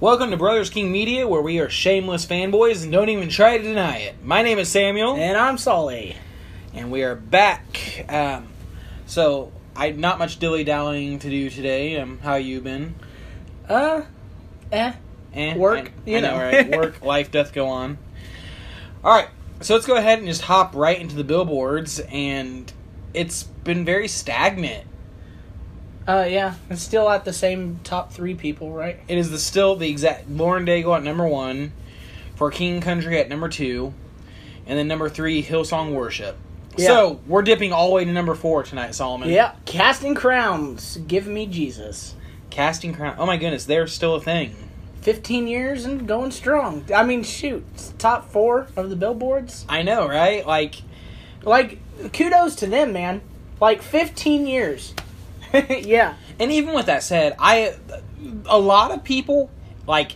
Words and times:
Welcome 0.00 0.30
to 0.30 0.36
Brothers 0.36 0.70
King 0.70 0.92
Media, 0.92 1.26
where 1.26 1.42
we 1.42 1.58
are 1.58 1.68
shameless 1.68 2.24
fanboys 2.24 2.84
and 2.84 2.92
don't 2.92 3.08
even 3.08 3.28
try 3.28 3.56
to 3.58 3.62
deny 3.64 3.96
it. 3.98 4.22
My 4.24 4.42
name 4.42 4.58
is 4.58 4.68
Samuel, 4.68 5.16
And 5.16 5.36
I'm 5.36 5.58
Solly. 5.58 6.16
and 6.72 6.92
we 6.92 7.02
are 7.02 7.16
back. 7.16 8.06
Um, 8.08 8.46
so, 9.06 9.50
I 9.74 9.90
not 9.90 10.18
much 10.20 10.38
dilly 10.38 10.62
dallying 10.62 11.18
to 11.18 11.28
do 11.28 11.50
today. 11.50 11.98
Um, 11.98 12.18
how 12.20 12.36
you 12.36 12.60
been? 12.60 12.94
Uh, 13.68 14.02
eh. 14.70 14.92
Eh, 15.34 15.56
Work, 15.56 15.90
I, 16.06 16.10
you 16.10 16.16
I 16.18 16.20
know, 16.20 16.30
know. 16.38 16.42
right? 16.44 16.70
Work, 16.76 17.02
life, 17.02 17.32
doth 17.32 17.52
go 17.52 17.66
on. 17.66 17.98
All 19.02 19.12
right, 19.12 19.28
so 19.60 19.74
let's 19.74 19.86
go 19.86 19.96
ahead 19.96 20.18
and 20.20 20.28
just 20.28 20.42
hop 20.42 20.74
right 20.76 20.98
into 20.98 21.16
the 21.16 21.24
billboards, 21.24 21.98
and 22.00 22.72
it's 23.14 23.42
been 23.42 23.84
very 23.84 24.06
stagnant. 24.08 24.86
Uh, 26.08 26.26
yeah. 26.26 26.54
It's 26.70 26.80
still 26.80 27.10
at 27.10 27.26
the 27.26 27.34
same 27.34 27.80
top 27.84 28.12
three 28.12 28.34
people, 28.34 28.72
right? 28.72 28.98
It 29.08 29.18
is 29.18 29.30
the 29.30 29.38
still 29.38 29.76
the 29.76 29.90
exact 29.90 30.28
Lauren 30.30 30.64
Daigle 30.64 30.96
at 30.96 31.04
number 31.04 31.26
one, 31.26 31.72
for 32.34 32.50
King 32.50 32.80
Country 32.80 33.18
at 33.20 33.28
number 33.28 33.48
two, 33.48 33.92
and 34.66 34.78
then 34.78 34.88
number 34.88 35.10
three 35.10 35.42
Hillsong 35.42 35.92
Worship. 35.92 36.36
Yeah. 36.78 36.86
So 36.86 37.20
we're 37.26 37.42
dipping 37.42 37.72
all 37.72 37.88
the 37.88 37.94
way 37.94 38.04
to 38.06 38.12
number 38.12 38.34
four 38.34 38.62
tonight, 38.62 38.94
Solomon. 38.94 39.28
Yeah. 39.28 39.54
Casting 39.66 40.14
Crowns. 40.14 40.96
Give 41.06 41.26
me 41.26 41.46
Jesus. 41.46 42.14
Casting 42.48 42.94
Crown. 42.94 43.16
Oh 43.18 43.26
my 43.26 43.36
goodness, 43.36 43.66
they're 43.66 43.86
still 43.86 44.14
a 44.14 44.20
thing. 44.20 44.56
15 45.02 45.46
years 45.46 45.84
and 45.84 46.08
going 46.08 46.30
strong. 46.30 46.84
I 46.94 47.04
mean, 47.04 47.22
shoot. 47.22 47.64
Top 47.98 48.30
four 48.30 48.68
of 48.76 48.88
the 48.90 48.96
billboards. 48.96 49.66
I 49.68 49.82
know, 49.82 50.08
right? 50.08 50.46
Like, 50.46 50.76
Like, 51.42 51.78
kudos 52.12 52.56
to 52.56 52.66
them, 52.66 52.92
man. 52.92 53.20
Like, 53.60 53.82
15 53.82 54.46
years. 54.46 54.94
yeah. 55.68 56.14
and 56.38 56.52
even 56.52 56.74
with 56.74 56.86
that 56.86 57.02
said, 57.02 57.34
I 57.38 57.74
a 58.46 58.58
lot 58.58 58.90
of 58.90 59.04
people 59.04 59.50
like 59.86 60.12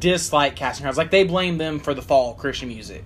dislike 0.00 0.56
Casting 0.56 0.84
Crowns. 0.84 0.96
Like 0.96 1.10
they 1.10 1.24
blame 1.24 1.58
them 1.58 1.78
for 1.78 1.94
the 1.94 2.02
fall 2.02 2.32
of 2.32 2.38
Christian 2.38 2.68
music. 2.68 3.04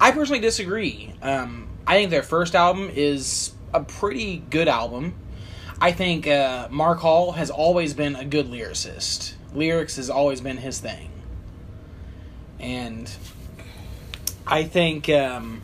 I 0.00 0.10
personally 0.10 0.40
disagree. 0.40 1.14
Um, 1.22 1.68
I 1.86 1.94
think 1.94 2.10
their 2.10 2.22
first 2.22 2.54
album 2.54 2.90
is 2.92 3.52
a 3.72 3.80
pretty 3.80 4.38
good 4.50 4.68
album. 4.68 5.14
I 5.80 5.92
think 5.92 6.26
uh, 6.26 6.68
Mark 6.70 7.00
Hall 7.00 7.32
has 7.32 7.50
always 7.50 7.94
been 7.94 8.16
a 8.16 8.24
good 8.24 8.46
lyricist. 8.46 9.34
Lyrics 9.52 9.96
has 9.96 10.10
always 10.10 10.40
been 10.40 10.56
his 10.56 10.80
thing, 10.80 11.10
and 12.58 13.10
I 14.46 14.64
think 14.64 15.08
um, 15.08 15.62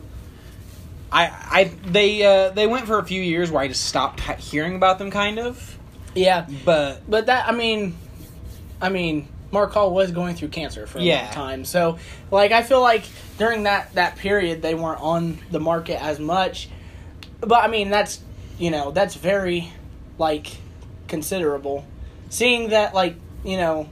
I 1.11 1.25
I 1.25 1.63
they 1.85 2.23
uh, 2.23 2.49
they 2.51 2.67
went 2.67 2.87
for 2.87 2.99
a 2.99 3.05
few 3.05 3.21
years 3.21 3.51
where 3.51 3.61
I 3.63 3.67
just 3.67 3.85
stopped 3.85 4.21
hearing 4.39 4.75
about 4.75 4.97
them, 4.99 5.11
kind 5.11 5.39
of. 5.39 5.77
Yeah. 6.15 6.45
But 6.65 7.01
But 7.09 7.25
that, 7.27 7.47
I 7.47 7.51
mean, 7.51 7.97
I 8.81 8.89
mean, 8.89 9.27
Mark 9.51 9.73
Hall 9.73 9.93
was 9.93 10.11
going 10.11 10.35
through 10.35 10.49
cancer 10.49 10.87
for 10.87 10.99
a 10.99 11.01
Yeah. 11.01 11.23
long 11.25 11.33
time. 11.33 11.65
So, 11.65 11.97
like, 12.31 12.51
I 12.51 12.63
feel 12.63 12.81
like 12.81 13.03
during 13.37 13.63
that 13.63 13.93
that 13.95 14.17
period 14.17 14.61
they 14.61 14.73
weren't 14.75 15.01
on 15.01 15.37
the 15.51 15.59
market 15.59 16.01
as 16.01 16.19
much. 16.19 16.69
But 17.41 17.63
I 17.63 17.67
mean, 17.67 17.89
that's 17.89 18.19
you 18.57 18.71
know 18.71 18.91
that's 18.91 19.15
very 19.15 19.71
like 20.17 20.47
considerable. 21.07 21.85
Seeing 22.29 22.69
that, 22.69 22.93
like, 22.93 23.15
you 23.43 23.57
know, 23.57 23.89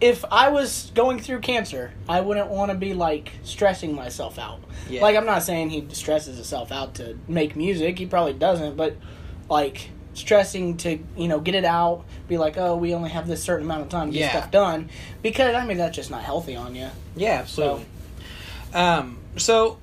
if 0.00 0.24
I 0.30 0.48
was 0.48 0.90
going 0.94 1.18
through 1.20 1.40
cancer, 1.40 1.92
I 2.08 2.20
wouldn't 2.20 2.48
want 2.48 2.70
to 2.70 2.76
be 2.76 2.92
like 2.94 3.32
stressing 3.44 3.94
myself 3.94 4.38
out. 4.38 4.60
Yeah. 4.90 5.00
Like, 5.02 5.16
I'm 5.16 5.24
not 5.26 5.42
saying 5.42 5.70
he 5.70 5.86
stresses 5.92 6.36
himself 6.36 6.70
out 6.70 6.94
to 6.96 7.18
make 7.28 7.56
music. 7.56 7.98
He 7.98 8.06
probably 8.06 8.34
doesn't, 8.34 8.76
but 8.76 8.96
like 9.48 9.90
stressing 10.14 10.76
to 10.78 10.98
you 11.16 11.28
know 11.28 11.40
get 11.40 11.54
it 11.54 11.64
out, 11.64 12.04
be 12.28 12.36
like, 12.38 12.56
oh, 12.56 12.76
we 12.76 12.94
only 12.94 13.10
have 13.10 13.26
this 13.26 13.42
certain 13.42 13.64
amount 13.66 13.82
of 13.82 13.88
time 13.88 14.08
to 14.08 14.12
get 14.12 14.20
Yeah. 14.20 14.30
stuff 14.30 14.50
done, 14.50 14.90
because 15.22 15.54
I 15.54 15.64
mean 15.66 15.76
that's 15.78 15.94
just 15.96 16.10
not 16.10 16.22
healthy 16.22 16.56
on 16.56 16.74
you. 16.74 16.88
Yeah, 17.16 17.34
absolutely. 17.40 17.86
Um, 18.74 19.18
so 19.36 19.78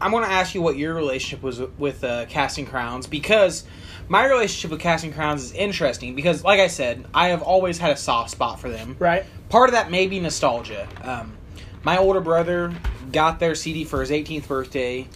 I'm 0.00 0.10
going 0.10 0.24
to 0.24 0.30
ask 0.30 0.54
you 0.54 0.60
what 0.62 0.76
your 0.76 0.94
relationship 0.94 1.42
was 1.42 1.60
with 1.78 2.04
uh, 2.04 2.26
Casting 2.26 2.66
Crowns 2.66 3.06
because 3.06 3.64
my 4.08 4.24
relationship 4.26 4.70
with 4.70 4.80
Casting 4.80 5.12
Crowns 5.12 5.42
is 5.44 5.52
interesting 5.52 6.14
because, 6.14 6.44
like 6.44 6.60
I 6.60 6.66
said, 6.68 7.04
I 7.14 7.28
have 7.28 7.42
always 7.42 7.78
had 7.78 7.90
a 7.92 7.96
soft 7.96 8.30
spot 8.30 8.60
for 8.60 8.68
them. 8.68 8.96
Right. 8.98 9.24
Part 9.48 9.68
of 9.68 9.74
that 9.74 9.90
may 9.90 10.06
be 10.06 10.20
nostalgia. 10.20 10.88
Um, 11.02 11.36
my 11.82 11.98
older 11.98 12.20
brother 12.20 12.74
got 13.12 13.38
their 13.38 13.54
CD 13.54 13.84
for 13.84 14.00
his 14.00 14.10
18th 14.10 14.48
birthday, 14.48 15.06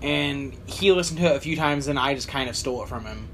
and 0.00 0.56
he 0.66 0.90
listened 0.92 1.20
to 1.20 1.26
it 1.26 1.36
a 1.36 1.40
few 1.40 1.56
times, 1.56 1.88
and 1.88 1.98
I 1.98 2.14
just 2.14 2.28
kind 2.28 2.48
of 2.48 2.56
stole 2.56 2.82
it 2.82 2.88
from 2.88 3.04
him. 3.04 3.28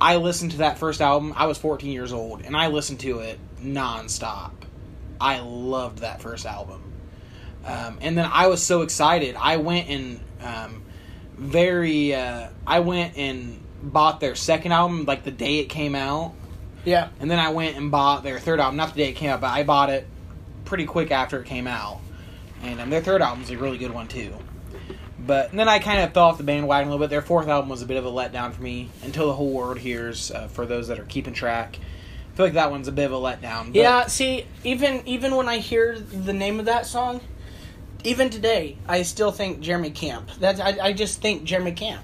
I 0.00 0.16
listened 0.16 0.52
to 0.52 0.58
that 0.58 0.78
first 0.78 1.00
album. 1.00 1.32
I 1.36 1.46
was 1.46 1.58
14 1.58 1.90
years 1.90 2.12
old, 2.12 2.42
and 2.42 2.56
I 2.56 2.68
listened 2.68 3.00
to 3.00 3.20
it 3.20 3.38
nonstop. 3.60 4.52
I 5.20 5.40
loved 5.40 5.98
that 5.98 6.20
first 6.20 6.46
album. 6.46 6.92
Um, 7.64 7.98
and 8.00 8.18
then 8.18 8.28
I 8.30 8.48
was 8.48 8.62
so 8.62 8.82
excited. 8.82 9.36
I 9.38 9.58
went 9.58 9.88
and 9.88 10.20
um, 10.40 10.82
very. 11.36 12.14
Uh, 12.14 12.48
I 12.66 12.80
went 12.80 13.16
and 13.16 13.60
bought 13.82 14.20
their 14.20 14.34
second 14.34 14.72
album 14.72 15.04
like 15.04 15.22
the 15.24 15.30
day 15.30 15.58
it 15.58 15.66
came 15.66 15.94
out, 15.94 16.34
Yeah. 16.84 17.08
and 17.20 17.30
then 17.30 17.38
I 17.38 17.50
went 17.50 17.76
and 17.76 17.90
bought 17.90 18.22
their 18.22 18.38
third 18.38 18.60
album. 18.60 18.76
Not 18.76 18.94
the 18.94 19.02
day 19.04 19.10
it 19.10 19.14
came 19.14 19.30
out, 19.30 19.40
but 19.40 19.48
I 19.48 19.62
bought 19.62 19.90
it 19.90 20.06
pretty 20.64 20.84
quick 20.86 21.10
after 21.10 21.40
it 21.40 21.46
came 21.46 21.66
out. 21.66 22.00
And 22.62 22.80
um, 22.80 22.90
their 22.90 23.02
third 23.02 23.22
album 23.22 23.42
is 23.42 23.50
a 23.50 23.58
really 23.58 23.78
good 23.78 23.92
one 23.92 24.08
too. 24.08 24.32
But 25.24 25.50
and 25.50 25.58
then 25.58 25.68
I 25.68 25.78
kind 25.78 26.00
of 26.00 26.12
fell 26.12 26.24
off 26.24 26.38
the 26.38 26.44
bandwagon 26.44 26.88
a 26.88 26.90
little 26.90 27.04
bit. 27.04 27.10
Their 27.10 27.22
fourth 27.22 27.48
album 27.48 27.68
was 27.68 27.82
a 27.82 27.86
bit 27.86 27.96
of 27.96 28.04
a 28.06 28.10
letdown 28.10 28.52
for 28.52 28.62
me. 28.62 28.90
Until 29.02 29.26
the 29.26 29.34
whole 29.34 29.50
world 29.52 29.78
hears. 29.78 30.30
Uh, 30.30 30.48
for 30.48 30.66
those 30.66 30.88
that 30.88 30.98
are 30.98 31.04
keeping 31.04 31.32
track, 31.32 31.78
I 32.32 32.36
feel 32.36 32.46
like 32.46 32.54
that 32.54 32.70
one's 32.70 32.88
a 32.88 32.92
bit 32.92 33.04
of 33.06 33.12
a 33.12 33.16
letdown. 33.16 33.66
But 33.66 33.76
Yeah, 33.76 34.06
see, 34.06 34.46
even 34.64 35.06
even 35.06 35.36
when 35.36 35.48
I 35.48 35.58
hear 35.58 35.98
the 35.98 36.32
name 36.32 36.58
of 36.58 36.66
that 36.66 36.86
song, 36.86 37.20
even 38.04 38.30
today, 38.30 38.78
I 38.88 39.02
still 39.02 39.30
think 39.30 39.60
Jeremy 39.60 39.90
Camp. 39.90 40.28
That's 40.40 40.58
I, 40.60 40.78
I 40.82 40.92
just 40.92 41.20
think 41.20 41.44
Jeremy 41.44 41.72
Camp. 41.72 42.02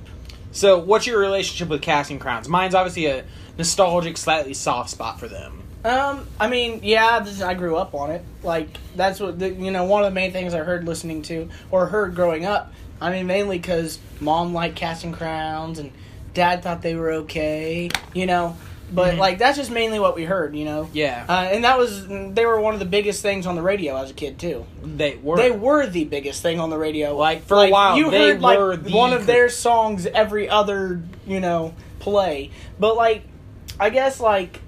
So, 0.52 0.78
what's 0.78 1.06
your 1.06 1.18
relationship 1.20 1.68
with 1.68 1.82
Casting 1.82 2.18
Crowns? 2.18 2.48
Mine's 2.48 2.74
obviously 2.74 3.06
a 3.06 3.24
nostalgic, 3.58 4.16
slightly 4.16 4.54
soft 4.54 4.90
spot 4.90 5.18
for 5.20 5.28
them. 5.28 5.62
Um, 5.84 6.26
I 6.40 6.48
mean, 6.48 6.80
yeah, 6.82 7.20
this, 7.20 7.40
I 7.40 7.54
grew 7.54 7.76
up 7.76 7.94
on 7.94 8.10
it. 8.10 8.24
Like 8.42 8.68
that's 8.96 9.20
what 9.20 9.38
the, 9.38 9.50
you 9.50 9.70
know. 9.70 9.84
One 9.84 10.02
of 10.04 10.10
the 10.10 10.14
main 10.14 10.32
things 10.32 10.54
I 10.54 10.58
heard 10.58 10.86
listening 10.86 11.22
to 11.22 11.48
or 11.70 11.86
heard 11.86 12.14
growing 12.14 12.44
up. 12.46 12.72
I 13.00 13.10
mean, 13.12 13.26
mainly 13.26 13.58
because 13.58 13.98
mom 14.20 14.52
liked 14.54 14.74
Casting 14.76 15.12
Crowns 15.12 15.78
and 15.78 15.92
dad 16.34 16.62
thought 16.62 16.82
they 16.82 16.94
were 16.96 17.12
okay. 17.12 17.90
You 18.12 18.26
know, 18.26 18.56
but 18.92 19.14
Mhm. 19.14 19.18
like 19.18 19.38
that's 19.38 19.56
just 19.56 19.70
mainly 19.70 20.00
what 20.00 20.16
we 20.16 20.24
heard. 20.24 20.56
You 20.56 20.64
know. 20.64 20.88
Yeah, 20.92 21.24
Uh, 21.28 21.32
and 21.52 21.62
that 21.62 21.78
was 21.78 22.08
they 22.08 22.44
were 22.44 22.60
one 22.60 22.74
of 22.74 22.80
the 22.80 22.86
biggest 22.86 23.22
things 23.22 23.46
on 23.46 23.54
the 23.54 23.62
radio 23.62 23.96
as 23.96 24.10
a 24.10 24.14
kid 24.14 24.38
too. 24.38 24.66
they 24.82 25.16
were. 25.22 25.36
They 25.36 25.52
were 25.52 25.86
the 25.86 26.04
biggest 26.04 26.42
thing 26.42 26.58
on 26.58 26.70
the 26.70 26.78
radio. 26.78 27.16
Like, 27.16 27.44
for 27.44 27.64
a 27.64 27.70
while, 27.70 27.96
you 27.96 28.10
they 28.10 28.30
heard 28.30 28.42
like 28.42 28.58
one 28.90 29.12
of 29.12 29.26
their 29.26 29.48
songs 29.48 30.06
every 30.06 30.48
other 30.48 31.00
you 31.24 31.38
know 31.38 31.72
play. 32.00 32.50
But 32.80 32.96
like, 32.96 33.22
I 33.80 33.90
guess 33.90 34.20
like 34.20 34.60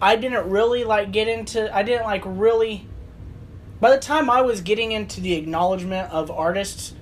I 0.00 0.16
didn't 0.16 0.48
really 0.50 0.84
like 0.84 1.12
get 1.12 1.28
into. 1.28 1.74
I 1.74 1.82
didn't 1.82 2.04
like 2.04 2.22
really. 2.24 2.86
By 3.80 3.90
the 3.90 3.98
time 3.98 4.30
I 4.30 4.42
was 4.42 4.60
getting 4.60 4.92
into 4.92 5.20
the 5.20 5.34
acknowledgement 5.34 6.12
of 6.12 6.30
artists, 6.30 6.94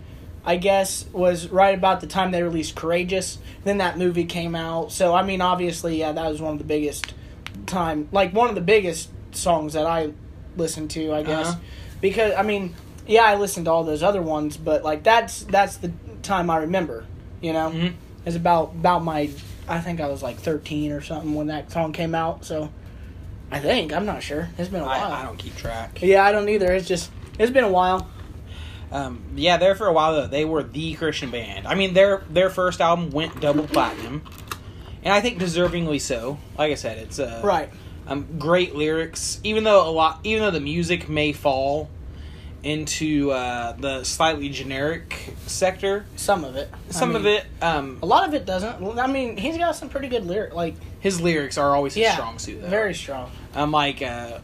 I 0.45 0.57
guess 0.57 1.05
was 1.13 1.49
right 1.49 1.75
about 1.77 2.01
the 2.01 2.07
time 2.07 2.31
they 2.31 2.43
released 2.43 2.75
Courageous. 2.75 3.39
Then 3.65 3.79
that 3.79 3.99
movie 3.99 4.25
came 4.25 4.55
out. 4.55 4.93
So 4.93 5.15
I 5.15 5.23
mean, 5.23 5.41
obviously, 5.43 5.99
yeah, 5.99 6.13
that 6.13 6.31
was 6.31 6.41
one 6.41 6.53
of 6.53 6.59
the 6.59 6.65
biggest 6.65 7.13
time, 7.67 8.09
like 8.13 8.33
one 8.33 8.49
of 8.49 8.55
the 8.55 8.61
biggest 8.63 9.11
songs 9.33 9.75
that 9.75 9.87
I 9.87 10.13
listened 10.57 10.91
to. 10.93 11.13
I 11.13 11.23
guess 11.23 11.49
Uh-huh. 11.49 11.59
because 12.01 12.33
I 12.35 12.43
mean, 12.43 12.75
yeah, 13.07 13.25
I 13.25 13.35
listened 13.37 13.67
to 13.67 13.71
all 13.73 13.85
those 13.85 14.03
other 14.03 14.23
ones, 14.23 14.57
but 14.57 14.83
like 14.83 15.03
that's 15.03 15.43
that's 15.45 15.77
the 15.77 15.93
time 16.23 16.49
I 16.51 16.59
remember. 16.59 17.05
You 17.43 17.53
know, 17.53 17.71
Mhm. 17.71 17.93
it's 18.25 18.37
about 18.37 18.73
about 18.73 19.05
my. 19.05 19.29
I 19.71 19.81
think 19.81 20.01
I 20.01 20.09
was 20.09 20.23
like 20.23 20.37
thirteen 20.39 20.93
or 20.93 21.01
something 21.01 21.35
when 21.35 21.47
that 21.47 21.71
song 21.73 21.93
came 21.93 22.15
out. 22.15 22.45
So 22.45 22.71
I 23.51 23.59
think 23.61 23.93
I'm 23.93 24.05
not 24.07 24.23
sure. 24.23 24.49
It's 24.59 24.69
been 24.69 24.83
a 24.83 24.87
while. 24.87 25.13
I, 25.13 25.23
I 25.23 25.25
don't 25.25 25.39
keep 25.39 25.57
track. 25.57 26.01
Yeah, 26.03 26.25
I 26.25 26.33
don't 26.33 26.49
either. 26.49 26.73
It's 26.73 26.89
just 26.89 27.11
it's 27.39 27.51
been 27.53 27.65
a 27.65 27.71
while. 27.71 28.09
Um, 28.93 29.23
yeah, 29.37 29.57
there 29.57 29.75
for 29.77 29.87
a 29.87 29.93
while 29.93 30.15
though, 30.15 30.27
they 30.27 30.45
were 30.45 30.63
the 30.65 30.95
Christian 30.95 31.31
band. 31.31 31.67
I 31.67 31.75
mean, 31.77 31.95
their 31.95 32.25
their 32.29 32.51
first 32.51 32.81
album 32.81 33.11
went 33.11 33.41
double 33.41 33.67
platinum, 33.69 34.23
and 35.05 35.15
I 35.15 35.21
think 35.21 35.39
deservingly 35.39 36.01
so. 36.01 36.39
Like 36.59 36.73
I 36.73 36.75
said, 36.75 36.99
it's 36.99 37.21
uh, 37.21 37.41
Right. 37.45 37.71
um, 38.09 38.27
great 38.39 38.75
lyrics. 38.75 39.41
Even 39.45 39.63
though 39.65 39.89
a 39.89 39.93
lot, 39.93 40.19
even 40.25 40.43
though 40.43 40.51
the 40.51 40.61
music 40.61 41.09
may 41.09 41.33
fall 41.33 41.89
into 42.63 43.31
uh, 43.31 43.73
the 43.73 44.05
slightly 44.05 44.49
generic 44.51 45.35
sector, 45.47 46.05
Some 46.17 46.45
of 46.45 46.57
it. 46.57 46.69
I 46.73 46.93
some 46.93 47.17
of 47.17 47.25
it, 47.27 47.45
um, 47.63 47.99
A 48.03 48.07
lot 48.07 48.29
of 48.29 48.35
it 48.35 48.45
doesn't. 48.45 48.81
Well, 48.81 48.99
I 49.01 49.07
mean, 49.07 49.37
he's 49.37 49.57
got 49.57 49.77
some 49.77 49.89
pretty 49.89 50.09
good 50.09 50.27
lyric. 50.27 50.55
Like 50.55 50.75
his 51.01 51.21
lyrics 51.21 51.57
are 51.59 51.75
always 51.75 51.95
his 51.95 52.03
yeah, 52.03 52.15
strong 52.15 52.39
suit. 52.39 52.61
Though. 52.61 52.69
very 52.69 52.95
strong. 52.95 53.31
um, 53.55 53.71
like 53.73 54.03
uh, 54.03 54.39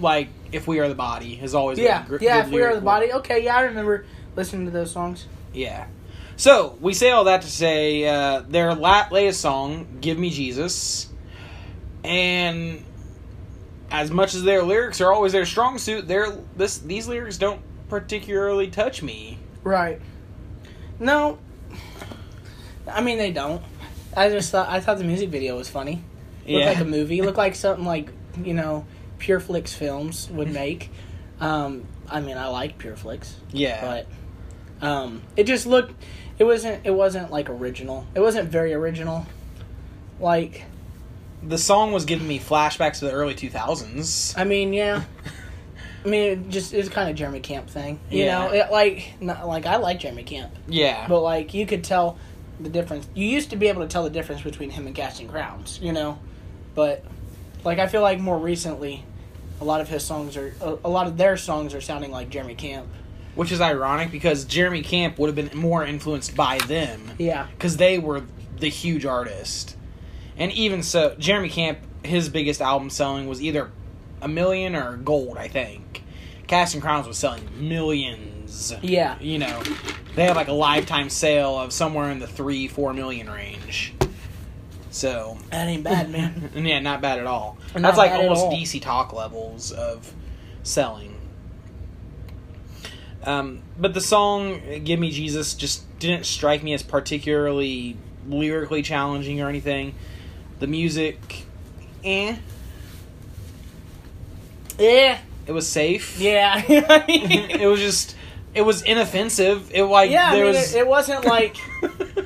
like 0.00 0.28
if 0.50 0.66
we 0.66 0.80
are 0.80 0.88
the 0.88 0.94
body 0.96 1.36
has 1.36 1.54
always 1.54 1.78
Yeah, 1.78 2.02
been 2.02 2.14
a 2.14 2.18
gr- 2.18 2.24
yeah. 2.24 2.44
If 2.44 2.50
we 2.50 2.62
are 2.62 2.74
the 2.74 2.80
body, 2.80 3.12
okay. 3.12 3.44
Yeah, 3.44 3.56
I 3.56 3.60
remember 3.62 4.04
listening 4.34 4.64
to 4.66 4.72
those 4.72 4.90
songs. 4.90 5.26
Yeah. 5.52 5.86
So 6.36 6.76
we 6.80 6.94
say 6.94 7.10
all 7.10 7.24
that 7.24 7.42
to 7.42 7.48
say 7.50 8.04
uh, 8.04 8.40
their 8.48 8.74
la- 8.74 9.06
latest 9.12 9.40
song, 9.40 9.86
"Give 10.00 10.18
Me 10.18 10.30
Jesus," 10.30 11.08
and 12.02 12.84
as 13.90 14.10
much 14.10 14.34
as 14.34 14.42
their 14.42 14.62
lyrics 14.62 15.00
are 15.00 15.12
always 15.12 15.32
their 15.32 15.46
strong 15.46 15.78
suit, 15.78 16.08
their 16.08 16.30
this 16.56 16.78
these 16.78 17.06
lyrics 17.08 17.36
don't 17.38 17.60
particularly 17.88 18.68
touch 18.68 19.02
me. 19.02 19.38
Right. 19.62 20.00
No. 20.98 21.38
I 22.86 23.00
mean 23.00 23.18
they 23.18 23.30
don't. 23.32 23.62
I 24.16 24.28
just 24.28 24.50
thought 24.50 24.68
I 24.68 24.80
thought 24.80 24.98
the 24.98 25.04
music 25.04 25.30
video 25.30 25.56
was 25.56 25.68
funny. 25.68 26.02
Looked 26.46 26.50
Yeah. 26.50 26.66
like 26.66 26.78
a 26.80 26.84
movie. 26.84 27.22
Looked 27.22 27.38
like 27.38 27.54
something 27.56 27.84
like 27.84 28.10
you 28.42 28.54
know 28.54 28.84
Pure 29.18 29.40
Flix 29.40 29.72
Films 29.74 30.28
would 30.30 30.52
make. 30.52 30.90
Um, 31.40 31.84
I 32.08 32.20
mean 32.20 32.36
I 32.36 32.46
like 32.48 32.78
Pure 32.78 32.96
Flix, 32.96 33.36
Yeah. 33.52 33.80
but 34.80 34.86
um, 34.86 35.22
it 35.36 35.44
just 35.44 35.66
looked. 35.66 35.94
It 36.38 36.44
wasn't. 36.44 36.84
It 36.84 36.90
wasn't 36.90 37.30
like 37.30 37.48
original. 37.48 38.06
It 38.14 38.20
wasn't 38.20 38.48
very 38.48 38.74
original. 38.74 39.24
Like 40.20 40.64
the 41.46 41.58
song 41.58 41.92
was 41.92 42.04
giving 42.04 42.26
me 42.26 42.38
flashbacks 42.38 42.98
to 43.00 43.06
the 43.06 43.12
early 43.12 43.34
2000s. 43.34 44.34
I 44.36 44.44
mean, 44.44 44.72
yeah. 44.72 45.02
I 46.04 46.08
mean, 46.08 46.22
it 46.22 46.48
just 46.50 46.74
it's 46.74 46.88
kind 46.88 47.08
of 47.08 47.16
Jeremy 47.16 47.40
Camp 47.40 47.68
thing, 47.70 47.98
you 48.10 48.24
Yeah. 48.24 48.38
know. 48.46 48.52
It, 48.52 48.70
like, 48.70 49.14
not, 49.20 49.46
like 49.48 49.64
I 49.66 49.76
like 49.76 50.00
Jeremy 50.00 50.22
Camp, 50.24 50.52
Yeah. 50.68 51.06
but 51.08 51.20
like 51.20 51.54
you 51.54 51.66
could 51.66 51.82
tell 51.84 52.18
the 52.60 52.68
difference. 52.68 53.08
You 53.14 53.26
used 53.26 53.50
to 53.50 53.56
be 53.56 53.68
able 53.68 53.82
to 53.82 53.88
tell 53.88 54.04
the 54.04 54.10
difference 54.10 54.42
between 54.42 54.70
him 54.70 54.86
and 54.86 54.94
Casting 54.94 55.28
Crowns, 55.28 55.78
you 55.82 55.92
know. 55.92 56.18
But 56.74 57.04
like 57.64 57.78
I 57.78 57.86
feel 57.86 58.02
like 58.02 58.20
more 58.20 58.38
recently, 58.38 59.02
a 59.60 59.64
lot 59.64 59.80
of 59.80 59.88
his 59.88 60.04
songs 60.04 60.36
are 60.36 60.54
a, 60.60 60.76
a 60.84 60.90
lot 60.90 61.06
of 61.06 61.16
their 61.16 61.36
songs 61.36 61.74
are 61.74 61.80
sounding 61.80 62.10
like 62.10 62.28
Jeremy 62.30 62.54
Camp. 62.54 62.86
Which 63.34 63.50
is 63.50 63.60
ironic 63.60 64.12
because 64.12 64.44
Jeremy 64.44 64.82
Camp 64.82 65.18
would 65.18 65.26
have 65.26 65.34
been 65.34 65.58
more 65.58 65.84
influenced 65.84 66.36
by 66.36 66.58
them 66.68 67.12
Yeah, 67.18 67.46
because 67.56 67.78
they 67.78 67.98
were 67.98 68.22
the 68.60 68.68
huge 68.68 69.04
artist. 69.04 69.76
And 70.36 70.52
even 70.52 70.82
so, 70.82 71.14
Jeremy 71.18 71.48
Camp, 71.48 71.78
his 72.04 72.28
biggest 72.28 72.60
album 72.60 72.90
selling 72.90 73.28
was 73.28 73.42
either 73.42 73.70
a 74.20 74.28
million 74.28 74.74
or 74.74 74.96
gold, 74.96 75.36
I 75.36 75.48
think. 75.48 76.02
Casting 76.46 76.80
Crowns 76.80 77.06
was 77.06 77.16
selling 77.16 77.48
millions. 77.56 78.74
yeah, 78.82 79.18
You 79.20 79.38
know, 79.38 79.62
they 80.14 80.24
had 80.24 80.36
like 80.36 80.48
a 80.48 80.52
lifetime 80.52 81.08
sale 81.08 81.58
of 81.58 81.72
somewhere 81.72 82.10
in 82.10 82.18
the 82.18 82.26
three, 82.26 82.68
four 82.68 82.92
million 82.92 83.30
range. 83.30 83.94
So, 84.90 85.38
that 85.50 85.66
ain't 85.66 85.82
bad, 85.82 86.10
man. 86.10 86.52
yeah, 86.54 86.78
not 86.78 87.00
bad 87.00 87.18
at 87.18 87.26
all. 87.26 87.58
Not 87.74 87.82
That's 87.82 87.98
like 87.98 88.12
almost. 88.12 88.46
DC 88.46 88.80
Talk 88.80 89.12
levels 89.12 89.72
of 89.72 90.12
selling. 90.62 91.16
Um, 93.24 93.62
but 93.78 93.94
the 93.94 94.00
song 94.00 94.60
"Give 94.84 95.00
Me 95.00 95.10
Jesus" 95.10 95.54
just 95.54 95.98
didn't 95.98 96.26
strike 96.26 96.62
me 96.62 96.74
as 96.74 96.82
particularly 96.82 97.96
lyrically 98.28 98.82
challenging 98.82 99.40
or 99.40 99.48
anything. 99.48 99.94
The 100.60 100.66
music, 100.66 101.44
eh, 102.04 102.36
yeah, 104.78 105.18
it 105.46 105.52
was 105.52 105.68
safe. 105.68 106.18
yeah. 106.18 106.62
it 106.68 107.66
was 107.68 107.80
just, 107.80 108.16
it 108.54 108.62
was 108.62 108.82
inoffensive. 108.82 109.70
It 109.72 109.84
like 109.84 110.10
yeah, 110.10 110.30
I 110.30 110.34
mean, 110.34 110.44
was. 110.46 110.74
it, 110.74 110.78
it 110.80 110.86
wasn't 110.86 111.24
like. 111.24 111.56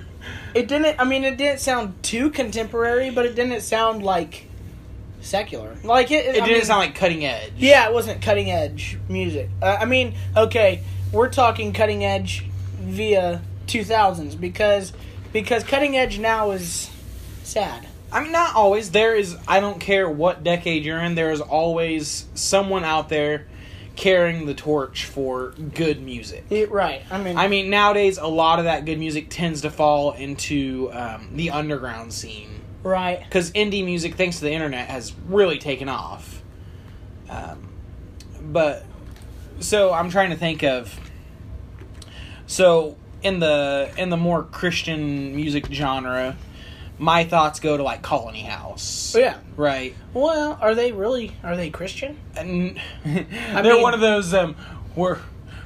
It 0.54 0.66
didn't. 0.66 0.98
I 0.98 1.04
mean, 1.04 1.25
it 1.25 1.36
didn't 1.36 1.60
sound 1.60 2.02
too 2.02 2.30
contemporary, 2.30 3.10
but 3.10 3.26
it 3.26 3.34
didn't 3.34 3.60
sound 3.60 4.02
like 4.02 4.48
secular. 5.20 5.76
Like 5.84 6.10
it. 6.10 6.26
it 6.26 6.31
I 6.31 6.32
didn't 6.46 6.48
mean, 6.48 6.64
sound 6.64 6.81
like 6.81 6.94
cutting 6.94 7.24
edge. 7.24 7.52
Yeah, 7.56 7.86
it 7.86 7.92
wasn't 7.92 8.22
cutting 8.22 8.50
edge 8.50 8.98
music. 9.08 9.50
Uh, 9.62 9.76
I 9.81 9.84
mean, 9.84 10.14
okay, 10.36 10.82
we're 11.12 11.28
talking 11.28 11.72
cutting 11.72 12.04
edge 12.04 12.46
via 12.81 13.42
2000s 13.66 14.40
because 14.40 14.92
because 15.32 15.62
cutting 15.64 15.96
edge 15.96 16.19
now 16.19 16.50
is 16.52 16.90
sad. 17.42 17.86
I 18.10 18.22
mean, 18.22 18.32
not 18.32 18.55
always. 18.55 18.90
There 18.90 19.14
is. 19.14 19.37
I 19.46 19.60
don't 19.60 19.81
care 19.81 20.08
what 20.08 20.43
decade 20.43 20.84
you're 20.84 21.00
in. 21.00 21.14
There 21.14 21.31
is 21.31 21.40
always 21.40 22.26
someone 22.34 22.84
out 22.84 23.08
there 23.08 23.46
carrying 23.96 24.46
the 24.46 24.55
torch 24.55 25.06
for 25.06 25.50
good 25.75 26.00
music. 26.00 26.44
It- 26.50 26.70
right. 26.70 27.02
I 27.10 27.20
mean, 27.20 27.37
I 27.37 27.49
mean, 27.49 27.69
nowadays 27.69 28.16
a 28.16 28.28
lot 28.28 28.60
of 28.60 28.66
that 28.66 28.84
good 28.84 28.99
music 28.99 29.26
tends 29.28 29.62
to 29.62 29.70
fall 29.70 30.12
into 30.12 30.88
um, 30.93 31.31
the 31.34 31.50
underground 31.50 32.12
scene 32.12 32.60
right. 32.82 33.22
because 33.25 33.50
indie 33.52 33.84
music, 33.84 34.14
thanks 34.14 34.38
to 34.38 34.44
the 34.44 34.52
internet, 34.52 34.88
has 34.88 35.12
really 35.26 35.58
taken 35.58 35.88
off. 35.88 36.43
Um, 37.28 37.69
but 38.40 38.84
so 39.60 39.93
I'm 39.93 40.10
trying 40.10 40.31
to 40.31 40.37
think 40.37 40.62
of. 40.62 40.99
So 42.46 42.96
in 43.22 43.40
the 43.40 43.90
in 43.99 44.10
the 44.10 44.16
more 44.16 44.44
Christian 44.44 45.34
music 45.34 45.66
genre, 45.70 46.37
my 46.98 47.24
thoughts 47.24 47.60
go 47.60 47.76
to 47.76 47.82
like 47.82 48.02
Colony 48.02 48.42
House. 48.42 49.14
Oh, 49.16 49.18
yeah. 49.20 49.38
Right. 49.56 49.94
Well, 50.14 50.58
are 50.60 50.74
they 50.74 50.92
really? 50.92 51.32
Are 51.42 51.56
they 51.56 51.70
Christian? 51.70 52.18
And 52.36 52.80
they're 53.04 53.62
mean- 53.62 53.82
one 53.82 53.94
of 53.94 54.00
those 54.00 54.34
um 54.34 54.56
we're 54.96 55.18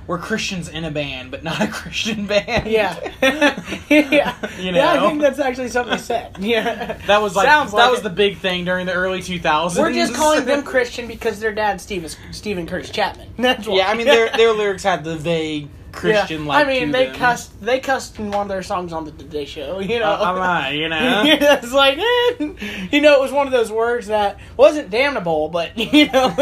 we're 0.06 0.18
Christians 0.18 0.68
in 0.68 0.84
a 0.84 0.90
band, 0.90 1.30
but 1.30 1.44
not 1.44 1.60
a 1.62 1.68
Christian 1.72 2.26
band. 2.26 2.68
Yeah. 2.68 2.98
yeah. 3.88 4.34
You 4.58 4.72
know? 4.72 4.78
Yeah, 4.78 4.92
I 4.94 5.08
think 5.08 5.20
that's 5.22 5.38
actually 5.38 5.68
something 5.68 5.96
said. 5.98 6.36
Yeah. 6.40 6.98
That 7.06 7.22
was 7.22 7.36
like 7.36 7.46
Sounds 7.46 7.70
that 7.70 7.76
like 7.76 7.90
was 7.92 8.00
it. 8.00 8.04
the 8.04 8.10
big 8.10 8.38
thing 8.38 8.64
during 8.64 8.86
the 8.86 8.92
early 8.92 9.20
2000s. 9.20 9.78
We're 9.78 9.92
just 9.92 10.12
calling 10.12 10.44
them 10.44 10.64
Christian 10.64 11.06
because 11.06 11.38
their 11.38 11.52
dad, 11.54 11.80
Steven, 11.80 12.10
Stephen 12.32 12.66
Curtis 12.66 12.90
Chapman. 12.90 13.28
That's 13.38 13.66
why. 13.66 13.76
Yeah, 13.76 13.88
I 13.90 13.94
mean 13.94 14.06
their 14.06 14.28
their 14.36 14.52
lyrics 14.52 14.82
had 14.82 15.04
the 15.04 15.16
vague 15.16 15.68
Christian 15.92 16.46
like. 16.46 16.66
I 16.66 16.68
mean, 16.68 16.90
they 16.90 17.06
them. 17.06 17.14
cussed. 17.16 17.60
They 17.60 17.78
cussed 17.80 18.18
in 18.18 18.30
one 18.30 18.42
of 18.42 18.48
their 18.48 18.62
songs 18.62 18.92
on 18.92 19.04
the 19.04 19.12
Today 19.12 19.44
Show. 19.44 19.78
You 19.92 19.98
know, 20.00 20.06
Uh, 20.10 20.18
I'm 20.24 20.36
not, 20.36 20.72
you 20.74 20.88
know. 20.88 21.22
it's 21.26 21.72
like, 21.72 21.98
eh, 21.98 22.88
you 22.90 23.00
know, 23.00 23.14
it 23.14 23.20
was 23.20 23.30
one 23.32 23.46
of 23.46 23.52
those 23.52 23.70
words 23.70 24.06
that 24.08 24.38
wasn't 24.56 24.90
damnable, 24.90 25.48
but 25.48 25.76
you 25.92 26.10
know. 26.10 26.34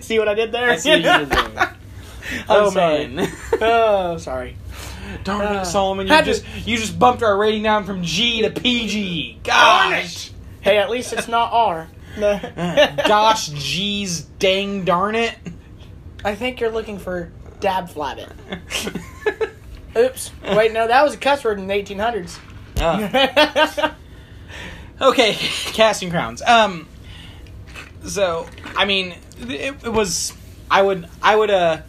see 0.00 0.18
what 0.18 0.28
I 0.28 0.34
did 0.34 0.52
there? 0.52 0.70
I 0.70 0.76
see 0.76 0.90
what 0.90 0.98
you 0.98 1.04
did 1.26 1.28
there. 1.30 1.76
I'm 2.48 2.64
oh 2.64 2.70
sorry. 2.70 3.06
man. 3.08 3.32
Oh, 3.60 4.16
sorry. 4.16 4.56
Darn 5.24 5.56
Uh, 5.58 5.60
it, 5.60 5.64
Solomon! 5.66 6.06
You 6.06 6.12
had 6.12 6.24
to- 6.24 6.32
just 6.32 6.44
you 6.66 6.76
just 6.78 6.98
bumped 6.98 7.22
our 7.22 7.36
rating 7.36 7.62
down 7.62 7.84
from 7.84 8.02
G 8.02 8.42
to 8.42 8.50
PG. 8.50 9.40
Gosh, 9.44 10.30
Hey, 10.62 10.78
at 10.78 10.88
least 10.90 11.12
it's 11.12 11.28
not 11.28 11.52
R. 11.52 11.88
gosh, 12.18 13.48
geez, 13.50 14.22
dang 14.38 14.84
darn 14.84 15.14
it. 15.14 15.34
I 16.24 16.34
think 16.34 16.58
you're 16.58 16.70
looking 16.70 16.98
for 16.98 17.30
dab 17.60 17.88
flabbit. 17.88 18.32
Oops. 19.96 20.32
Wait, 20.42 20.72
no, 20.72 20.88
that 20.88 21.02
was 21.04 21.14
a 21.14 21.18
cuss 21.18 21.44
word 21.44 21.58
in 21.58 21.66
the 21.66 21.74
1800s. 21.74 22.38
Ah. 22.80 23.94
okay, 25.00 25.34
casting 25.38 26.10
crowns. 26.10 26.42
Um, 26.42 26.88
so 28.04 28.46
I 28.74 28.86
mean, 28.86 29.14
it, 29.40 29.84
it 29.84 29.92
was. 29.92 30.32
I 30.70 30.82
would. 30.82 31.08
I 31.22 31.36
would. 31.36 31.50
Uh. 31.50 31.82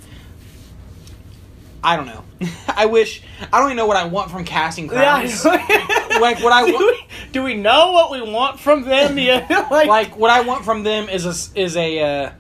I 1.84 1.96
don't 1.96 2.08
know. 2.08 2.24
I 2.68 2.88
wish. 2.88 3.22
I 3.54 3.60
don't 3.60 3.68
even 3.68 3.78
know 3.78 3.86
what 3.86 3.98
I 3.98 4.06
want 4.06 4.32
from 4.32 4.44
casting 4.44 4.88
crowns. 4.88 5.46
like 5.46 6.44
what 6.44 6.52
I 6.52 6.66
do 6.66 6.74
want. 6.74 6.86
we, 6.86 7.08
do 7.32 7.44
we 7.44 7.54
know 7.56 7.92
what 7.92 8.12
we 8.12 8.22
want 8.22 8.60
from 8.60 8.84
them? 8.84 9.18
Yeah, 9.18 9.68
like, 9.72 9.88
Like 9.88 10.18
what 10.18 10.32
I 10.32 10.42
want 10.42 10.66
from 10.66 10.84
them 10.84 11.10
is 11.10 11.26
a 11.26 11.60
is 11.60 11.76
a. 11.78 12.00
Uh, 12.00 12.32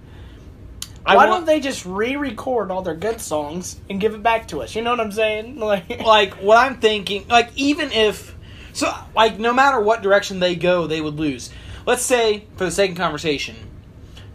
I 1.05 1.15
why 1.15 1.27
want, 1.27 1.41
don't 1.41 1.45
they 1.45 1.59
just 1.59 1.85
re-record 1.85 2.71
all 2.71 2.81
their 2.81 2.95
good 2.95 3.21
songs 3.21 3.79
and 3.89 3.99
give 4.01 4.13
it 4.15 4.23
back 4.23 4.47
to 4.49 4.61
us? 4.61 4.75
You 4.75 4.81
know 4.81 4.91
what 4.91 4.99
I'm 4.99 5.11
saying? 5.11 5.57
Like, 5.65 5.99
like 6.01 6.33
what 6.35 6.57
I'm 6.57 6.79
thinking, 6.79 7.27
like 7.27 7.51
even 7.55 7.91
if 7.91 8.35
so 8.73 8.93
like 9.15 9.37
no 9.39 9.53
matter 9.53 9.79
what 9.79 10.01
direction 10.01 10.39
they 10.39 10.55
go, 10.55 10.87
they 10.87 11.01
would 11.01 11.15
lose. 11.15 11.51
Let's 11.85 12.01
say 12.03 12.45
for 12.57 12.65
the 12.65 12.71
sake 12.71 12.91
of 12.91 12.97
conversation, 12.97 13.55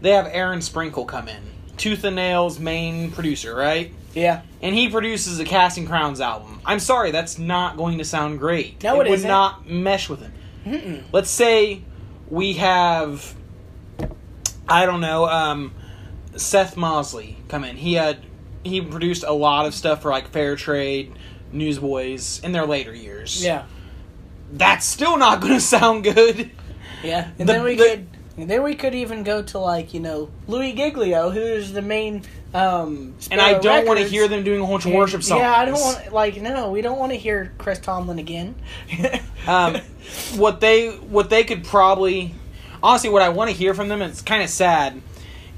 they 0.01 0.11
have 0.11 0.27
Aaron 0.31 0.63
Sprinkle 0.63 1.05
come 1.05 1.29
in, 1.29 1.43
Tooth 1.77 2.05
and 2.05 2.17
Nail's 2.17 2.59
main 2.59 3.11
producer, 3.11 3.55
right? 3.55 3.93
yeah, 4.15 4.43
And 4.61 4.75
he 4.75 4.89
produces 4.89 5.39
a 5.39 5.45
Casting 5.45 5.87
Crowns 5.87 6.21
album. 6.21 6.61
I'm 6.65 6.81
sorry, 6.81 7.11
that's 7.13 7.39
not 7.39 7.77
going 7.77 7.99
to 7.99 8.05
sound 8.05 8.39
great. 8.41 8.83
No, 8.83 8.95
it 8.97 8.99
would 8.99 9.19
isn't. 9.19 9.29
not 9.29 9.69
mesh 9.69 10.09
with 10.09 10.21
him. 10.21 10.33
Mm-mm. 10.67 11.03
Let's 11.13 11.31
say 11.31 11.83
we 12.29 12.55
have 12.55 13.35
I 14.69 14.87
don't 14.87 15.01
know, 15.01 15.27
um 15.27 15.73
Seth 16.37 16.77
Mosley 16.77 17.37
come 17.49 17.65
in. 17.65 17.77
He 17.77 17.95
had 17.95 18.19
he 18.65 18.81
produced 18.81 19.25
a 19.27 19.33
lot 19.33 19.67
of 19.67 19.75
stuff 19.75 20.03
for 20.03 20.11
like 20.11 20.29
Fair 20.29 20.55
Trade, 20.57 21.13
Newsboys 21.53 22.41
in 22.45 22.53
their 22.53 22.67
later 22.67 22.95
years. 22.95 23.43
yeah, 23.43 23.65
That's 24.53 24.85
still 24.87 25.17
not 25.17 25.41
going 25.41 25.55
to 25.55 25.61
sound 25.61 26.05
good. 26.05 26.51
yeah. 27.03 27.31
And 27.39 27.49
The- 27.49 27.53
then 27.55 27.65
we 27.65 27.77
the- 27.77 27.85
could, 27.85 28.07
and 28.37 28.49
then 28.51 28.63
we 28.63 28.75
could 28.75 28.95
even 28.95 29.23
go 29.23 29.43
to 29.43 29.59
like 29.59 29.93
you 29.95 30.01
know 30.01 30.31
Louie 30.47 30.73
Giglio, 30.73 31.31
who's 31.31 31.73
the 31.73 31.83
main. 31.83 32.23
Um, 32.53 33.15
And 33.31 33.41
I 33.41 33.59
don't 33.61 33.87
want 33.87 34.01
to 34.01 34.05
hear 34.07 34.27
them 34.27 34.43
doing 34.43 34.61
a 34.61 34.67
whole 34.67 34.75
bunch 34.75 34.87
of 34.87 34.93
worship 34.93 35.23
songs. 35.23 35.39
Yeah, 35.41 35.55
I 35.57 35.65
don't 35.67 35.81
want 35.81 36.13
like 36.13 36.41
no, 36.41 36.71
we 36.73 36.81
don't 36.83 36.99
want 36.99 37.13
to 37.13 37.19
hear 37.19 37.53
Chris 37.59 37.79
Tomlin 37.79 38.19
again. 38.19 38.57
um, 39.47 39.77
what 40.37 40.61
they 40.61 40.89
what 40.91 41.31
they 41.31 41.45
could 41.45 41.63
probably 41.65 42.35
honestly 42.83 43.09
what 43.09 43.23
I 43.23 43.29
want 43.29 43.51
to 43.51 43.57
hear 43.57 43.73
from 43.73 43.89
them. 43.89 44.03
It's 44.03 44.21
kind 44.23 44.43
of 44.43 44.49
sad. 44.51 45.01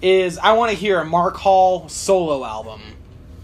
Is 0.02 0.36
I 0.38 0.52
want 0.52 0.70
to 0.72 0.76
hear 0.76 0.98
a 1.00 1.04
Mark 1.04 1.36
Hall 1.36 1.88
solo 1.88 2.44
album. 2.44 2.80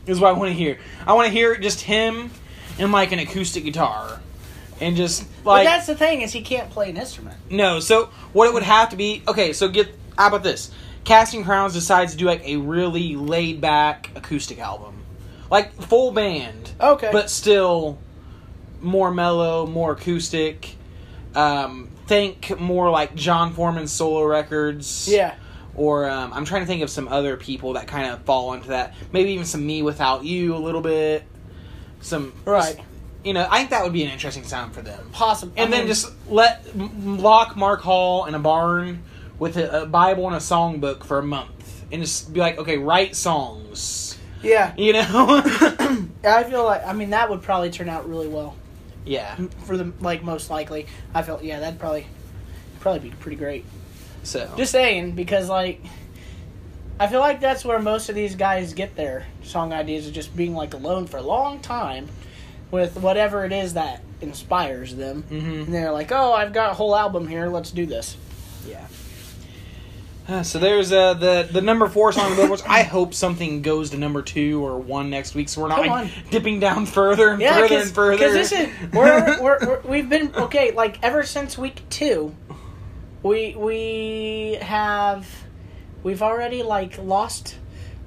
Is 0.07 0.19
what 0.21 0.29
I 0.29 0.33
want 0.33 0.50
to 0.50 0.55
hear. 0.55 0.79
I 1.07 1.12
want 1.12 1.27
to 1.27 1.33
hear 1.33 1.57
just 1.57 1.81
him 1.83 2.31
and 2.79 2.91
like 2.93 3.12
an 3.12 3.19
acoustic 3.21 3.65
guitar 3.65 4.21
and 4.81 4.97
just 4.97 5.23
like. 5.45 5.65
but 5.65 5.71
that's 5.71 5.87
the 5.87 5.95
thing 5.95 6.23
is 6.23 6.33
he 6.33 6.41
can't 6.43 6.71
play 6.71 6.91
an 6.91 6.97
instrument. 6.97 7.37
no. 7.50 7.79
So 7.81 8.07
what 8.33 8.49
it 8.49 8.55
would 8.55 8.62
have 8.65 8.88
to 8.91 8.97
be 8.97 9.23
okay. 9.29 9.53
So 9.53 9.69
get 9.69 9.88
how 10.17 10.29
about 10.29 10.43
this? 10.43 10.71
Casting 11.05 11.45
Crowns 11.45 11.73
decides 11.75 12.12
to 12.12 12.19
do 12.19 12.27
like 12.27 12.45
a 12.47 12.57
really 12.57 13.15
laid 13.17 13.61
back 13.61 14.11
acoustic 14.17 14.59
album, 14.59 15.03
like 15.50 15.73
full 15.81 16.11
band, 16.12 16.73
Okay. 16.81 17.11
but 17.12 17.31
still 17.31 17.99
more 18.81 19.11
mellow, 19.12 19.65
more 19.67 19.93
acoustic. 19.93 20.75
Um, 21.35 21.88
think 22.07 22.59
more 22.59 22.91
like 22.91 23.15
Jon 23.15 23.53
Foreman 23.53 23.87
solo 23.87 24.25
records. 24.25 25.09
yeah. 25.09 25.35
Or 25.78 26.11
um, 26.11 26.32
I'm 26.32 26.44
trying 26.44 26.62
to 26.62 26.66
think 26.66 26.82
of 26.82 26.90
some 26.90 27.06
other 27.08 27.37
people 27.37 27.75
that 27.75 27.87
kind 27.87 28.11
of 28.11 28.20
fall 28.23 28.52
into 28.52 28.68
that. 28.68 28.94
Maybe 29.12 29.30
even 29.30 29.44
some 29.44 29.64
Me 29.64 29.82
Without 29.82 30.25
You 30.25 30.54
a 30.54 30.58
little 30.58 30.80
bit. 30.80 31.23
Some 32.00 32.35
Right. 32.44 32.78
You 33.25 33.32
know, 33.32 33.47
I 33.50 33.58
think 33.58 33.70
that 33.70 33.85
would 33.85 33.92
be 33.92 34.02
an 34.04 34.11
interesting 34.11 34.44
sound 34.44 34.75
for 34.75 34.82
them. 34.82 35.11
Possible. 35.12 35.52
And 35.56 35.73
then 35.73 35.87
just 35.87 36.12
let 36.28 36.64
lock 36.76 37.56
Mark 37.56 37.80
Hall 37.80 38.26
in 38.26 38.35
a 38.35 38.38
barn 38.38 39.02
with 39.38 39.56
a, 39.56 39.82
a 39.82 39.87
Bible 39.87 40.26
and 40.26 40.35
a 40.35 40.40
songbook 40.40 41.04
for 41.04 41.18
a 41.18 41.23
month, 41.23 41.85
and 41.92 42.02
just 42.02 42.32
be 42.32 42.40
like, 42.40 42.58
okay, 42.58 42.76
write 42.76 43.14
songs. 43.14 44.18
yeah. 44.42 44.75
You 44.76 44.94
know? 44.94 45.42
I 46.25 46.44
feel 46.44 46.64
like 46.64 46.85
I 46.85 46.92
mean 46.92 47.11
that 47.11 47.30
would 47.30 47.42
probably 47.42 47.70
turn 47.70 47.88
out 47.88 48.08
really 48.08 48.28
well 48.28 48.56
yeah. 49.04 49.37
for 49.64 49.76
the 49.76 49.92
like 50.00 50.23
most 50.23 50.50
likely. 50.50 50.87
I 51.14 51.23
felt 51.23 51.42
yeah 51.42 51.61
that'd 51.61 51.78
probably 51.78 52.06
probably 52.80 53.11
be 53.11 53.16
pretty 53.16 53.37
great. 53.37 53.64
So 54.22 54.50
Just 54.56 54.72
saying 54.72 55.12
because 55.12 55.48
like 55.48 55.80
I 57.00 57.06
feel 57.06 57.20
like 57.20 57.40
that's 57.40 57.64
where 57.64 57.78
most 57.78 58.08
of 58.08 58.14
these 58.14 58.34
guys 58.34 58.75
get 58.75 58.96
their 58.96 59.26
song 59.44 59.72
ideas 59.72 60.06
is 60.06 60.12
just 60.12 60.37
being 60.37 60.54
like 60.54 60.75
alone 60.75 61.06
for 61.06 61.18
a 61.18 61.22
long 61.22 61.60
time 61.60 62.08
with 62.70 62.96
whatever 62.96 63.44
it 63.44 63.52
is 63.52 63.75
that 63.75 64.02
inspires 64.20 64.94
them. 64.96 65.25
Mhm. 65.30 65.64
And 65.66 65.75
they're 65.75 65.92
like, 65.92 66.10
"Oh, 66.12 66.32
I've 66.32 66.52
got 66.52 66.72
a 66.72 66.75
whole 66.75 66.94
album 66.96 67.28
here. 67.28 67.46
Let's 67.48 67.70
do 67.70 67.87
this." 67.87 68.16
yeah. 68.68 68.87
Uh, 70.28 70.42
so 70.42 70.58
there's 70.58 70.92
uh, 70.92 71.14
the 71.14 71.48
the 71.50 71.62
number 71.62 71.88
four 71.88 72.12
song 72.12 72.25
on 72.25 72.30
the 72.32 72.37
billboards. 72.37 72.62
I 72.68 72.82
hope 72.82 73.14
something 73.14 73.62
goes 73.62 73.90
to 73.90 73.96
number 73.96 74.20
two 74.20 74.62
or 74.62 74.76
one 74.78 75.08
next 75.08 75.34
week, 75.34 75.48
so 75.48 75.62
we're 75.62 75.68
not 75.68 76.08
dipping 76.30 76.60
down 76.60 76.84
further 76.84 77.30
and 77.30 77.40
Yeah, 77.40 77.54
further 77.54 77.68
because 77.68 77.87
and 77.87 77.94
further. 77.94 78.32
this 78.32 78.52
is 78.52 78.68
we're, 78.92 79.40
we're, 79.42 79.58
we're 79.66 79.80
we've 79.88 80.08
been 80.10 80.34
okay 80.34 80.72
like 80.72 80.98
ever 81.02 81.22
since 81.22 81.56
week 81.56 81.80
two, 81.88 82.34
we 83.22 83.54
we 83.56 84.58
have 84.60 85.26
we've 86.02 86.22
already 86.22 86.62
like 86.62 86.98
lost 86.98 87.56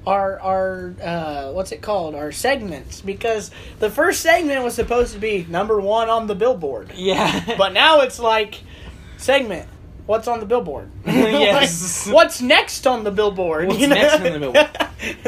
our 0.08 0.40
our 0.40 0.96
uh, 1.02 1.52
what's 1.52 1.72
it 1.72 1.82
called 1.82 2.16
our 2.16 2.32
segments 2.32 3.02
because 3.02 3.52
the 3.80 3.90
first 3.90 4.22
segment 4.22 4.64
was 4.64 4.74
supposed 4.74 5.14
to 5.14 5.20
be 5.20 5.46
number 5.50 5.80
one 5.80 6.10
on 6.10 6.28
the 6.28 6.36
billboard, 6.36 6.92
yeah, 6.96 7.56
but 7.58 7.74
now 7.74 8.02
it's 8.02 8.20
like 8.20 8.60
segment. 9.18 9.68
What's 10.08 10.28
on 10.28 10.40
the 10.40 10.46
billboard? 10.48 10.92
Yes. 11.06 12.08
Like, 12.08 12.16
what's 12.16 12.42
next 12.42 12.88
on 12.88 13.04
the 13.04 13.12
billboard? 13.12 13.68
What's 13.68 13.80
you 13.80 13.88
know? 13.88 13.96
next 13.96 14.16
on 14.16 14.34
the 14.34 14.40
billboard? 14.40 14.70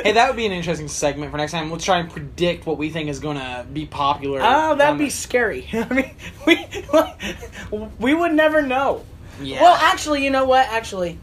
hey, 0.04 0.12
that 0.14 0.28
would 0.28 0.36
be 0.36 0.46
an 0.46 0.52
interesting 0.52 0.88
segment 0.88 1.32
for 1.32 1.38
next 1.38 1.52
time. 1.52 1.72
Let's 1.72 1.86
try 1.86 2.00
and 2.00 2.10
predict 2.10 2.66
what 2.66 2.78
we 2.78 2.90
think 2.90 3.10
is 3.10 3.20
going 3.20 3.38
to 3.38 3.66
be 3.72 3.86
popular. 3.86 4.40
Oh, 4.42 4.76
that'd 4.76 5.00
the- 5.00 5.06
be 5.06 5.10
scary. 5.10 5.68
I 5.72 5.94
mean, 5.94 6.12
we 6.46 7.88
we 8.00 8.14
would 8.14 8.34
never 8.34 8.62
know. 8.62 9.06
Yeah. 9.42 9.62
Well, 9.62 9.76
actually, 9.76 10.24
you 10.24 10.30
know 10.30 10.46
what? 10.46 10.68
Actually, 10.70 11.18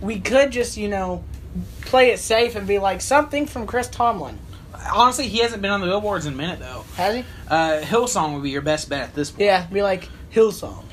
we 0.00 0.20
could 0.20 0.50
just 0.50 0.76
you 0.76 0.88
know 0.88 1.24
play 1.82 2.10
it 2.10 2.18
safe 2.18 2.54
and 2.56 2.66
be 2.66 2.78
like 2.78 3.00
something 3.00 3.46
from 3.46 3.66
Chris 3.66 3.88
Tomlin. 3.88 4.38
honestly, 4.92 5.28
he 5.28 5.38
hasn't 5.38 5.60
been 5.62 5.70
on 5.70 5.80
the 5.80 5.86
billboards 5.86 6.26
in 6.26 6.34
a 6.34 6.36
minute 6.36 6.58
though. 6.60 6.84
Has 6.96 7.16
he? 7.16 7.24
Uh, 7.48 7.80
Hillsong 7.82 8.34
would 8.34 8.42
be 8.42 8.50
your 8.50 8.62
best 8.62 8.88
bet 8.88 9.02
at 9.02 9.14
this 9.14 9.30
point. 9.30 9.42
Yeah, 9.42 9.66
be 9.66 9.82
like 9.82 10.08
Hillsong. 10.32 10.84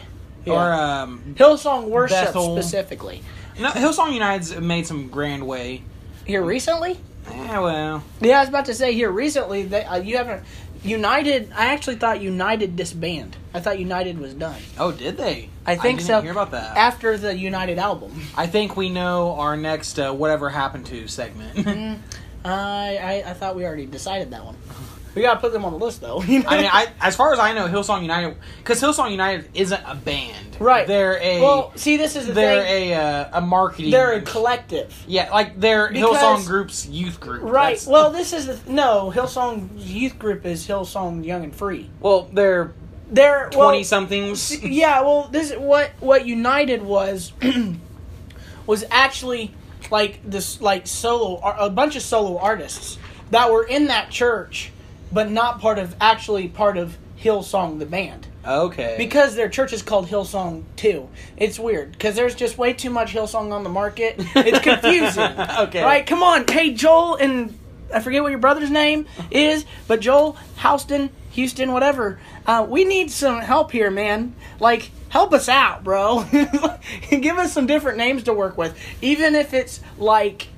Or 0.45 0.53
Yeah. 0.53 1.01
um, 1.03 1.35
Hillsong 1.37 1.89
worship 1.89 2.17
Bethel. 2.25 2.55
specifically. 2.55 3.21
no, 3.59 3.69
Hillsong 3.71 4.13
United's 4.13 4.55
made 4.59 4.87
some 4.87 5.09
grand 5.09 5.45
way. 5.45 5.83
Here 6.25 6.41
recently? 6.43 6.99
Yeah, 7.29 7.59
well, 7.59 8.03
Yeah, 8.21 8.37
I 8.37 8.39
was 8.41 8.49
about 8.49 8.65
to 8.65 8.73
say 8.73 8.93
here 8.93 9.11
recently. 9.11 9.63
They, 9.63 9.83
uh, 9.83 9.97
you 9.97 10.17
haven't 10.17 10.43
United. 10.87 11.51
I 11.55 11.67
actually 11.67 11.95
thought 11.95 12.21
United 12.21 12.75
disbanded. 12.75 13.37
I 13.53 13.59
thought 13.59 13.79
United 13.79 14.19
was 14.19 14.33
done 14.33 14.61
oh, 14.77 14.91
did 14.91 15.17
they? 15.17 15.49
I 15.65 15.75
think 15.75 15.99
didn't 15.99 16.07
so. 16.07 16.21
Hear 16.21 16.31
about 16.31 16.51
that? 16.51 16.77
after 16.77 17.17
the 17.17 17.35
United 17.35 17.77
album. 17.77 18.21
I 18.35 18.47
think 18.47 18.77
we 18.77 18.89
know 18.89 19.33
our 19.33 19.57
next 19.57 19.99
uh, 19.99 20.13
whatever 20.13 20.49
happened 20.49 20.85
to 20.87 21.07
segment. 21.07 22.01
I, 22.45 22.97
I 22.97 23.23
I 23.31 23.33
thought 23.33 23.55
we 23.55 23.65
already 23.65 23.85
decided 23.85 24.31
that 24.31 24.45
one. 24.45 24.55
We 25.17 25.23
gotta 25.23 25.39
put 25.39 25.51
them 25.51 25.65
on 25.65 25.73
the 25.73 25.79
list 25.83 25.99
though. 26.01 26.21
you 26.27 26.43
know? 26.43 26.49
I 26.49 26.57
mean, 26.57 26.69
I, 26.71 26.87
as 27.01 27.15
far 27.15 27.33
as 27.33 27.39
I 27.39 27.53
know, 27.53 27.67
Hillsong 27.67 28.03
United, 28.03 28.37
because 28.59 28.79
Hillsong 28.81 29.09
United 29.11 29.49
isn't 29.55 29.81
a 29.85 29.95
band, 29.95 30.57
Right. 30.59 30.85
They're 30.87 31.17
a 31.21 31.41
well, 31.41 31.71
see, 31.75 31.97
this 31.97 32.15
is 32.15 32.27
the 32.27 32.33
they're 32.33 32.63
thing. 32.63 32.89
a 32.91 32.95
uh, 32.95 33.29
a 33.39 33.41
marketing. 33.41 33.91
They're 33.91 34.13
a 34.13 34.21
collective. 34.21 34.93
yeah, 35.07 35.31
like 35.31 35.59
they're 35.59 35.89
Because- 35.91 36.17
Hillsong 36.17 36.45
Group's 36.47 36.87
youth 36.87 37.19
group. 37.19 37.41
Right. 37.43 37.69
That's- 37.77 37.87
Well, 37.87 38.11
this 38.11 38.31
is 38.33 38.45
the 38.63 38.71
no 38.71 39.11
Hillsong 39.13 39.69
youth 39.75 40.19
group 40.19 40.45
is 40.45 40.67
Hillsong 40.67 41.25
Young 41.25 41.43
and 41.43 41.55
Free. 41.55 41.89
well, 41.99 42.29
they're 42.31 42.73
They're 43.09 43.49
well, 43.53 43.69
twenty 43.69 43.83
somethings. 43.83 44.61
Yeah. 44.63 45.01
Well, 45.01 45.29
this 45.31 45.51
what 45.53 45.91
what 45.99 46.25
United 46.27 46.83
was 46.83 47.33
was 48.67 48.83
actually 48.91 49.53
like 49.91 50.19
this 50.29 50.61
like 50.61 50.87
solo 50.87 51.37
a 51.39 51.69
bunch 51.69 51.95
of 51.95 52.01
solo 52.01 52.37
artists 52.37 52.97
that 53.31 53.51
were 53.51 53.63
in 53.63 53.87
that 53.87 54.09
church, 54.09 54.71
but 55.11 55.31
not 55.31 55.59
part 55.59 55.79
of 55.79 55.95
actually 56.01 56.47
part 56.47 56.77
of 56.77 56.97
Hillsong 57.19 57.79
the 57.79 57.85
band. 57.85 58.27
Okay. 58.45 58.95
Because 58.97 59.35
their 59.35 59.49
church 59.49 59.73
is 59.73 59.81
called 59.81 60.07
Hillsong 60.07 60.63
too. 60.75 61.09
It's 61.35 61.59
weird 61.59 61.91
because 61.91 62.15
there's 62.15 62.35
just 62.35 62.57
way 62.57 62.73
too 62.73 62.89
much 62.89 63.13
Hillsong 63.13 63.51
on 63.51 63.63
the 63.63 63.69
market. 63.69 64.15
It's 64.35 64.59
confusing. 64.59 65.33
Okay. 65.57 65.83
Right? 65.83 66.05
Come 66.05 66.21
on. 66.21 66.45
Hey, 66.47 66.73
Joel 66.73 67.15
and 67.15 67.57
I 67.93 67.99
forget 67.99 68.21
what 68.21 68.29
your 68.29 68.39
brother's 68.39 68.69
name 68.69 69.05
is, 69.31 69.65
but 69.87 70.01
Joel 70.01 70.37
Houston, 70.61 71.09
Houston, 71.31 71.71
whatever. 71.71 72.19
Uh, 72.45 72.65
we 72.67 72.83
need 72.83 73.11
some 73.11 73.41
help 73.41 73.71
here, 73.71 73.89
man. 73.89 74.35
Like, 74.59 74.91
help 75.09 75.33
us 75.33 75.49
out, 75.49 75.83
bro. 75.83 76.25
Give 77.09 77.37
us 77.37 77.53
some 77.53 77.65
different 77.65 77.97
names 77.97 78.23
to 78.23 78.33
work 78.33 78.57
with, 78.57 78.77
even 79.01 79.35
if 79.35 79.53
it's 79.53 79.79
like 79.97 80.49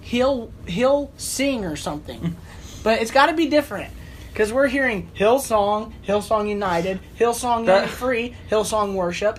he'll 0.00 0.52
he'll 0.66 1.10
sing 1.16 1.64
or 1.64 1.76
something. 1.76 2.36
But 2.84 3.02
it's 3.02 3.10
got 3.10 3.26
to 3.26 3.32
be 3.34 3.48
different. 3.48 3.92
Because 4.32 4.52
we're 4.52 4.66
hearing 4.66 5.10
Hillsong, 5.16 5.92
Hillsong 6.04 6.48
United, 6.48 6.98
Hillsong 7.18 7.66
That- 7.66 7.88
Free, 7.88 8.34
Hillsong 8.50 8.94
Worship. 8.94 9.38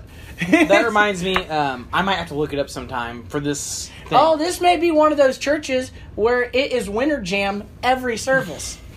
that 0.50 0.86
reminds 0.86 1.22
me, 1.24 1.36
um, 1.36 1.88
I 1.92 2.02
might 2.02 2.16
have 2.16 2.30
to 2.30 2.34
look 2.36 2.52
it 2.54 2.60
up 2.60 2.70
sometime 2.70 3.24
for 3.28 3.40
this. 3.42 3.90
Thing. 4.08 4.18
Oh, 4.22 4.38
this 4.38 4.62
may 4.62 4.78
be 4.78 4.92
one 4.92 5.12
of 5.12 5.18
those 5.18 5.38
churches 5.38 5.92
where 6.16 6.44
it 6.44 6.72
is 6.72 6.90
winter 6.90 7.20
jam 7.22 7.64
every 7.84 8.18
service. 8.18 8.78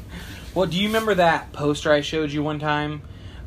Well, 0.54 0.66
do 0.66 0.76
you 0.76 0.88
remember 0.88 1.14
that 1.14 1.52
poster 1.52 1.92
I 1.92 2.00
showed 2.00 2.32
you 2.32 2.42
one 2.42 2.58
time? 2.58 3.02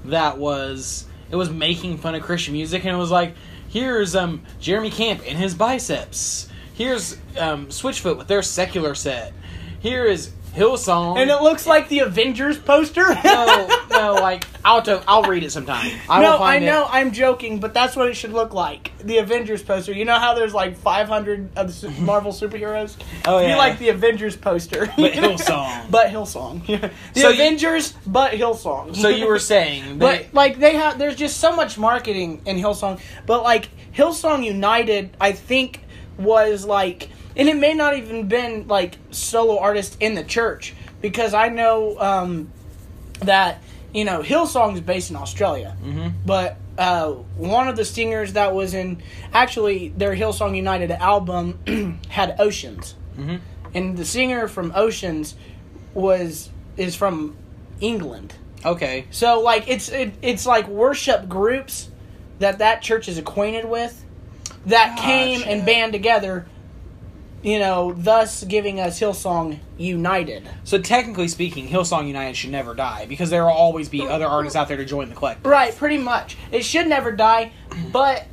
That 0.05 0.37
was 0.37 1.05
it 1.29 1.35
was 1.35 1.49
making 1.49 1.97
fun 1.97 2.15
of 2.15 2.21
Christian 2.21 2.53
music, 2.53 2.85
and 2.85 2.95
it 2.95 2.97
was 2.99 3.11
like, 3.11 3.35
here's 3.67 4.15
um 4.15 4.43
Jeremy 4.61 4.91
Camp 4.91 5.21
and 5.27 5.37
his 5.37 5.53
biceps. 5.53 6.47
Here's 6.73 7.15
um 7.37 7.67
Switchfoot 7.67 8.17
with 8.17 8.27
their 8.27 8.41
secular 8.41 8.95
set. 8.95 9.33
Here 9.81 10.05
is 10.05 10.31
Hillsong. 10.53 11.17
And 11.17 11.29
it 11.29 11.41
looks 11.41 11.65
like 11.65 11.87
the 11.87 11.99
Avengers 11.99 12.57
poster. 12.57 13.07
no, 13.23 13.67
no, 13.89 14.13
like 14.15 14.45
I'll 14.65 14.83
I'll 15.07 15.23
read 15.23 15.43
it 15.43 15.51
sometime. 15.51 15.91
I 16.09 16.21
no, 16.21 16.31
will 16.31 16.37
find 16.39 16.63
I 16.63 16.67
know 16.67 16.83
It. 16.83 16.89
I'm 16.91 17.11
joking, 17.13 17.59
but 17.59 17.73
that's 17.73 17.95
what 17.95 18.07
it 18.07 18.15
should 18.15 18.33
look 18.33 18.53
like. 18.53 18.91
The 18.99 19.19
Avengers 19.19 19.63
poster. 19.63 19.93
You 19.93 20.03
know 20.05 20.19
how 20.19 20.33
there's 20.33 20.53
like 20.53 20.77
500 20.77 21.57
of 21.57 21.79
the 21.81 21.89
Marvel 22.01 22.31
superheroes? 22.31 22.97
Oh, 23.25 23.39
yeah. 23.39 23.55
like 23.55 23.79
the 23.79 23.89
Avengers 23.89 24.35
poster. 24.35 24.87
But 24.97 25.13
Hillsong. 25.13 25.85
but 25.89 26.07
Hillsong. 26.07 26.65
the 26.67 26.91
So 27.19 27.29
you- 27.29 27.33
Avengers, 27.35 27.93
but 28.05 28.33
Hillsong. 28.33 28.95
So 28.95 29.07
you 29.07 29.27
were 29.27 29.39
saying, 29.39 29.99
But 29.99 30.33
like 30.33 30.59
they 30.59 30.75
have, 30.75 30.99
there's 30.99 31.15
just 31.15 31.37
so 31.37 31.55
much 31.55 31.77
marketing 31.77 32.41
in 32.45 32.57
Hillsong. 32.57 32.99
But 33.25 33.43
like 33.43 33.69
Hillsong 33.95 34.43
United, 34.43 35.15
I 35.19 35.31
think 35.31 35.81
was 36.17 36.65
like, 36.65 37.09
and 37.35 37.47
it 37.49 37.55
may 37.55 37.73
not 37.73 37.97
even 37.97 38.27
been 38.27 38.67
like 38.67 38.97
solo 39.11 39.59
artist 39.59 39.97
in 39.99 40.15
the 40.15 40.23
church 40.23 40.73
because 41.01 41.33
I 41.33 41.49
know 41.49 41.99
um, 41.99 42.49
that 43.19 43.61
you 43.93 44.05
know 44.05 44.21
Hillsong 44.21 44.73
is 44.75 44.81
based 44.81 45.09
in 45.09 45.15
Australia, 45.15 45.75
hmm 45.81 46.09
but 46.25 46.57
uh, 46.77 47.11
one 47.37 47.67
of 47.67 47.75
the 47.75 47.85
singers 47.85 48.33
that 48.33 48.53
was 48.55 48.73
in 48.73 49.01
actually 49.33 49.89
their 49.89 50.15
Hillsong 50.15 50.55
United 50.55 50.89
album 50.91 51.99
had 52.09 52.35
Oceans, 52.39 52.95
hmm 53.15 53.37
and 53.73 53.97
the 53.97 54.05
singer 54.05 54.47
from 54.47 54.71
Oceans 54.75 55.35
was 55.93 56.49
is 56.77 56.95
from 56.95 57.35
England. 57.79 58.33
okay, 58.65 59.05
So 59.11 59.41
like 59.41 59.67
it's 59.67 59.89
it, 59.89 60.13
it's 60.21 60.45
like 60.45 60.67
worship 60.67 61.27
groups 61.27 61.89
that 62.39 62.59
that 62.59 62.81
church 62.81 63.07
is 63.07 63.17
acquainted 63.17 63.65
with 63.65 64.03
that 64.65 64.97
came 64.99 65.41
and 65.45 65.65
band 65.65 65.93
together 65.93 66.45
you 67.43 67.57
know, 67.59 67.93
thus 67.97 68.43
giving 68.43 68.79
us 68.79 68.99
Hillsong 68.99 69.59
United. 69.77 70.47
So 70.63 70.79
technically 70.79 71.27
speaking, 71.27 71.67
Hillsong 71.67 72.07
United 72.07 72.35
should 72.35 72.51
never 72.51 72.75
die 72.75 73.05
because 73.07 73.29
there 73.29 73.43
will 73.43 73.51
always 73.51 73.89
be 73.89 74.07
other 74.07 74.27
artists 74.27 74.55
out 74.55 74.67
there 74.67 74.77
to 74.77 74.85
join 74.85 75.09
the 75.09 75.15
collective. 75.15 75.45
Right, 75.45 75.75
pretty 75.75 75.97
much. 75.97 76.37
It 76.51 76.63
should 76.63 76.87
never 76.87 77.11
die, 77.11 77.51
but 77.91 78.25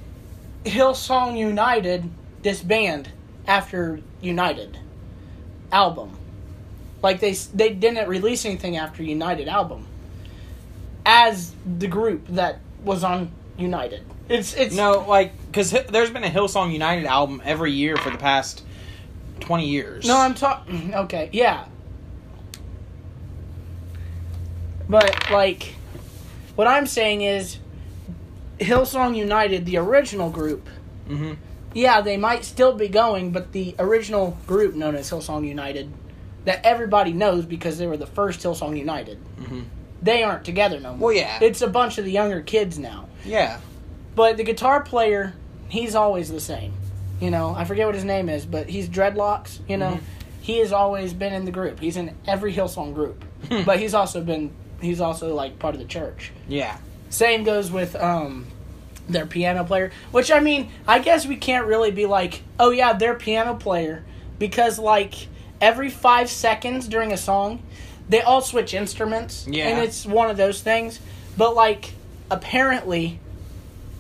Hillsong 0.65 1.39
United 1.39 2.11
disbanded 2.43 3.13
after 3.47 4.01
United 4.21 4.79
album. 5.73 6.17
Like 7.03 7.21
they 7.21 7.33
they 7.33 7.71
didn't 7.71 8.09
release 8.09 8.45
anything 8.45 8.77
after 8.77 9.03
United 9.03 9.49
album 9.49 9.87
as 11.07 11.55
the 11.79 11.87
group 11.87 12.27
that 12.29 12.61
was 12.83 13.05
on 13.05 13.31
United. 13.57 14.05
It's 14.29 14.55
it's 14.55 14.75
No, 14.75 15.05
like 15.09 15.33
because 15.47 15.71
there's 15.71 16.11
been 16.11 16.25
a 16.25 16.31
Hillsong 16.31 16.73
United 16.73 17.07
album 17.07 17.41
every 17.45 17.73
year 17.73 17.97
for 17.97 18.11
the 18.11 18.19
past 18.19 18.65
twenty 19.41 19.67
years. 19.69 20.07
No, 20.07 20.17
I'm 20.17 20.35
talking. 20.35 20.95
Okay, 20.95 21.31
yeah. 21.33 21.67
But 24.89 25.31
like, 25.31 25.75
what 26.57 26.67
I'm 26.67 26.87
saying 26.87 27.23
is, 27.23 27.59
Hillsong 28.59 29.17
United, 29.17 29.67
the 29.67 29.77
original 29.77 30.31
group. 30.31 30.69
mm-hmm. 31.09 31.35
Yeah, 31.75 32.01
they 32.01 32.17
might 32.17 32.45
still 32.45 32.73
be 32.73 32.89
going, 32.89 33.31
but 33.31 33.53
the 33.53 33.75
original 33.79 34.39
group 34.47 34.75
known 34.75 34.95
as 34.95 35.11
Hillsong 35.11 35.47
United, 35.47 35.93
that 36.47 36.65
everybody 36.65 37.13
knows 37.13 37.45
because 37.45 37.77
they 37.77 37.87
were 37.87 37.99
the 37.99 38.07
first 38.07 38.41
Hillsong 38.41 38.79
United, 38.79 39.19
mm-hmm. 39.39 39.61
they 40.01 40.23
aren't 40.23 40.47
together 40.47 40.81
no 40.81 40.95
more. 40.95 41.09
Well, 41.09 41.17
yeah. 41.17 41.39
It's 41.43 41.61
a 41.61 41.69
bunch 41.69 41.99
of 41.99 42.07
the 42.07 42.11
younger 42.11 42.41
kids 42.41 42.79
now. 42.79 43.09
Yeah. 43.25 43.61
But 44.17 44.39
the 44.39 44.45
guitar 44.45 44.83
player, 44.83 45.35
he's 45.69 45.95
always 45.95 46.31
the 46.31 46.41
same. 46.41 46.73
You 47.21 47.31
know, 47.31 47.55
I 47.57 47.65
forget 47.65 47.87
what 47.87 47.95
his 47.95 48.05
name 48.05 48.29
is, 48.29 48.47
but 48.47 48.69
he's 48.69 48.89
dreadlocks. 48.89 49.59
You 49.69 49.77
know, 49.77 49.93
Mhm. 49.93 50.01
he 50.41 50.59
has 50.59 50.73
always 50.73 51.13
been 51.13 51.33
in 51.33 51.45
the 51.45 51.51
group. 51.51 51.81
He's 51.81 51.97
in 51.97 52.15
every 52.27 52.53
Hillsong 52.55 52.95
group, 52.95 53.25
but 53.65 53.79
he's 53.81 53.95
also 53.95 54.21
been 54.21 54.51
he's 54.81 55.01
also 55.01 55.35
like 55.35 55.59
part 55.59 55.75
of 55.75 55.81
the 55.81 55.87
church. 55.87 56.31
Yeah. 56.49 56.77
Same 57.11 57.43
goes 57.43 57.71
with 57.71 57.97
um 57.97 58.47
their 59.09 59.27
piano 59.27 59.65
player, 59.65 59.91
which 60.13 60.31
I 60.31 60.39
mean, 60.41 60.69
I 60.87 60.99
guess 61.01 61.27
we 61.27 61.37
can't 61.37 61.67
really 61.67 61.91
be 61.91 62.07
like, 62.07 62.43
oh 62.61 62.71
yeah, 62.71 62.93
their 62.93 63.15
piano 63.15 63.55
player, 63.55 64.05
because 64.39 64.79
like 64.79 65.15
every 65.61 65.89
five 65.91 66.29
seconds 66.31 66.87
during 66.87 67.13
a 67.13 67.17
song, 67.17 67.61
they 68.09 68.21
all 68.21 68.41
switch 68.43 68.75
instruments, 68.75 69.47
Yeah. 69.51 69.69
and 69.69 69.81
it's 69.81 70.07
one 70.07 70.31
of 70.31 70.37
those 70.37 70.61
things. 70.61 71.01
But 71.37 71.55
like, 71.57 71.93
apparently, 72.31 73.19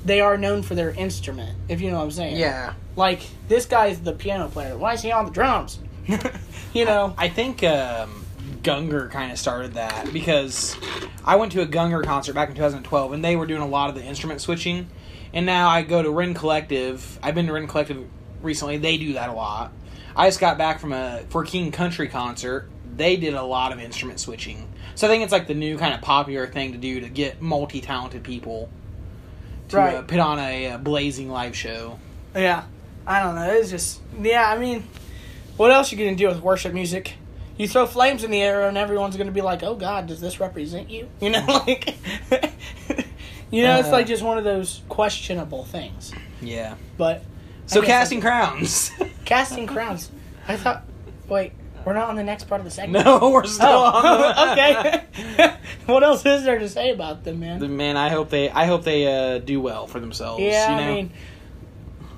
they 0.04 0.20
are 0.20 0.37
known 0.38 0.62
for 0.62 0.75
their 0.75 0.90
instrument, 0.90 1.56
if 1.68 1.80
you 1.80 1.90
know 1.90 1.96
what 1.98 2.04
I'm 2.04 2.10
saying. 2.12 2.37
Yeah. 2.37 2.75
Like 2.99 3.21
this 3.47 3.64
guy's 3.64 4.00
the 4.00 4.12
piano 4.12 4.49
player. 4.49 4.76
Why 4.76 4.95
is 4.95 5.02
he 5.02 5.12
on 5.12 5.25
the 5.25 5.31
drums? 5.31 5.78
you 6.75 6.85
know. 6.85 7.14
I 7.17 7.28
think 7.28 7.62
um, 7.62 8.26
Gungor 8.62 9.09
kind 9.09 9.31
of 9.31 9.38
started 9.38 9.75
that 9.75 10.12
because 10.12 10.76
I 11.25 11.37
went 11.37 11.52
to 11.52 11.62
a 11.62 11.67
Gungor 11.67 12.02
concert 12.02 12.33
back 12.35 12.49
in 12.49 12.57
2012 12.57 13.12
and 13.12 13.25
they 13.25 13.37
were 13.37 13.47
doing 13.47 13.62
a 13.62 13.67
lot 13.69 13.88
of 13.88 13.95
the 13.95 14.02
instrument 14.02 14.40
switching. 14.40 14.88
And 15.33 15.47
now 15.47 15.69
I 15.69 15.83
go 15.83 16.02
to 16.02 16.11
Rend 16.11 16.35
Collective. 16.35 17.21
I've 17.23 17.37
been 17.37 17.47
to 17.47 17.52
Rend 17.52 17.69
Collective 17.69 18.05
recently. 18.43 18.78
They 18.78 18.97
do 18.99 19.12
that 19.12 19.28
a 19.28 19.33
lot. 19.33 19.73
I 20.17 20.26
just 20.26 20.40
got 20.40 20.59
back 20.59 20.81
from 20.81 20.93
a 20.93 21.23
For 21.28 21.45
King 21.45 21.71
Country 21.71 22.09
concert. 22.09 22.69
They 22.97 23.17
did 23.17 23.35
a 23.35 23.43
lot 23.45 23.71
of 23.71 23.78
instrument 23.78 24.19
switching. 24.19 24.69
So 24.97 25.07
I 25.07 25.11
think 25.11 25.23
it's 25.23 25.31
like 25.31 25.47
the 25.47 25.55
new 25.55 25.78
kind 25.78 25.95
of 25.95 26.00
popular 26.00 26.49
thing 26.49 26.73
to 26.73 26.78
do 26.78 26.99
to 26.99 27.09
get 27.09 27.40
multi 27.40 27.81
talented 27.81 28.25
people 28.25 28.69
to 29.69 29.76
Right. 29.76 29.95
uh, 29.95 30.02
put 30.02 30.19
on 30.19 30.40
a, 30.40 30.67
uh 30.73 30.78
blazing 30.78 31.31
live 31.31 31.55
show. 31.55 32.00
Yeah, 32.35 32.64
I 33.08 33.22
don't 33.22 33.34
know. 33.34 33.50
It's 33.52 33.70
just 33.70 34.00
yeah. 34.20 34.48
I 34.48 34.58
mean, 34.58 34.84
what 35.56 35.70
else 35.72 35.90
you 35.90 35.98
gonna 35.98 36.14
do 36.14 36.28
with 36.28 36.40
worship 36.42 36.72
music? 36.74 37.14
You 37.56 37.66
throw 37.66 37.86
flames 37.86 38.22
in 38.22 38.30
the 38.30 38.40
air, 38.40 38.68
and 38.68 38.76
everyone's 38.78 39.16
gonna 39.16 39.32
be 39.32 39.40
like, 39.40 39.62
"Oh 39.64 39.74
God, 39.74 40.06
does 40.06 40.20
this 40.20 40.38
represent 40.40 40.90
you?" 40.90 41.08
You 41.20 41.30
know, 41.30 41.44
like, 41.66 41.96
you 43.50 43.62
know, 43.62 43.78
it's 43.78 43.88
Uh. 43.88 43.92
like 43.92 44.06
just 44.06 44.22
one 44.22 44.38
of 44.38 44.44
those 44.44 44.82
questionable 44.88 45.64
things. 45.64 46.12
Yeah. 46.40 46.74
But 46.96 47.24
So 47.66 47.82
casting 47.82 48.18
I- 48.18 48.22
crowns. 48.22 48.90
casting 49.24 49.66
crowns. 49.66 50.10
I 50.46 50.56
thought. 50.56 50.84
Wait, 51.28 51.52
we're 51.84 51.92
not 51.94 52.08
on 52.08 52.16
the 52.16 52.24
next 52.24 52.44
part 52.44 52.60
of 52.60 52.64
the 52.64 52.70
segment. 52.70 53.04
no, 53.04 53.30
we're 53.30 53.44
still 53.44 53.66
on. 53.68 54.02
Oh, 54.04 54.18
the- 54.18 54.52
okay. 54.52 55.54
what 55.86 56.02
else 56.04 56.25
is 56.26 56.44
there 56.44 56.58
to 56.58 56.68
say 56.68 56.90
about 56.90 57.25
them, 57.25 57.40
man? 57.40 57.76
Man, 57.76 57.97
I 57.97 58.08
hope 58.10 58.30
they 58.30 58.50
I 58.50 58.66
hope 58.66 58.84
they 58.84 59.06
uh, 59.34 59.38
do 59.38 59.60
well 59.60 59.86
for 59.86 59.99
themselves. 59.99 60.42
yeah, 60.42 60.71
you 60.71 60.76
know? 60.76 60.82
I 60.92 60.94
mean, 60.94 61.10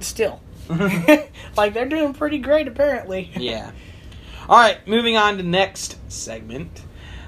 still, 0.00 0.40
like 1.56 1.74
they're 1.74 1.88
doing 1.88 2.12
pretty 2.14 2.38
great 2.38 2.68
apparently. 2.68 3.30
yeah. 3.36 3.72
All 4.48 4.56
right, 4.58 4.86
moving 4.86 5.16
on 5.16 5.36
to 5.36 5.42
next 5.42 5.96
segment. 6.10 6.82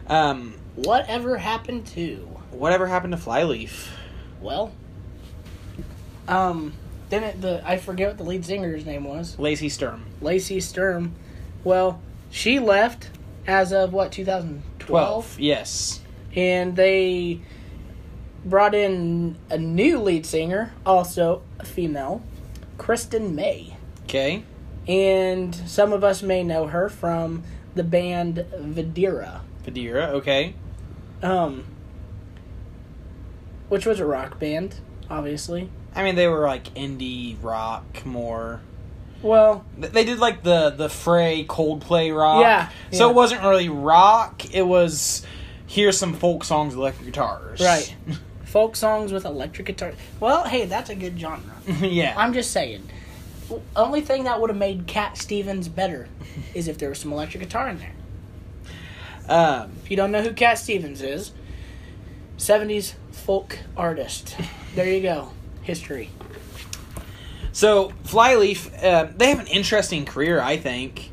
Um, 0.06 0.54
Whatever 0.76 1.36
happened 1.38 1.86
to? 1.88 2.28
whatever 2.50 2.86
happened 2.86 3.12
to 3.12 3.16
Flyleaf? 3.18 3.90
Well, 4.40 4.72
um, 6.28 6.72
didn't 7.10 7.40
the 7.40 7.62
I 7.66 7.76
forget 7.78 8.08
what 8.08 8.18
the 8.18 8.24
lead 8.24 8.44
singer's 8.44 8.84
name 8.86 9.04
was? 9.04 9.38
Lacey 9.38 9.68
Sturm. 9.68 10.04
Lacey 10.20 10.60
Sturm. 10.60 11.14
Well, 11.64 12.00
she 12.30 12.58
left 12.58 13.10
as 13.46 13.72
of 13.72 13.92
what 13.92 14.12
2012, 14.12 14.62
Twelve. 14.78 15.36
Yes. 15.38 16.00
and 16.34 16.74
they 16.76 17.40
brought 18.44 18.74
in 18.74 19.36
a 19.50 19.58
new 19.58 19.98
lead 20.00 20.26
singer, 20.26 20.72
also 20.84 21.42
a 21.58 21.64
female, 21.64 22.22
Kristen 22.82 23.36
May. 23.36 23.76
Okay. 24.04 24.42
And 24.88 25.54
some 25.54 25.92
of 25.92 26.02
us 26.02 26.20
may 26.20 26.42
know 26.42 26.66
her 26.66 26.88
from 26.88 27.44
the 27.76 27.84
band 27.84 28.44
Vedera, 28.58 29.40
Fadira. 29.64 30.08
Okay. 30.14 30.54
um, 31.22 31.64
which 33.68 33.86
was 33.86 34.00
a 34.00 34.04
rock 34.04 34.40
band, 34.40 34.74
obviously. 35.08 35.70
I 35.94 36.02
mean, 36.02 36.16
they 36.16 36.26
were 36.26 36.44
like 36.46 36.74
indie 36.74 37.36
rock 37.40 38.04
more. 38.04 38.60
Well, 39.22 39.64
They 39.78 40.04
did 40.04 40.18
like 40.18 40.42
the 40.42 40.70
the 40.70 40.88
Fray 40.88 41.46
Coldplay 41.48 42.14
rock. 42.14 42.40
Yeah, 42.42 42.68
So 42.90 43.06
yeah. 43.06 43.10
it 43.12 43.14
wasn't 43.14 43.42
really 43.42 43.68
rock. 43.68 44.52
It 44.52 44.62
was 44.66 45.24
here's 45.68 45.96
some 45.96 46.14
folk 46.14 46.42
songs 46.42 46.74
with 46.74 46.80
electric 46.80 47.06
guitars. 47.06 47.60
Right. 47.60 47.94
folk 48.52 48.76
songs 48.76 49.12
with 49.14 49.24
electric 49.24 49.66
guitar. 49.66 49.94
Well, 50.20 50.44
hey, 50.44 50.66
that's 50.66 50.90
a 50.90 50.94
good 50.94 51.18
genre. 51.18 51.54
yeah. 51.80 52.12
I'm 52.18 52.34
just 52.34 52.50
saying. 52.50 52.86
Only 53.74 54.02
thing 54.02 54.24
that 54.24 54.40
would 54.40 54.50
have 54.50 54.58
made 54.58 54.86
Cat 54.86 55.16
Stevens 55.16 55.68
better 55.68 56.06
is 56.54 56.68
if 56.68 56.76
there 56.76 56.90
was 56.90 56.98
some 56.98 57.12
electric 57.14 57.42
guitar 57.44 57.70
in 57.70 57.78
there. 57.78 57.92
um, 59.28 59.72
If 59.82 59.90
you 59.90 59.96
don't 59.96 60.12
know 60.12 60.20
who 60.22 60.34
Cat 60.34 60.58
Stevens 60.58 61.00
is, 61.00 61.32
70s 62.36 62.94
folk 63.10 63.58
artist. 63.76 64.36
There 64.74 64.88
you 64.88 65.02
go. 65.02 65.28
History. 65.62 66.08
So 67.52 67.92
Flyleaf, 68.04 68.72
uh, 68.82 69.08
they 69.14 69.28
have 69.28 69.38
an 69.38 69.46
interesting 69.48 70.06
career, 70.06 70.40
I 70.40 70.56
think, 70.56 71.10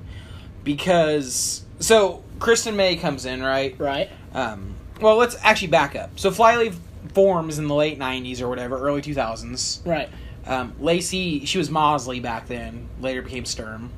because 0.64 1.66
so 1.80 2.24
Kristen 2.40 2.78
May 2.78 2.96
comes 2.96 3.26
in, 3.26 3.44
right? 3.44 3.78
Right? 3.78 4.10
Um, 4.34 4.76
well, 5.02 5.18
let's 5.18 5.36
actually 5.42 5.68
back 5.68 5.94
up. 5.98 6.18
So 6.18 6.32
Flyleaf 6.32 6.78
forms 7.14 7.58
in 7.60 7.68
the 7.68 7.74
late 7.76 7.98
'90s 8.00 8.42
or 8.42 8.48
whatever, 8.50 8.78
early 8.80 9.02
2000s. 9.02 9.86
Right. 9.86 10.10
Um, 10.46 10.74
Lacey, 10.80 11.46
she 11.46 11.58
was 11.58 11.70
Mosley 11.70 12.20
back 12.20 12.48
then, 12.48 12.88
later 13.00 13.22
became 13.22 13.46
Sturm, 13.46 13.92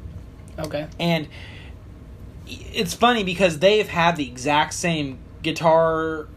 Okay. 0.60 0.88
and 1.00 1.28
it's 2.48 2.94
funny 2.94 3.24
because 3.24 3.60
they've 3.60 3.88
had 3.88 4.16
the 4.18 4.28
exact 4.28 4.74
same 4.74 5.20
guitar, 5.44 6.28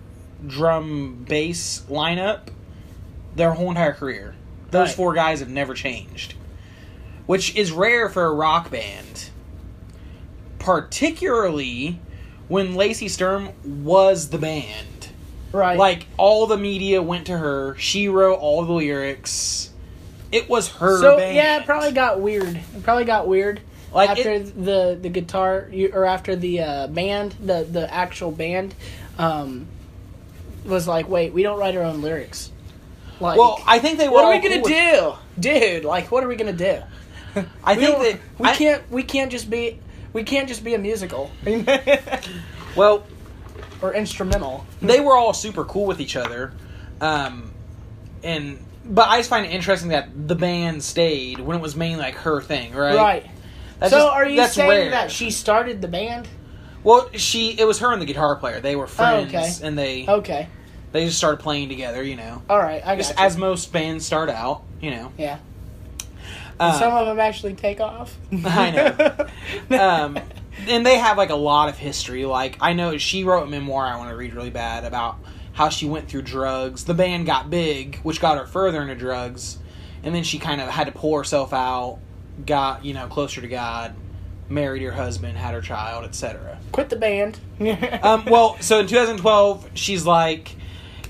drum, 0.46 1.24
bass 1.28 1.82
lineup 1.88 2.48
their 3.34 3.52
whole 3.52 3.70
entire 3.70 3.92
career. 3.92 4.34
Those 4.70 4.88
Right. 4.88 4.96
four 4.96 5.14
guys 5.14 5.40
have 5.40 5.48
never 5.48 5.74
changed, 5.74 6.34
which 7.26 7.56
is 7.56 7.72
rare 7.72 8.08
for 8.08 8.26
a 8.26 8.32
rock 8.32 8.70
band. 8.70 9.30
Particularly 10.58 11.98
when 12.48 12.74
Lacey 12.74 13.08
Sturm 13.08 13.50
was 13.64 14.28
the 14.30 14.38
band. 14.38 14.86
Right. 15.54 15.78
Like 15.78 16.06
all 16.16 16.46
the 16.48 16.56
media 16.58 17.00
went 17.00 17.26
to 17.28 17.38
her. 17.38 17.76
She 17.78 18.08
wrote 18.08 18.34
all 18.40 18.64
the 18.64 18.72
lyrics. 18.72 19.70
It 20.32 20.48
was 20.48 20.68
her 20.68 21.00
so 21.00 21.16
band. 21.16 21.36
yeah, 21.36 21.60
it 21.60 21.64
probably 21.64 21.92
got 21.92 22.20
weird. 22.20 22.56
It 22.56 22.82
probably 22.82 23.04
got 23.04 23.28
weird 23.28 23.60
Like, 23.92 24.10
after 24.10 24.32
it- 24.32 24.64
the 24.64 24.98
the 25.00 25.08
guitar 25.08 25.68
you- 25.70 25.92
or 25.94 26.04
after 26.06 26.34
the 26.34 26.60
uh, 26.60 26.86
band, 26.88 27.36
the 27.40 27.62
the 27.70 27.92
actual 27.92 28.32
band, 28.32 28.74
um, 29.16 29.68
was 30.64 30.88
like, 30.88 31.08
wait, 31.08 31.32
we 31.32 31.44
don't 31.44 31.58
write 31.58 31.76
our 31.76 31.84
own 31.84 32.02
lyrics. 32.02 32.50
Like, 33.20 33.38
Well, 33.38 33.62
I 33.64 33.78
think 33.78 33.98
they 33.98 34.08
what 34.08 34.24
are 34.24 34.32
we 34.32 34.38
gonna 34.40 34.56
cool 34.56 34.62
with- 34.64 35.20
do, 35.38 35.50
dude? 35.50 35.84
Like, 35.84 36.10
what 36.10 36.24
are 36.24 36.28
we 36.28 36.34
gonna 36.34 36.52
do? 36.52 36.78
I 37.62 37.76
think 37.76 37.98
that 38.00 38.18
we 38.38 38.48
I- 38.48 38.54
can't 38.56 38.82
we 38.90 39.02
can't 39.04 39.30
just 39.30 39.48
be 39.48 39.78
we 40.12 40.24
can't 40.24 40.48
just 40.48 40.64
be 40.64 40.74
a 40.74 40.78
musical 40.78 41.30
Well, 42.76 43.04
or 43.84 43.94
instrumental. 43.94 44.64
they 44.80 45.00
were 45.00 45.16
all 45.16 45.32
super 45.34 45.64
cool 45.64 45.86
with 45.86 46.00
each 46.00 46.16
other, 46.16 46.52
um, 47.00 47.52
and 48.22 48.58
but 48.84 49.08
I 49.08 49.18
just 49.18 49.30
find 49.30 49.46
it 49.46 49.50
interesting 49.52 49.90
that 49.90 50.08
the 50.28 50.34
band 50.34 50.82
stayed 50.82 51.40
when 51.40 51.56
it 51.58 51.60
was 51.60 51.74
mainly 51.76 51.98
like 52.00 52.14
her 52.16 52.40
thing, 52.40 52.72
right? 52.74 52.96
Right. 52.96 53.30
That's 53.78 53.92
so 53.92 53.98
just- 53.98 54.12
are 54.12 54.26
you 54.28 54.46
saying 54.48 54.68
rare. 54.70 54.90
that 54.90 55.10
she 55.10 55.30
started 55.30 55.80
the 55.82 55.88
band? 55.88 56.28
Well, 56.82 57.10
she 57.14 57.58
it 57.58 57.66
was 57.66 57.78
her 57.78 57.92
and 57.92 58.00
the 58.02 58.06
guitar 58.06 58.36
player. 58.36 58.60
They 58.60 58.76
were 58.76 58.86
friends, 58.86 59.34
Oh, 59.34 59.38
okay. 59.38 59.52
and 59.66 59.78
they 59.78 60.06
Okay. 60.06 60.48
they 60.92 61.06
just 61.06 61.16
started 61.18 61.40
playing 61.40 61.68
together. 61.70 62.02
You 62.02 62.16
know, 62.16 62.42
All 62.48 62.58
right. 62.58 62.82
I 62.86 62.96
guess 62.96 63.08
just 63.08 63.20
as 63.20 63.36
most 63.36 63.72
bands 63.72 64.04
start 64.06 64.28
out. 64.30 64.62
You 64.80 64.90
know, 64.90 65.12
yeah. 65.18 65.38
Uh, 66.60 66.78
Some 66.78 66.92
of 66.92 67.06
them 67.06 67.18
actually 67.18 67.54
take 67.54 67.80
off. 67.80 68.16
I 68.44 68.70
know. 69.70 69.78
um, 69.80 70.18
and 70.68 70.84
they 70.84 70.98
have 70.98 71.16
like 71.16 71.30
a 71.30 71.36
lot 71.36 71.68
of 71.68 71.78
history. 71.78 72.24
Like 72.24 72.56
I 72.60 72.72
know 72.72 72.96
she 72.98 73.24
wrote 73.24 73.44
a 73.44 73.50
memoir 73.50 73.86
I 73.86 73.96
want 73.96 74.10
to 74.10 74.16
read 74.16 74.34
really 74.34 74.50
bad 74.50 74.84
about 74.84 75.18
how 75.52 75.68
she 75.68 75.86
went 75.86 76.08
through 76.08 76.22
drugs. 76.22 76.84
The 76.84 76.94
band 76.94 77.26
got 77.26 77.50
big, 77.50 77.98
which 77.98 78.20
got 78.20 78.38
her 78.38 78.46
further 78.46 78.82
into 78.82 78.94
drugs, 78.94 79.58
and 80.02 80.14
then 80.14 80.24
she 80.24 80.38
kind 80.38 80.60
of 80.60 80.68
had 80.68 80.86
to 80.86 80.92
pull 80.92 81.16
herself 81.16 81.52
out, 81.52 81.98
got 82.44 82.84
you 82.84 82.94
know 82.94 83.06
closer 83.06 83.40
to 83.40 83.48
God, 83.48 83.94
married 84.48 84.82
her 84.82 84.92
husband, 84.92 85.38
had 85.38 85.54
her 85.54 85.62
child, 85.62 86.04
etc. 86.04 86.58
Quit 86.72 86.90
the 86.90 86.96
band. 86.96 87.38
um, 88.02 88.24
well, 88.26 88.56
so 88.60 88.80
in 88.80 88.86
2012, 88.86 89.70
she's 89.74 90.04
like, 90.04 90.54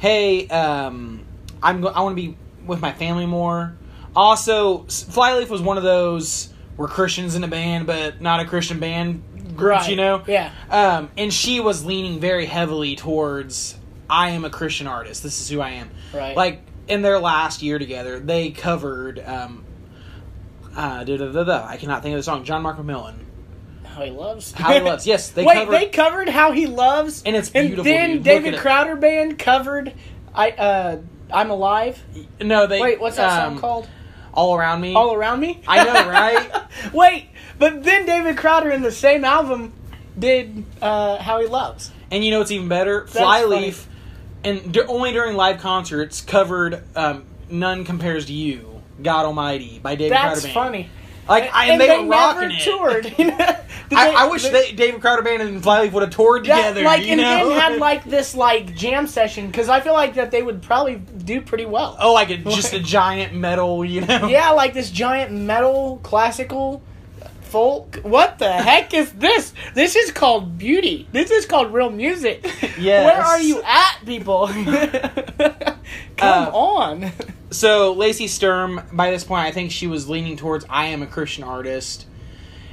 "Hey, 0.01 0.47
um, 0.49 1.25
I'm 1.63 1.81
go- 1.81 1.89
I 1.89 2.03
want 2.03 2.17
to 2.17 2.23
be 2.23 2.37
with 2.67 2.81
my 2.81 2.93
family 2.93 3.27
more." 3.27 3.77
Also, 4.17 4.85
Flyleaf 4.85 5.51
was 5.51 5.61
one 5.61 5.77
of 5.77 5.83
those 5.83 6.51
we're 6.77 6.89
Christians 6.89 7.35
in 7.35 7.45
a 7.45 7.49
band, 7.49 7.87
but 7.87 8.21
not 8.21 8.41
a 8.41 8.45
Christian 8.45 8.81
band 8.81 9.23
groups, 9.57 9.83
Right. 9.83 9.91
you 9.91 9.97
know. 9.97 10.23
Yeah. 10.27 10.51
Um, 10.71 11.11
and 11.17 11.33
she 11.33 11.61
was 11.61 11.85
leaning 11.85 12.21
very 12.21 12.47
heavily 12.47 12.97
towards 12.97 13.77
I 14.09 14.31
am 14.31 14.45
a 14.45 14.51
Christian 14.51 14.87
artist. 14.87 15.23
This 15.23 15.41
is 15.41 15.49
who 15.49 15.61
I 15.61 15.71
am. 15.71 15.91
Right. 16.13 16.37
Like 16.37 16.61
in 16.89 17.03
their 17.03 17.19
last 17.19 17.63
year 17.63 17.79
together, 17.79 18.19
they 18.19 18.51
covered. 18.51 19.19
Um, 19.25 19.65
uh, 20.77 21.05
da, 21.05 21.17
da, 21.17 21.31
da, 21.33 21.45
da, 21.45 21.67
I 21.67 21.77
cannot 21.77 22.03
think 22.03 22.15
of 22.15 22.19
the 22.19 22.23
song. 22.25 22.45
John 22.45 22.63
Mark 22.63 22.77
McMillan. 22.79 23.15
How 23.85 24.03
he 24.03 24.11
loves. 24.11 24.51
How 24.53 24.73
He 24.73 24.81
Loves. 24.81 25.07
Yes, 25.07 25.31
they 25.31 25.45
Wait, 25.47 25.55
covered- 25.55 25.73
they 25.73 25.87
covered 25.87 26.29
how 26.29 26.51
he 26.51 26.67
loves, 26.67 27.23
And 27.25 27.37
it's 27.37 27.49
And 27.55 27.69
beautiful, 27.69 27.85
then 27.85 28.13
dude. 28.15 28.23
David. 28.25 28.57
Crowder 28.57 28.97
band 28.97 29.39
covered, 29.39 29.95
I 30.35 30.51
uh, 30.51 30.97
I'm 31.33 31.51
alive. 31.51 32.03
No, 32.41 32.67
they. 32.67 32.81
Wait, 32.81 33.01
what's 33.01 33.17
that 33.17 33.45
um, 33.45 33.53
song 33.55 33.61
called? 33.61 33.89
All 34.33 34.57
around 34.57 34.81
me. 34.81 34.95
All 34.95 35.15
around 35.15 35.39
me. 35.39 35.63
I 35.69 35.85
know, 35.85 36.11
right? 36.11 36.63
Wait, 36.93 37.29
but 37.59 37.85
then 37.85 38.07
David 38.07 38.37
Crowder 38.37 38.71
in 38.71 38.83
the 38.83 38.93
same 38.93 39.25
album 39.25 39.73
did 40.19 40.65
uh, 40.81 41.19
how 41.19 41.41
he 41.41 41.47
loves. 41.47 41.91
And 42.11 42.25
you 42.25 42.31
know 42.31 42.39
what's 42.39 42.51
even 42.51 42.69
better? 42.69 43.07
Flyleaf, 43.07 43.89
and 44.45 44.73
d- 44.73 44.81
only 44.83 45.13
during 45.13 45.37
live 45.37 45.61
concerts, 45.61 46.21
covered 46.21 46.83
um, 46.97 47.25
"None 47.51 47.85
Compares 47.85 48.27
to 48.27 48.33
You." 48.33 48.83
God 49.03 49.27
Almighty 49.27 49.81
by 49.83 49.97
David 49.97 50.13
That's 50.13 50.43
Crowder 50.43 50.43
Band. 50.43 50.55
funny. 50.55 50.91
Like, 51.29 51.51
I, 51.53 51.65
and, 51.65 51.73
and 51.73 51.81
they, 51.81 51.87
they, 51.89 51.99
were 52.05 52.11
rocking 52.11 52.49
never 52.49 52.55
it. 52.55 52.63
toured. 52.63 53.15
you 53.19 53.25
know? 53.27 53.37
I, 53.39 53.57
they- 53.89 53.97
I 53.97 54.27
wish 54.27 54.43
they- 54.47 54.73
David 54.73 55.01
Crowder 55.01 55.23
Band 55.23 55.43
and 55.43 55.61
Flyleaf 55.63 55.93
would 55.95 56.03
have 56.03 56.13
toured 56.13 56.45
that, 56.45 56.57
together. 56.69 56.83
like 56.85 57.03
you 57.03 57.13
and 57.13 57.21
know? 57.23 57.49
then 57.49 57.59
had 57.59 57.79
like 57.81 58.05
this 58.05 58.35
like 58.37 58.75
jam 58.77 59.07
session 59.09 59.47
because 59.49 59.69
I 59.69 59.81
feel 59.81 59.95
like 59.95 60.15
that 60.15 60.31
they 60.31 60.43
would 60.43 60.63
probably 60.63 60.97
do 60.97 61.41
pretty 61.41 61.65
well. 61.67 61.97
oh, 61.99 62.13
like 62.13 62.31
a, 62.31 62.37
just 62.37 62.73
a 62.75 62.79
giant 62.79 63.35
metal, 63.35 63.85
you 63.85 64.03
know? 64.03 64.29
Yeah, 64.29 64.51
like 64.51 64.75
this 64.75 64.91
giant 64.91 65.33
metal 65.33 65.99
classical 66.05 66.83
folk. 67.55 68.01
What 68.03 68.41
the 68.41 68.51
heck 68.53 68.93
is 68.95 69.13
this? 69.13 69.55
This 69.75 69.95
is 69.95 70.11
called 70.11 70.59
beauty. 70.59 71.07
This 71.13 71.31
is 71.31 71.47
called 71.47 71.73
real 71.73 71.89
music. 71.91 72.45
Yes. 72.77 73.05
Where 73.07 73.23
are 73.23 73.41
you 73.41 73.63
at, 73.63 74.01
people? 74.05 74.49
Come 74.49 75.79
Uh, 76.19 76.51
on. 76.53 77.13
So 77.51 77.93
Lacey 77.93 78.27
Sturm, 78.27 78.83
by 78.93 79.13
this 79.13 79.23
point, 79.23 79.47
I 79.47 79.53
think 79.53 79.71
she 79.71 79.87
was 79.87 80.09
leaning 80.09 80.37
towards 80.37 80.67
I 80.69 80.87
am 80.87 81.03
a 81.03 81.07
Christian 81.07 81.45
artist, 81.45 82.07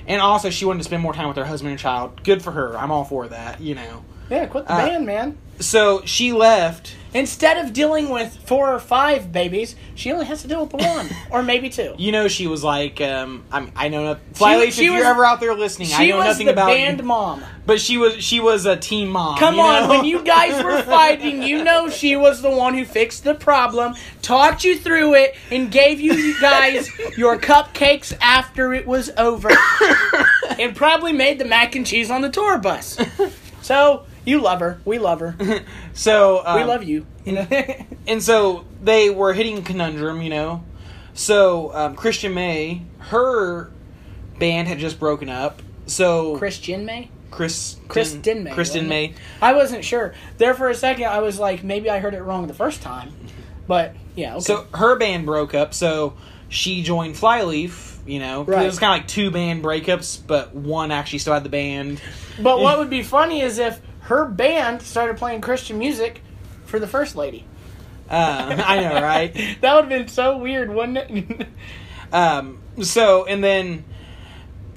and 0.08 0.20
also 0.20 0.50
she 0.50 0.66
wanted 0.66 0.80
to 0.80 0.86
spend 0.86 1.04
more 1.04 1.14
time 1.14 1.28
with 1.28 1.38
her 1.38 1.46
husband 1.46 1.70
and 1.72 1.80
child. 1.80 2.24
Good 2.24 2.42
for 2.42 2.50
her. 2.52 2.76
I'm 2.76 2.90
all 2.92 3.04
for 3.04 3.28
that. 3.28 3.62
You 3.62 3.76
know. 3.76 4.04
Yeah, 4.32 4.46
quit 4.46 4.66
the 4.66 4.74
Uh, 4.74 4.86
band, 4.88 5.06
man. 5.06 5.38
So 5.60 6.02
she 6.06 6.32
left. 6.32 6.96
Instead 7.14 7.58
of 7.58 7.74
dealing 7.74 8.08
with 8.10 8.38
four 8.46 8.74
or 8.74 8.80
five 8.80 9.34
babies, 9.34 9.76
she 9.94 10.12
only 10.14 10.26
has 10.26 10.42
to 10.44 10.48
deal 10.48 10.62
with 10.62 10.70
the 10.70 10.78
one, 10.78 11.10
or 11.30 11.44
maybe 11.44 11.70
two. 11.70 11.94
You 11.98 12.14
know, 12.14 12.30
she 12.30 12.48
was 12.48 12.64
like, 12.64 13.02
um, 13.02 13.44
I, 13.52 13.70
I 13.76 13.88
know 13.90 14.06
not. 14.06 14.20
Flyleaf, 14.34 14.74
she 14.74 14.86
if 14.86 14.92
was- 14.94 15.00
you're 15.00 15.08
ever 15.08 15.26
out 15.26 15.42
there 15.42 15.54
listening, 15.54 15.90
I 15.94 16.08
know 16.08 16.24
nothing 16.24 16.48
about 16.48 16.68
band 16.68 17.00
you. 17.00 17.06
mom. 17.06 17.44
But 17.66 17.82
she 17.82 17.98
was 17.98 18.24
she 18.24 18.40
was 18.40 18.66
a 18.66 18.78
team 18.78 19.10
mom. 19.10 19.38
Come 19.38 19.60
on, 19.60 19.84
know? 19.84 19.90
when 19.90 20.06
you 20.06 20.24
guys 20.24 20.64
were 20.64 20.82
fighting, 20.98 21.44
you 21.44 21.64
know 21.66 21.90
she 21.90 22.16
was 22.16 22.42
the 22.42 22.50
one 22.50 22.74
who 22.74 22.86
fixed 22.86 23.26
the 23.26 23.36
problem, 23.36 23.94
talked 24.22 24.64
you 24.64 24.78
through 24.80 25.16
it, 25.16 25.36
and 25.52 25.70
gave 25.70 26.00
you 26.00 26.40
guys 26.40 26.90
your 27.18 27.38
cupcakes 27.38 28.18
after 28.22 28.74
it 28.74 28.88
was 28.88 29.12
over, 29.18 29.50
and 30.58 30.76
probably 30.78 31.12
made 31.12 31.38
the 31.40 31.46
mac 31.46 31.76
and 31.76 31.86
cheese 31.86 32.10
on 32.10 32.22
the 32.22 32.30
tour 32.30 32.58
bus. 32.58 32.98
So 33.64 34.06
you 34.26 34.42
love 34.42 34.60
her. 34.60 34.80
We 34.86 35.00
love 35.00 35.20
her. 35.20 35.36
so 35.94 36.42
um, 36.46 36.60
We 36.60 36.64
love 36.64 36.84
you. 36.84 37.06
You 37.26 37.34
know. 37.34 37.48
and 38.08 38.22
so 38.22 38.66
they 38.82 39.10
were 39.10 39.34
hitting 39.34 39.64
conundrum, 39.64 40.22
you 40.22 40.30
know. 40.30 40.64
So 41.14 41.74
um, 41.76 41.96
Christian 41.96 42.34
May, 42.34 42.84
her 43.00 43.72
band 44.40 44.68
had 44.68 44.80
just 44.80 45.00
broken 45.00 45.30
up. 45.30 45.62
So 45.86 46.38
Christian 46.38 46.86
May. 46.86 47.10
Chris 47.32 47.78
Kristen 47.88 48.44
May. 48.44 48.52
Kristen 48.52 48.90
May. 48.90 49.14
I 49.42 49.54
wasn't 49.54 49.86
sure. 49.86 50.14
There 50.38 50.54
for 50.54 50.70
a 50.70 50.76
second, 50.76 51.06
I 51.06 51.20
was 51.20 51.40
like, 51.40 51.64
maybe 51.64 51.90
I 51.90 52.00
heard 52.00 52.14
it 52.14 52.22
wrong 52.22 52.48
the 52.48 52.54
first 52.54 52.82
time. 52.82 53.14
But 53.68 53.96
yeah, 54.16 54.34
okay. 54.36 54.42
So 54.44 54.68
her 54.74 54.98
band 54.98 55.26
broke 55.26 55.54
up. 55.54 55.74
So 55.74 56.14
she 56.50 56.84
joined 56.84 57.16
Flyleaf. 57.16 57.90
You 58.06 58.20
know, 58.20 58.44
Right. 58.44 58.64
it 58.64 58.66
was 58.66 58.80
kind 58.80 58.96
of 58.96 59.02
like 59.04 59.08
two 59.08 59.30
band 59.30 59.64
breakups, 59.64 60.20
but 60.26 60.56
one 60.56 60.92
actually 60.92 61.20
still 61.20 61.36
had 61.36 61.44
the 61.44 61.50
band. 61.50 62.02
But 62.42 62.60
what 62.60 62.78
would 62.80 62.90
be 62.90 63.04
funny 63.04 63.42
is 63.42 63.60
if 63.60 63.80
her 64.02 64.26
band 64.26 64.82
started 64.82 65.18
playing 65.18 65.42
Christian 65.42 65.78
music 65.78 66.22
for 66.66 66.80
the 66.80 66.88
first 66.88 67.16
lady. 67.16 67.46
Uh, 68.10 68.62
I 68.66 68.82
know, 68.82 69.02
right? 69.02 69.34
that 69.62 69.76
would 69.76 69.86
have 69.86 69.90
been 69.90 70.08
so 70.08 70.38
weird, 70.38 70.70
wouldn't 70.70 70.98
it? 70.98 71.48
Um, 72.14 72.60
so 72.82 73.26
and 73.26 73.42
then 73.42 73.86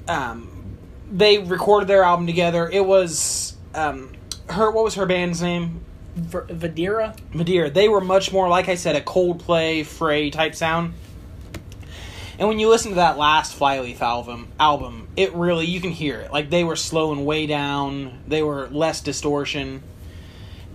um, 0.07 0.77
they 1.11 1.39
recorded 1.39 1.87
their 1.87 2.03
album 2.03 2.27
together. 2.27 2.69
It 2.69 2.85
was 2.85 3.57
um, 3.73 4.13
her. 4.47 4.71
What 4.71 4.85
was 4.85 4.95
her 4.95 5.05
band's 5.05 5.41
name? 5.41 5.83
V- 6.15 6.53
Vedera? 6.53 7.17
Madeira. 7.33 7.69
They 7.69 7.89
were 7.89 7.99
much 7.99 8.31
more, 8.31 8.47
like 8.47 8.69
I 8.69 8.75
said, 8.75 8.95
a 8.95 9.01
Coldplay, 9.01 9.85
Fray 9.85 10.29
type 10.29 10.55
sound. 10.55 10.93
And 12.37 12.47
when 12.47 12.59
you 12.59 12.69
listen 12.69 12.91
to 12.91 12.95
that 12.95 13.17
last 13.17 13.55
Flyleaf 13.55 14.01
album, 14.01 14.49
album, 14.59 15.07
it 15.15 15.33
really 15.33 15.65
you 15.65 15.79
can 15.81 15.91
hear 15.91 16.19
it. 16.19 16.31
Like 16.31 16.49
they 16.49 16.63
were 16.63 16.75
slowing 16.75 17.25
way 17.25 17.47
down. 17.47 18.19
They 18.27 18.43
were 18.43 18.67
less 18.69 19.01
distortion. 19.01 19.83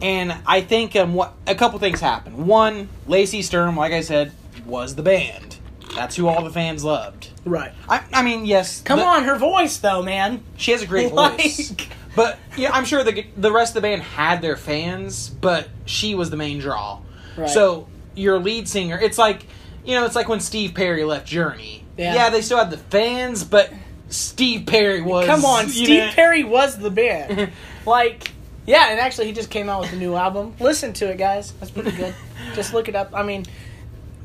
And 0.03 0.35
I 0.47 0.63
think 0.63 0.97
um, 0.97 1.13
what 1.15 1.35
a 1.47 1.55
couple 1.55 1.79
things 1.79 2.01
happened. 2.01 2.47
One, 2.47 2.89
Lacey 3.07 3.43
Sturm, 3.43 3.77
like 3.77 3.93
I 3.93 4.01
said, 4.01 4.33
was 4.65 4.95
the 4.95 5.03
band. 5.03 5.59
That's 5.95 6.17
who 6.17 6.29
all 6.29 6.43
the 6.43 6.51
fans 6.51 6.85
loved. 6.85 7.29
Right. 7.45 7.73
I, 7.89 8.03
I 8.13 8.23
mean, 8.23 8.47
yes. 8.47 8.81
Come 8.81 8.99
the- 9.01 9.05
on, 9.05 9.25
her 9.25 9.37
voice, 9.37 9.77
though, 9.79 10.03
man. 10.03 10.43
she 10.57 10.73
has 10.73 10.83
a 10.83 10.87
great 10.87 11.11
voice. 11.13 11.75
But 12.17 12.39
yeah, 12.57 12.73
I'm 12.73 12.85
sure 12.85 13.05
the 13.05 13.25
the 13.37 13.53
rest 13.53 13.71
of 13.71 13.75
the 13.83 13.89
band 13.89 14.03
had 14.03 14.43
their 14.43 14.57
fans, 14.57 15.29
but 15.29 15.69
she 15.85 16.15
was 16.15 16.31
the 16.31 16.37
main 16.37 16.59
draw. 16.59 17.01
Right. 17.37 17.49
So 17.49 17.87
your 18.15 18.39
lead 18.41 18.69
singer, 18.69 18.99
it's 18.99 19.17
like 19.19 19.47
you 19.85 19.95
know, 19.95 20.05
it's 20.05 20.17
like 20.17 20.29
when 20.29 20.41
Steve 20.41 20.75
Perry 20.75 21.05
left 21.05 21.27
Journey. 21.27 21.85
Yeah. 21.97 22.31
they 22.31 22.41
still 22.43 22.59
had 22.59 22.71
the 22.71 22.79
fans, 22.79 23.45
but 23.45 23.73
Steve 24.09 24.67
Perry 24.67 25.01
was. 25.03 25.27
Come 25.27 25.45
on, 25.45 25.69
Steve 25.69 25.89
know- 25.89 26.11
Perry 26.13 26.45
was 26.45 26.79
the 26.79 26.91
band. 26.91 27.51
like, 27.87 28.31
yeah, 28.67 28.91
and 28.91 29.01
actually, 29.01 29.27
he 29.27 29.33
just 29.33 29.51
came 29.51 29.69
out 29.69 29.81
with 29.81 29.93
a 29.93 29.97
new 29.97 30.15
album. 30.15 30.55
Listen 30.61 30.93
to 30.95 31.11
it, 31.11 31.19
guys. 31.19 31.53
That's 31.53 31.71
pretty 31.71 31.93
good. 31.93 32.15
just 32.55 32.73
look 32.75 32.89
it 32.89 32.95
up. 32.97 33.11
I 33.15 33.23
mean, 33.23 33.45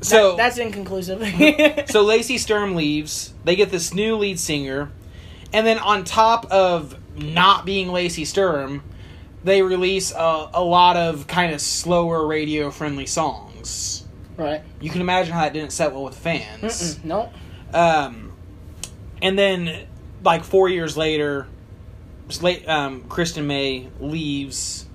So 0.00 0.30
that- 0.30 0.36
that's 0.38 0.58
inconclusive. 0.58 1.22
so 1.90 2.02
Lacey 2.02 2.38
Sturm 2.38 2.74
leaves. 2.74 3.32
They 3.44 3.56
get 3.56 3.70
this 3.70 3.92
new 3.94 4.16
lead 4.16 4.38
singer, 4.40 4.90
and 5.52 5.66
then 5.66 5.78
on 5.78 6.04
top 6.04 6.46
of 6.46 6.96
not 7.16 7.64
being 7.64 7.92
Lacey 7.92 8.24
Sturm, 8.24 8.82
they 9.44 9.62
release 9.62 10.12
a, 10.12 10.50
a 10.54 10.62
lot 10.64 10.96
of 10.96 11.26
kind 11.26 11.52
of 11.54 11.60
slower 11.60 12.26
radio 12.26 12.70
friendly 12.70 13.06
songs. 13.06 14.05
Right. 14.36 14.62
You 14.80 14.90
can 14.90 15.00
imagine 15.00 15.32
how 15.32 15.42
that 15.42 15.52
didn't 15.52 15.72
set 15.72 15.92
well 15.92 16.04
with 16.04 16.16
fans. 16.16 17.02
No. 17.04 17.32
Um, 17.72 18.32
and 19.22 19.38
then 19.38 19.86
like 20.22 20.44
four 20.44 20.68
years 20.68 20.96
later, 20.96 21.46
Sla- 22.28 22.66
um, 22.68 23.02
Kristen 23.08 23.46
May 23.46 23.88
leaves, 24.00 24.86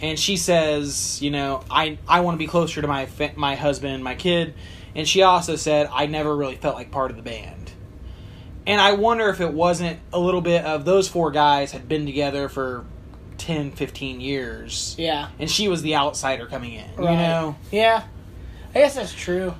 and 0.00 0.18
she 0.18 0.36
says, 0.36 1.20
"You 1.22 1.30
know, 1.30 1.64
I 1.70 1.98
I 2.08 2.20
want 2.20 2.34
to 2.34 2.38
be 2.38 2.46
closer 2.46 2.80
to 2.80 2.88
my 2.88 3.06
fa- 3.06 3.32
my 3.36 3.54
husband, 3.54 4.02
my 4.02 4.14
kid." 4.14 4.54
And 4.94 5.08
she 5.08 5.22
also 5.22 5.56
said, 5.56 5.88
"I 5.92 6.06
never 6.06 6.34
really 6.34 6.56
felt 6.56 6.74
like 6.74 6.90
part 6.90 7.10
of 7.10 7.16
the 7.16 7.22
band." 7.22 7.72
And 8.66 8.80
I 8.80 8.92
wonder 8.92 9.28
if 9.28 9.40
it 9.40 9.52
wasn't 9.52 9.98
a 10.12 10.18
little 10.18 10.40
bit 10.40 10.64
of 10.64 10.84
those 10.84 11.08
four 11.08 11.30
guys 11.30 11.72
had 11.72 11.88
been 11.88 12.06
together 12.06 12.48
for 12.48 12.84
10, 13.38 13.72
15 13.72 14.20
years. 14.20 14.94
Yeah. 14.98 15.28
And 15.38 15.50
she 15.50 15.66
was 15.66 15.82
the 15.82 15.96
outsider 15.96 16.46
coming 16.46 16.74
in, 16.74 16.88
right. 16.96 17.10
you 17.10 17.16
know? 17.16 17.56
Yeah. 17.72 18.04
I 18.74 18.78
guess 18.80 18.94
that's 18.94 19.12
true. 19.12 19.54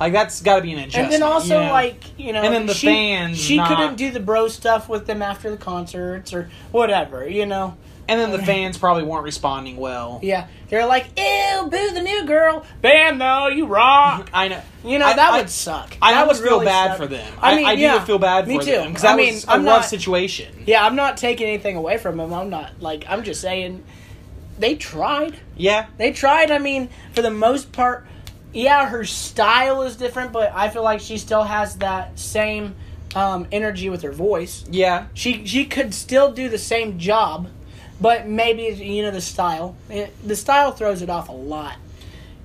Like 0.00 0.12
that's 0.12 0.42
got 0.42 0.56
to 0.56 0.62
be 0.62 0.72
an 0.72 0.78
adjustment. 0.80 1.04
And 1.04 1.12
then 1.12 1.22
also 1.22 1.60
you 1.60 1.66
know? 1.66 1.72
like 1.72 2.18
you 2.18 2.32
know, 2.32 2.42
And 2.42 2.52
then 2.52 2.66
the 2.66 2.74
she, 2.74 2.86
fans 2.86 3.38
She 3.38 3.56
not- 3.56 3.68
couldn't 3.68 3.96
do 3.96 4.10
the 4.10 4.20
bro 4.20 4.48
stuff 4.48 4.88
with 4.88 5.06
them 5.06 5.22
after 5.22 5.50
the 5.50 5.56
concerts 5.56 6.32
or 6.32 6.50
whatever. 6.72 7.28
You 7.28 7.46
know. 7.46 7.76
and 8.08 8.18
then 8.20 8.32
the 8.32 8.38
fans 8.44 8.76
probably 8.78 9.04
weren't 9.04 9.22
responding 9.22 9.76
well. 9.76 10.18
Yeah, 10.22 10.48
they're 10.70 10.86
like, 10.86 11.06
"Ew, 11.16 11.68
boo 11.70 11.90
the 11.92 12.02
new 12.02 12.24
girl." 12.24 12.64
Bam, 12.80 13.18
though, 13.18 13.46
you 13.46 13.66
rock. 13.66 14.28
I 14.34 14.48
know. 14.48 14.60
You 14.84 14.98
know 14.98 15.06
I- 15.06 15.14
that 15.14 15.32
I- 15.34 15.38
would 15.38 15.50
suck. 15.50 15.96
I 16.02 16.14
That 16.14 16.26
would 16.26 16.36
feel 16.36 16.46
really 16.46 16.64
bad 16.66 16.88
suck. 16.88 16.96
for 16.96 17.06
them. 17.06 17.32
I 17.40 17.52
I, 17.52 17.56
mean, 17.56 17.66
I 17.66 17.76
do 17.76 17.82
yeah, 17.82 18.04
feel 18.04 18.18
bad 18.18 18.48
me 18.48 18.58
for 18.58 18.64
too. 18.64 18.72
them 18.72 18.88
because 18.88 19.02
that 19.02 19.12
I 19.14 19.16
mean, 19.16 19.34
was 19.34 19.44
a 19.44 19.50
I'm 19.52 19.64
rough 19.64 19.82
not- 19.82 19.84
situation. 19.90 20.64
Yeah, 20.66 20.84
I'm 20.84 20.96
not 20.96 21.16
taking 21.16 21.46
anything 21.46 21.76
away 21.76 21.96
from 21.98 22.16
them. 22.16 22.32
I'm 22.34 22.50
not 22.50 22.72
like 22.80 23.04
I'm 23.08 23.22
just 23.22 23.40
saying 23.40 23.84
they 24.58 24.74
tried. 24.74 25.36
Yeah, 25.56 25.86
They 25.96 26.10
tried. 26.12 26.50
I 26.50 26.58
mean, 26.58 26.88
for 27.12 27.22
the 27.22 27.30
most 27.30 27.70
part, 27.72 28.06
yeah, 28.52 28.88
her 28.88 29.04
style 29.04 29.82
is 29.82 29.96
different, 29.96 30.32
but 30.32 30.52
I 30.54 30.68
feel 30.68 30.82
like 30.82 31.00
she 31.00 31.18
still 31.18 31.42
has 31.44 31.76
that 31.76 32.18
same 32.18 32.74
um, 33.14 33.46
energy 33.52 33.88
with 33.88 34.02
her 34.02 34.12
voice. 34.12 34.64
yeah, 34.70 35.06
She 35.14 35.44
she 35.46 35.64
could 35.64 35.94
still 35.94 36.32
do 36.32 36.48
the 36.48 36.58
same 36.58 36.98
job, 36.98 37.48
but 38.00 38.26
maybe 38.26 38.62
you 38.84 39.02
know 39.02 39.10
the 39.10 39.20
style. 39.20 39.76
It, 39.90 40.14
the 40.26 40.36
style 40.36 40.72
throws 40.72 41.02
it 41.02 41.10
off 41.10 41.28
a 41.28 41.32
lot. 41.32 41.76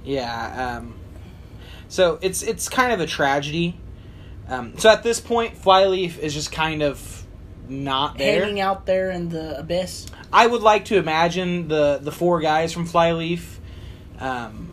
yeah. 0.03 0.77
Um, 0.77 0.95
so 1.89 2.19
it's 2.21 2.41
it's 2.43 2.67
kind 2.69 2.91
of 2.91 2.99
a 2.99 3.05
tragedy. 3.07 3.77
Um, 4.49 4.77
so 4.77 4.89
at 4.89 5.03
this 5.03 5.19
point, 5.19 5.57
Flyleaf 5.57 6.19
is 6.19 6.33
just 6.33 6.51
kind 6.51 6.81
of 6.81 7.23
not 7.69 8.17
there. 8.17 8.43
Hanging 8.43 8.59
out 8.61 8.85
there 8.85 9.09
in 9.11 9.29
the 9.29 9.59
abyss. 9.59 10.07
I 10.31 10.47
would 10.47 10.61
like 10.61 10.85
to 10.85 10.97
imagine 10.97 11.67
the 11.67 11.99
the 12.01 12.11
four 12.11 12.39
guys 12.41 12.73
from 12.73 12.85
Flyleaf 12.85 13.59
um, 14.19 14.66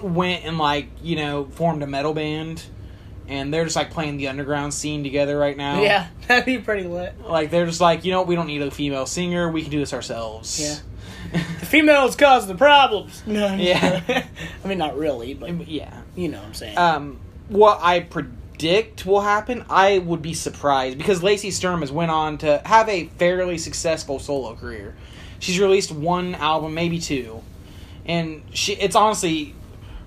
went 0.00 0.44
and 0.44 0.58
like 0.58 0.88
you 1.02 1.16
know 1.16 1.44
formed 1.44 1.82
a 1.82 1.86
metal 1.86 2.14
band, 2.14 2.64
and 3.28 3.52
they're 3.52 3.64
just 3.64 3.76
like 3.76 3.90
playing 3.90 4.16
the 4.16 4.28
underground 4.28 4.74
scene 4.74 5.02
together 5.02 5.38
right 5.38 5.56
now. 5.56 5.82
Yeah, 5.82 6.08
that'd 6.28 6.44
be 6.44 6.58
pretty 6.58 6.88
lit. 6.88 7.20
like 7.20 7.50
they're 7.50 7.66
just 7.66 7.80
like 7.80 8.04
you 8.04 8.12
know 8.12 8.22
we 8.22 8.34
don't 8.34 8.46
need 8.46 8.62
a 8.62 8.70
female 8.70 9.06
singer, 9.06 9.50
we 9.50 9.62
can 9.62 9.70
do 9.70 9.78
this 9.78 9.92
ourselves. 9.92 10.60
Yeah. 10.60 10.76
The 11.60 11.66
females 11.66 12.14
cause 12.14 12.46
the 12.46 12.54
problems. 12.54 13.24
No, 13.26 13.48
I'm 13.48 13.58
Yeah. 13.58 14.00
I 14.64 14.68
mean, 14.68 14.78
not 14.78 14.96
really, 14.96 15.34
but 15.34 15.66
yeah. 15.66 16.02
you 16.14 16.28
know 16.28 16.38
what 16.38 16.46
I'm 16.46 16.54
saying. 16.54 16.78
Um, 16.78 17.18
what 17.48 17.80
I 17.82 18.00
predict 18.00 19.04
will 19.04 19.22
happen, 19.22 19.64
I 19.68 19.98
would 19.98 20.22
be 20.22 20.34
surprised 20.34 20.98
because 20.98 21.22
Lacey 21.22 21.50
Sturm 21.50 21.80
has 21.80 21.90
went 21.90 22.10
on 22.10 22.38
to 22.38 22.62
have 22.64 22.88
a 22.88 23.06
fairly 23.18 23.58
successful 23.58 24.18
solo 24.18 24.54
career. 24.54 24.94
She's 25.38 25.58
released 25.58 25.92
one 25.92 26.34
album, 26.36 26.74
maybe 26.74 26.98
two, 26.98 27.42
and 28.04 28.42
she 28.52 28.74
it's 28.74 28.96
honestly 28.96 29.54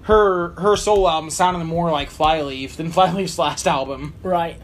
her 0.09 0.49
her 0.59 0.75
solo 0.75 1.07
album 1.09 1.29
sounded 1.29 1.63
more 1.65 1.91
like 1.91 2.09
Flyleaf 2.09 2.75
than 2.77 2.91
Flyleaf's 2.91 3.39
last 3.39 3.67
album. 3.67 4.13
right. 4.23 4.59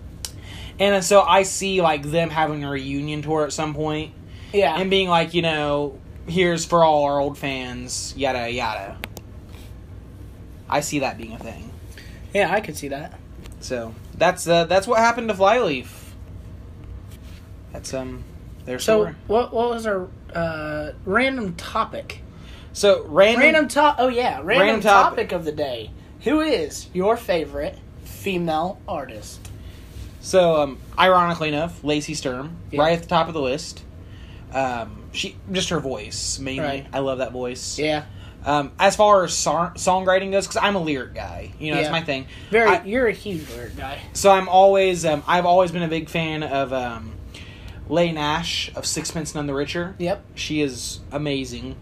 And 0.80 1.02
so 1.06 1.22
I 1.22 1.44
see 1.44 1.82
like 1.82 2.04
them 2.04 2.30
having 2.30 2.66
a 2.66 2.70
reunion 2.70 3.22
tour 3.22 3.46
at 3.46 3.54
some 3.54 3.74
point 3.74 4.14
Yeah. 4.52 4.76
and 4.78 4.90
being 4.90 5.08
like, 5.08 5.34
you 5.34 5.42
know, 5.42 5.98
here's 6.28 6.66
for 6.66 6.84
all 6.84 7.06
our 7.06 7.20
old 7.20 7.38
fans, 7.38 8.14
yada 8.18 8.50
yada. 8.52 8.98
I 10.68 10.82
see 10.82 11.00
that 11.00 11.18
being 11.18 11.34
a 11.34 11.40
thing. 11.40 11.72
yeah, 12.34 12.52
I 12.52 12.60
could 12.60 12.76
see 12.76 12.90
that. 12.90 13.18
So 13.62 13.94
that's 14.16 14.48
uh, 14.48 14.66
that's 14.66 14.86
what 14.88 15.00
happened 15.00 15.30
to 15.30 15.34
Flyleaf. 15.36 16.14
That's 17.72 17.94
um 17.94 18.24
their 18.66 18.80
So, 18.80 19.02
story. 19.04 19.16
what 19.28 19.54
what 19.54 19.70
was 19.70 19.86
our 19.86 20.08
uh, 20.34 20.92
random 21.06 21.56
topic? 21.56 22.22
So 22.76 23.06
random, 23.08 23.42
Random 23.42 23.68
top. 23.70 23.96
Oh 24.00 24.10
yeah, 24.10 24.42
random, 24.44 24.48
Random 24.68 24.82
topic. 24.82 25.30
topic 25.30 25.32
of 25.32 25.46
the 25.46 25.52
day. 25.54 25.92
Who 26.22 26.42
is 26.42 26.88
your 26.94 27.16
favorite 27.16 27.78
female 28.04 28.82
artist? 28.88 29.40
So 30.20 30.62
um, 30.62 30.78
ironically 31.00 31.48
enough, 31.48 31.84
Lacey 31.86 32.14
Sturm, 32.16 32.58
Yeah. 32.72 32.82
right 32.82 32.94
at 32.94 33.02
the 33.02 33.08
top 33.08 33.30
of 33.30 33.34
the 33.34 33.40
list. 33.42 33.82
Um, 34.52 35.04
she 35.14 35.38
just 35.54 35.70
her 35.70 35.80
voice 35.80 36.38
mainly. 36.38 36.64
Right. 36.66 36.88
I 36.92 37.00
love 37.00 37.20
that 37.20 37.32
voice. 37.32 37.80
Yeah, 37.80 38.04
Um, 38.46 38.74
as 38.78 38.96
far 38.98 39.24
as 39.24 39.34
song- 39.34 39.76
songwriting 39.76 40.32
goes, 40.32 40.46
because 40.48 40.62
I'm 40.62 40.76
a 40.76 40.80
lyric 40.82 41.14
guy, 41.14 41.52
you 41.60 41.72
know, 41.72 41.78
Yeah. 41.78 41.84
that's 41.84 41.92
my 41.94 42.02
thing. 42.02 42.26
very. 42.52 42.70
I- 42.70 42.84
you're 42.84 43.08
a 43.08 43.14
huge 43.14 43.50
lyric 43.52 43.78
guy. 43.78 44.00
So 44.12 44.32
I'm 44.32 44.50
always 44.50 45.06
um, 45.06 45.24
I've 45.28 45.46
always 45.46 45.72
been 45.72 45.84
a 45.84 45.88
big 45.88 46.10
fan 46.10 46.44
of 46.44 46.74
um, 46.74 47.14
Leigh 47.88 48.12
Nash 48.12 48.70
of 48.76 48.86
Sixpence 48.86 49.34
None 49.34 49.48
the 49.48 49.54
Richer. 49.54 49.96
Yep. 49.98 50.26
She 50.36 50.60
is 50.62 51.00
amazing. 51.14 51.78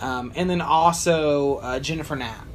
Um, 0.00 0.32
and 0.34 0.50
then 0.50 0.60
also 0.60 1.56
uh, 1.56 1.80
Jennifer 1.80 2.16
Knapp. 2.16 2.46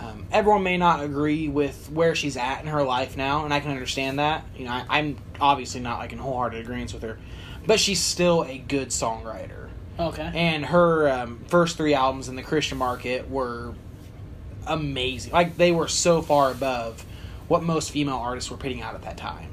Um, 0.00 0.26
everyone 0.32 0.64
may 0.64 0.76
not 0.76 1.02
agree 1.02 1.48
with 1.48 1.90
where 1.90 2.14
she's 2.14 2.36
at 2.36 2.60
in 2.60 2.66
her 2.66 2.82
life 2.82 3.16
now, 3.16 3.44
and 3.44 3.54
I 3.54 3.60
can 3.60 3.70
understand 3.70 4.18
that. 4.18 4.44
You 4.56 4.64
know, 4.64 4.72
I, 4.72 4.84
I'm 4.88 5.16
obviously 5.40 5.80
not 5.80 5.98
like 5.98 6.12
in 6.12 6.18
wholehearted 6.18 6.60
agreement 6.60 6.92
with 6.92 7.02
her, 7.02 7.18
but 7.66 7.78
she's 7.78 8.00
still 8.00 8.44
a 8.44 8.58
good 8.58 8.88
songwriter. 8.88 9.68
Okay. 9.98 10.30
And 10.34 10.66
her 10.66 11.08
um, 11.08 11.44
first 11.48 11.76
three 11.76 11.94
albums 11.94 12.28
in 12.28 12.34
the 12.34 12.42
Christian 12.42 12.78
market 12.78 13.30
were 13.30 13.74
amazing. 14.66 15.32
Like 15.32 15.56
they 15.56 15.70
were 15.72 15.88
so 15.88 16.22
far 16.22 16.50
above 16.50 17.04
what 17.48 17.62
most 17.62 17.90
female 17.90 18.16
artists 18.16 18.50
were 18.50 18.56
putting 18.56 18.80
out 18.80 18.94
at 18.94 19.02
that 19.02 19.16
time. 19.16 19.50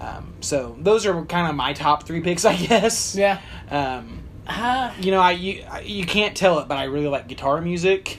Um, 0.00 0.34
so 0.40 0.76
those 0.80 1.04
are 1.06 1.24
kind 1.26 1.48
of 1.48 1.54
my 1.54 1.72
top 1.72 2.06
three 2.06 2.20
picks, 2.20 2.44
I 2.44 2.56
guess. 2.56 3.14
Yeah. 3.14 3.40
Um, 3.70 4.19
Uh, 4.50 4.92
you 5.00 5.10
know, 5.12 5.20
I 5.20 5.32
you, 5.32 5.64
you 5.84 6.04
can't 6.04 6.36
tell 6.36 6.58
it, 6.58 6.68
but 6.68 6.76
I 6.76 6.84
really 6.84 7.06
like 7.08 7.28
guitar 7.28 7.60
music. 7.60 8.18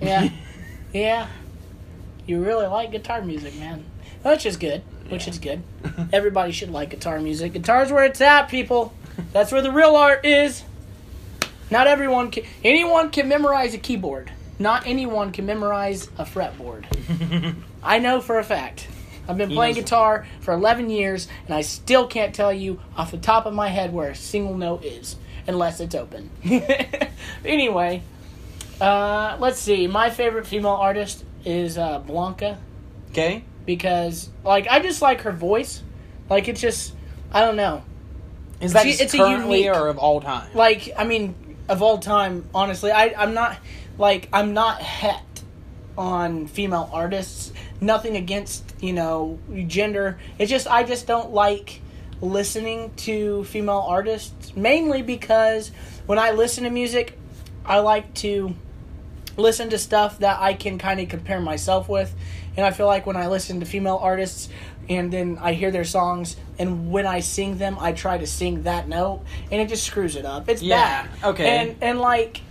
Yeah. 0.00 0.28
yeah. 0.92 1.28
You 2.26 2.42
really 2.44 2.66
like 2.66 2.90
guitar 2.90 3.22
music, 3.22 3.54
man. 3.56 3.84
Which 4.22 4.46
is 4.46 4.56
good. 4.56 4.82
Which 5.08 5.24
Yeah. 5.24 5.30
is 5.30 5.38
good. 5.38 5.62
Everybody 6.12 6.52
should 6.52 6.70
like 6.70 6.90
guitar 6.90 7.20
music. 7.20 7.52
Guitar's 7.52 7.92
where 7.92 8.04
it's 8.04 8.20
at, 8.20 8.48
people. 8.48 8.92
That's 9.32 9.52
where 9.52 9.62
the 9.62 9.72
real 9.72 9.96
art 9.96 10.24
is. 10.24 10.64
Not 11.70 11.86
everyone 11.86 12.30
can. 12.30 12.44
Anyone 12.64 13.10
can 13.10 13.28
memorize 13.28 13.74
a 13.74 13.78
keyboard. 13.78 14.32
Not 14.58 14.86
anyone 14.86 15.30
can 15.32 15.46
memorize 15.46 16.08
a 16.18 16.24
fretboard. 16.24 16.84
I 17.82 17.98
know 17.98 18.20
for 18.20 18.38
a 18.38 18.44
fact. 18.44 18.88
I've 19.28 19.38
been 19.38 19.50
playing 19.50 19.76
guitar 19.76 20.26
for 20.40 20.52
11 20.52 20.90
years, 20.90 21.28
and 21.46 21.54
I 21.54 21.60
still 21.60 22.06
can't 22.08 22.34
tell 22.34 22.52
you 22.52 22.80
off 22.96 23.12
the 23.12 23.18
top 23.18 23.46
of 23.46 23.54
my 23.54 23.68
head 23.68 23.92
where 23.92 24.10
a 24.10 24.14
single 24.14 24.56
note 24.56 24.84
is, 24.84 25.14
unless 25.50 25.80
it's 25.80 25.94
open. 25.94 26.30
anyway, 27.44 28.02
uh, 28.80 29.36
let's 29.40 29.58
see. 29.58 29.86
My 29.86 30.08
favorite 30.10 30.46
female 30.46 30.70
artist 30.70 31.24
is 31.44 31.76
uh, 31.76 31.98
Blanca 31.98 32.58
okay. 33.10 33.44
because, 33.66 34.30
like, 34.44 34.68
I 34.68 34.80
just 34.80 35.02
like 35.02 35.22
her 35.22 35.32
voice. 35.32 35.82
Like, 36.28 36.48
it's 36.48 36.60
just, 36.60 36.94
I 37.32 37.40
don't 37.40 37.56
know. 37.56 37.82
Is 38.60 38.72
that 38.74 38.84
She- 38.84 38.90
just 38.90 39.02
it's 39.02 39.14
a 39.14 39.18
currently 39.18 39.64
unique- 39.64 39.76
or 39.76 39.88
of 39.88 39.98
all 39.98 40.20
time? 40.20 40.48
Like, 40.54 40.90
I 40.96 41.04
mean, 41.04 41.34
of 41.68 41.82
all 41.82 41.98
time, 41.98 42.48
honestly, 42.54 42.92
I, 42.92 43.14
I'm 43.16 43.34
not, 43.34 43.58
like, 43.98 44.28
I'm 44.32 44.54
not 44.54 44.80
het 44.80 45.42
on 45.98 46.46
female 46.46 46.88
artists. 46.92 47.52
Nothing 47.80 48.16
against, 48.16 48.74
you 48.80 48.92
know, 48.92 49.38
gender. 49.66 50.18
It's 50.38 50.50
just, 50.50 50.68
I 50.68 50.84
just 50.84 51.06
don't 51.06 51.32
like 51.32 51.80
listening 52.20 52.92
to 52.96 53.44
female 53.44 53.84
artists, 53.86 54.54
mainly 54.56 55.02
because 55.02 55.70
when 56.06 56.18
I 56.18 56.32
listen 56.32 56.64
to 56.64 56.70
music, 56.70 57.18
I 57.64 57.78
like 57.80 58.12
to 58.16 58.54
listen 59.36 59.70
to 59.70 59.78
stuff 59.78 60.18
that 60.18 60.38
I 60.40 60.54
can 60.54 60.78
kind 60.78 61.00
of 61.00 61.08
compare 61.08 61.40
myself 61.40 61.88
with. 61.88 62.14
And 62.56 62.66
I 62.66 62.72
feel 62.72 62.86
like 62.86 63.06
when 63.06 63.16
I 63.16 63.28
listen 63.28 63.60
to 63.60 63.66
female 63.66 63.98
artists 64.02 64.48
and 64.88 65.12
then 65.12 65.38
I 65.40 65.52
hear 65.52 65.70
their 65.70 65.84
songs 65.84 66.36
and 66.58 66.90
when 66.90 67.06
I 67.06 67.20
sing 67.20 67.58
them, 67.58 67.78
I 67.80 67.92
try 67.92 68.18
to 68.18 68.26
sing 68.26 68.64
that 68.64 68.88
note 68.88 69.22
and 69.50 69.60
it 69.60 69.68
just 69.68 69.84
screws 69.84 70.16
it 70.16 70.26
up. 70.26 70.48
It's 70.48 70.60
Yeah, 70.62 71.06
bad. 71.06 71.24
okay. 71.24 71.46
And 71.58 71.76
and 71.80 72.00
like 72.00 72.42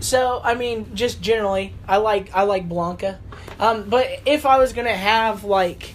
so 0.00 0.40
I 0.42 0.54
mean 0.54 0.94
just 0.94 1.20
generally 1.22 1.74
I 1.86 1.98
like 1.98 2.34
I 2.34 2.42
like 2.42 2.68
Blanca. 2.68 3.18
Um 3.60 3.84
but 3.88 4.08
if 4.26 4.44
I 4.46 4.58
was 4.58 4.72
going 4.72 4.86
to 4.88 4.96
have 4.96 5.44
like 5.44 5.94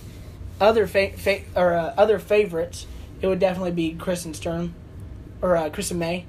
other 0.61 0.87
fa- 0.87 1.11
fa- 1.17 1.41
or 1.55 1.73
uh, 1.73 1.93
other 1.97 2.19
favorites, 2.19 2.87
it 3.25 3.27
would 3.27 3.39
definitely 3.39 3.71
be 3.71 3.93
Kristen 3.95 4.35
Stern 4.35 4.75
or 5.41 5.57
uh, 5.57 5.71
Kristen 5.71 5.97
May 5.97 6.27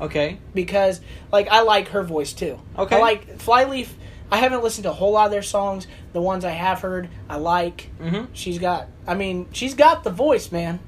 okay. 0.00 0.38
because 0.54 1.02
like 1.30 1.48
I 1.48 1.60
like 1.60 1.88
her 1.88 2.02
voice 2.02 2.32
too. 2.32 2.58
Okay. 2.78 2.96
I 2.96 2.98
like 2.98 3.38
Flyleaf. 3.38 3.94
I 4.32 4.38
haven't 4.38 4.62
listened 4.62 4.84
to 4.84 4.90
a 4.90 4.94
whole 4.94 5.12
lot 5.12 5.26
of 5.26 5.32
their 5.32 5.42
songs. 5.42 5.86
The 6.14 6.22
ones 6.22 6.46
I 6.46 6.52
have 6.52 6.80
heard, 6.80 7.10
I 7.28 7.36
like. 7.36 7.90
Mm-hmm. 8.00 8.32
She's 8.32 8.58
got. 8.58 8.88
I 9.06 9.14
mean, 9.14 9.48
she's 9.52 9.74
got 9.74 10.02
the 10.02 10.10
voice, 10.10 10.50
man. 10.50 10.80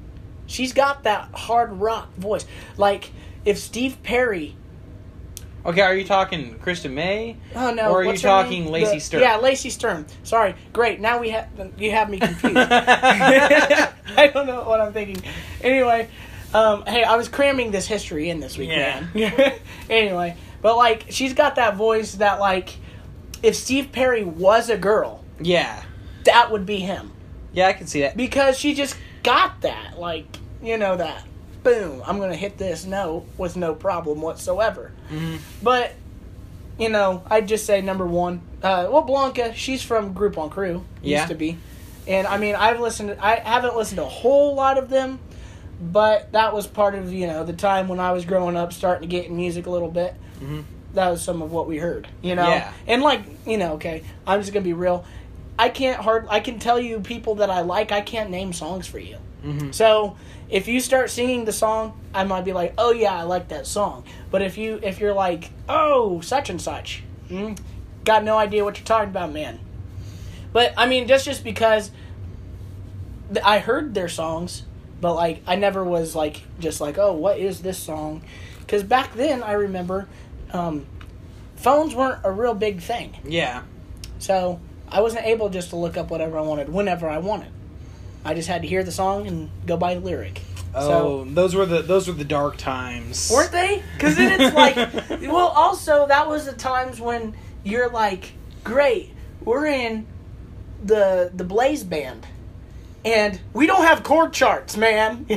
She's 0.47 0.73
got 0.73 1.03
that 1.03 1.29
hard 1.33 1.73
rock 1.73 2.11
voice. 2.15 2.47
Like 2.75 3.11
if 3.45 3.59
Steve 3.59 4.01
Perry. 4.01 4.55
Okay, 5.65 5.79
are 5.81 5.95
you 5.95 6.03
talking 6.03 6.55
Kristen 6.59 6.93
May? 6.93 7.37
Oh 7.55 7.73
no! 7.73 7.89
Or 7.89 7.99
are 7.99 8.03
you 8.03 8.07
what's 8.09 8.21
her 8.21 8.27
talking 8.27 8.63
name? 8.65 8.73
Lacey 8.73 8.95
The- 8.95 8.99
Sturm? 8.99 9.21
Yeah, 9.21 9.37
Lacey 9.37 9.69
Stern. 9.69 10.05
Sorry. 10.23 10.55
Great. 10.73 10.99
Now 10.99 11.19
we 11.19 11.29
have 11.29 11.47
you 11.77 11.91
have 11.91 12.09
me 12.09 12.19
confused. 12.19 12.57
I 12.57 14.29
don't 14.33 14.45
know 14.45 14.63
what 14.63 14.81
I'm 14.81 14.91
thinking. 14.91 15.23
Anyway, 15.61 16.09
um, 16.53 16.83
hey, 16.85 17.03
I 17.03 17.15
was 17.15 17.29
cramming 17.29 17.71
this 17.71 17.87
history 17.87 18.29
in 18.29 18.39
this 18.41 18.57
week, 18.57 18.69
Yeah. 18.69 19.05
man. 19.15 19.53
anyway, 19.89 20.35
but 20.61 20.75
like 20.75 21.05
she's 21.09 21.33
got 21.33 21.55
that 21.55 21.75
voice 21.77 22.15
that 22.15 22.39
like 22.41 22.75
if 23.41 23.55
Steve 23.55 23.91
Perry 23.93 24.23
was 24.25 24.69
a 24.69 24.77
girl, 24.77 25.23
Yeah. 25.39 25.83
that 26.25 26.51
would 26.51 26.65
be 26.65 26.79
him 26.79 27.11
Yeah, 27.53 27.67
I 27.67 27.73
can 27.73 27.87
see 27.87 28.01
that. 28.01 28.17
because 28.17 28.57
she 28.59 28.73
just 28.73 28.97
got 29.23 29.61
that 29.61 29.97
like 29.97 30.25
you 30.61 30.77
know 30.77 30.97
that 30.97 31.23
boom 31.63 32.01
i'm 32.05 32.19
gonna 32.19 32.35
hit 32.35 32.57
this 32.57 32.85
note 32.85 33.25
with 33.37 33.55
no 33.55 33.73
problem 33.73 34.21
whatsoever 34.21 34.91
Mhm. 35.11 35.37
but 35.61 35.93
you 36.77 36.89
know 36.89 37.23
i'd 37.29 37.47
just 37.47 37.65
say 37.65 37.81
number 37.81 38.05
one 38.05 38.41
uh, 38.63 38.87
well 38.91 39.01
blanca 39.03 39.53
she's 39.55 39.81
from 39.83 40.13
Group 40.13 40.37
1 40.37 40.49
Crew 40.49 40.83
Yeah. 41.01 41.19
used 41.19 41.29
to 41.29 41.35
be 41.35 41.57
and 42.07 42.27
i 42.27 42.37
mean 42.37 42.55
i've 42.55 42.79
listened 42.79 43.15
i 43.19 43.35
haven't 43.35 43.75
listened 43.75 43.97
to 43.97 44.03
a 44.03 44.09
whole 44.09 44.55
lot 44.55 44.77
of 44.77 44.89
them 44.89 45.19
but 45.81 46.31
that 46.31 46.53
was 46.53 46.65
part 46.67 46.95
of 46.95 47.13
you 47.13 47.27
know 47.27 47.43
the 47.43 47.53
time 47.53 47.87
when 47.87 47.99
i 47.99 48.11
was 48.11 48.25
growing 48.25 48.55
up 48.57 48.73
starting 48.73 49.07
to 49.07 49.07
get 49.07 49.25
in 49.27 49.35
music 49.35 49.65
a 49.65 49.69
little 49.69 49.89
bit 49.91 50.15
Mhm. 50.41 50.63
that 50.95 51.09
was 51.09 51.21
some 51.21 51.41
of 51.41 51.51
what 51.51 51.67
we 51.67 51.77
heard 51.77 52.07
you 52.21 52.35
know 52.35 52.47
Yeah. 52.49 52.71
and 52.87 53.01
like 53.01 53.21
you 53.45 53.57
know 53.57 53.73
okay 53.73 54.03
i'm 54.27 54.41
just 54.41 54.51
gonna 54.53 54.63
be 54.63 54.73
real 54.73 55.05
i 55.59 55.69
can't 55.69 56.01
hard 56.01 56.25
i 56.29 56.39
can 56.39 56.57
tell 56.59 56.79
you 56.79 56.99
people 56.99 57.35
that 57.35 57.49
i 57.49 57.61
like 57.61 57.91
i 57.91 58.01
can't 58.01 58.29
name 58.29 58.53
songs 58.53 58.87
for 58.87 58.99
you 58.99 59.17
Mhm. 59.45 59.73
so 59.73 60.15
if 60.53 60.67
you 60.67 60.79
start 60.79 61.09
singing 61.09 61.45
the 61.45 61.51
song, 61.51 61.99
I 62.13 62.23
might 62.23 62.45
be 62.45 62.53
like, 62.53 62.73
"Oh 62.77 62.91
yeah, 62.93 63.13
I 63.17 63.23
like 63.23 63.47
that 63.49 63.65
song." 63.67 64.05
But 64.31 64.41
if 64.43 64.57
you 64.57 64.79
if 64.83 64.99
you're 64.99 65.13
like, 65.13 65.49
"Oh, 65.67 66.21
such 66.21 66.49
and 66.49 66.61
such," 66.61 67.03
mm, 67.27 67.57
got 68.05 68.23
no 68.23 68.37
idea 68.37 68.63
what 68.63 68.77
you're 68.77 68.85
talking 68.85 69.09
about, 69.09 69.31
man. 69.33 69.59
But 70.53 70.73
I 70.77 70.85
mean, 70.85 71.07
just 71.07 71.25
just 71.25 71.43
because 71.43 71.89
th- 73.33 73.43
I 73.43 73.57
heard 73.59 73.93
their 73.95 74.07
songs, 74.09 74.63
but 75.01 75.15
like 75.15 75.41
I 75.47 75.55
never 75.55 75.83
was 75.83 76.15
like 76.15 76.43
just 76.59 76.79
like, 76.79 76.97
"Oh, 76.99 77.13
what 77.13 77.39
is 77.39 77.61
this 77.61 77.77
song?" 77.79 78.21
Because 78.59 78.83
back 78.83 79.13
then, 79.15 79.41
I 79.43 79.53
remember 79.53 80.07
um, 80.51 80.85
phones 81.55 81.95
weren't 81.95 82.19
a 82.23 82.31
real 82.31 82.53
big 82.53 82.79
thing, 82.79 83.17
Yeah. 83.25 83.63
so 84.19 84.59
I 84.87 85.01
wasn't 85.01 85.25
able 85.25 85.49
just 85.49 85.71
to 85.71 85.75
look 85.77 85.97
up 85.97 86.11
whatever 86.11 86.37
I 86.37 86.41
wanted 86.41 86.69
whenever 86.69 87.09
I 87.09 87.17
wanted. 87.17 87.51
I 88.25 88.33
just 88.33 88.47
had 88.47 88.61
to 88.61 88.67
hear 88.67 88.83
the 88.83 88.91
song 88.91 89.27
and 89.27 89.49
go 89.65 89.77
by 89.77 89.95
the 89.95 89.99
lyric. 89.99 90.41
Oh, 90.75 91.23
those 91.25 91.53
were 91.55 91.65
the 91.65 91.81
those 91.81 92.07
were 92.07 92.13
the 92.13 92.23
dark 92.23 92.57
times. 92.57 93.31
Weren't 93.31 93.51
they? 93.51 93.83
Because 93.93 94.15
then 94.15 94.41
it's 94.41 94.55
like, 94.55 94.75
well, 95.21 95.47
also 95.47 96.07
that 96.07 96.27
was 96.27 96.45
the 96.45 96.53
times 96.53 96.99
when 96.99 97.35
you're 97.63 97.89
like, 97.89 98.33
great, 98.63 99.13
we're 99.43 99.67
in 99.67 100.07
the 100.83 101.31
the 101.33 101.43
Blaze 101.43 101.83
band, 101.83 102.25
and 103.05 103.39
we 103.53 103.67
don't 103.67 103.83
have 103.83 104.03
chord 104.03 104.33
charts, 104.33 104.75
man. 104.75 105.27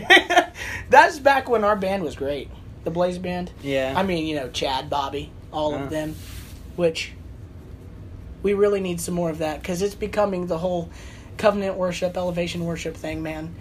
That's 0.91 1.19
back 1.19 1.49
when 1.49 1.65
our 1.65 1.77
band 1.77 2.03
was 2.03 2.17
great, 2.17 2.51
the 2.85 2.91
Blaze 2.91 3.19
band. 3.19 3.51
Yeah. 3.63 3.93
I 3.95 4.05
mean, 4.05 4.27
you 4.27 4.37
know, 4.37 4.49
Chad, 4.49 4.89
Bobby, 4.89 5.31
all 5.53 5.75
of 5.75 5.83
uh-huh. 5.83 5.91
them, 5.91 6.15
which 6.77 7.13
we 8.43 8.55
really 8.55 8.81
need 8.81 9.01
some 9.01 9.15
more 9.15 9.29
of 9.29 9.39
that 9.39 9.61
because 9.61 9.83
it's 9.83 9.95
becoming 9.95 10.47
the 10.47 10.59
whole 10.59 10.89
covenant 11.37 11.77
worship, 11.77 12.17
elevation 12.17 12.65
worship 12.65 12.97
thing, 12.97 13.23
man. 13.23 13.55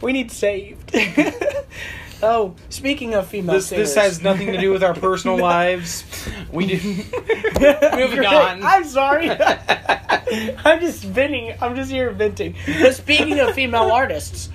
We 0.00 0.12
need 0.12 0.30
saved. 0.30 0.94
oh, 2.22 2.54
speaking 2.68 3.14
of 3.14 3.26
female 3.28 3.54
this 3.54 3.68
singers, 3.68 3.94
this 3.94 4.02
has 4.02 4.22
nothing 4.22 4.48
to 4.52 4.58
do 4.58 4.70
with 4.70 4.82
our 4.84 4.94
personal 4.94 5.38
lives. 5.40 6.04
We 6.52 6.66
do. 6.66 6.76
Moving 6.82 8.16
Great. 8.16 8.26
on. 8.26 8.62
I'm 8.62 8.84
sorry. 8.84 9.30
I'm 9.30 10.80
just 10.80 11.02
venting. 11.02 11.54
I'm 11.60 11.74
just 11.76 11.90
here 11.90 12.10
venting. 12.10 12.56
But 12.80 12.94
speaking 12.94 13.38
of 13.40 13.54
female 13.54 13.90
artists, 13.90 14.50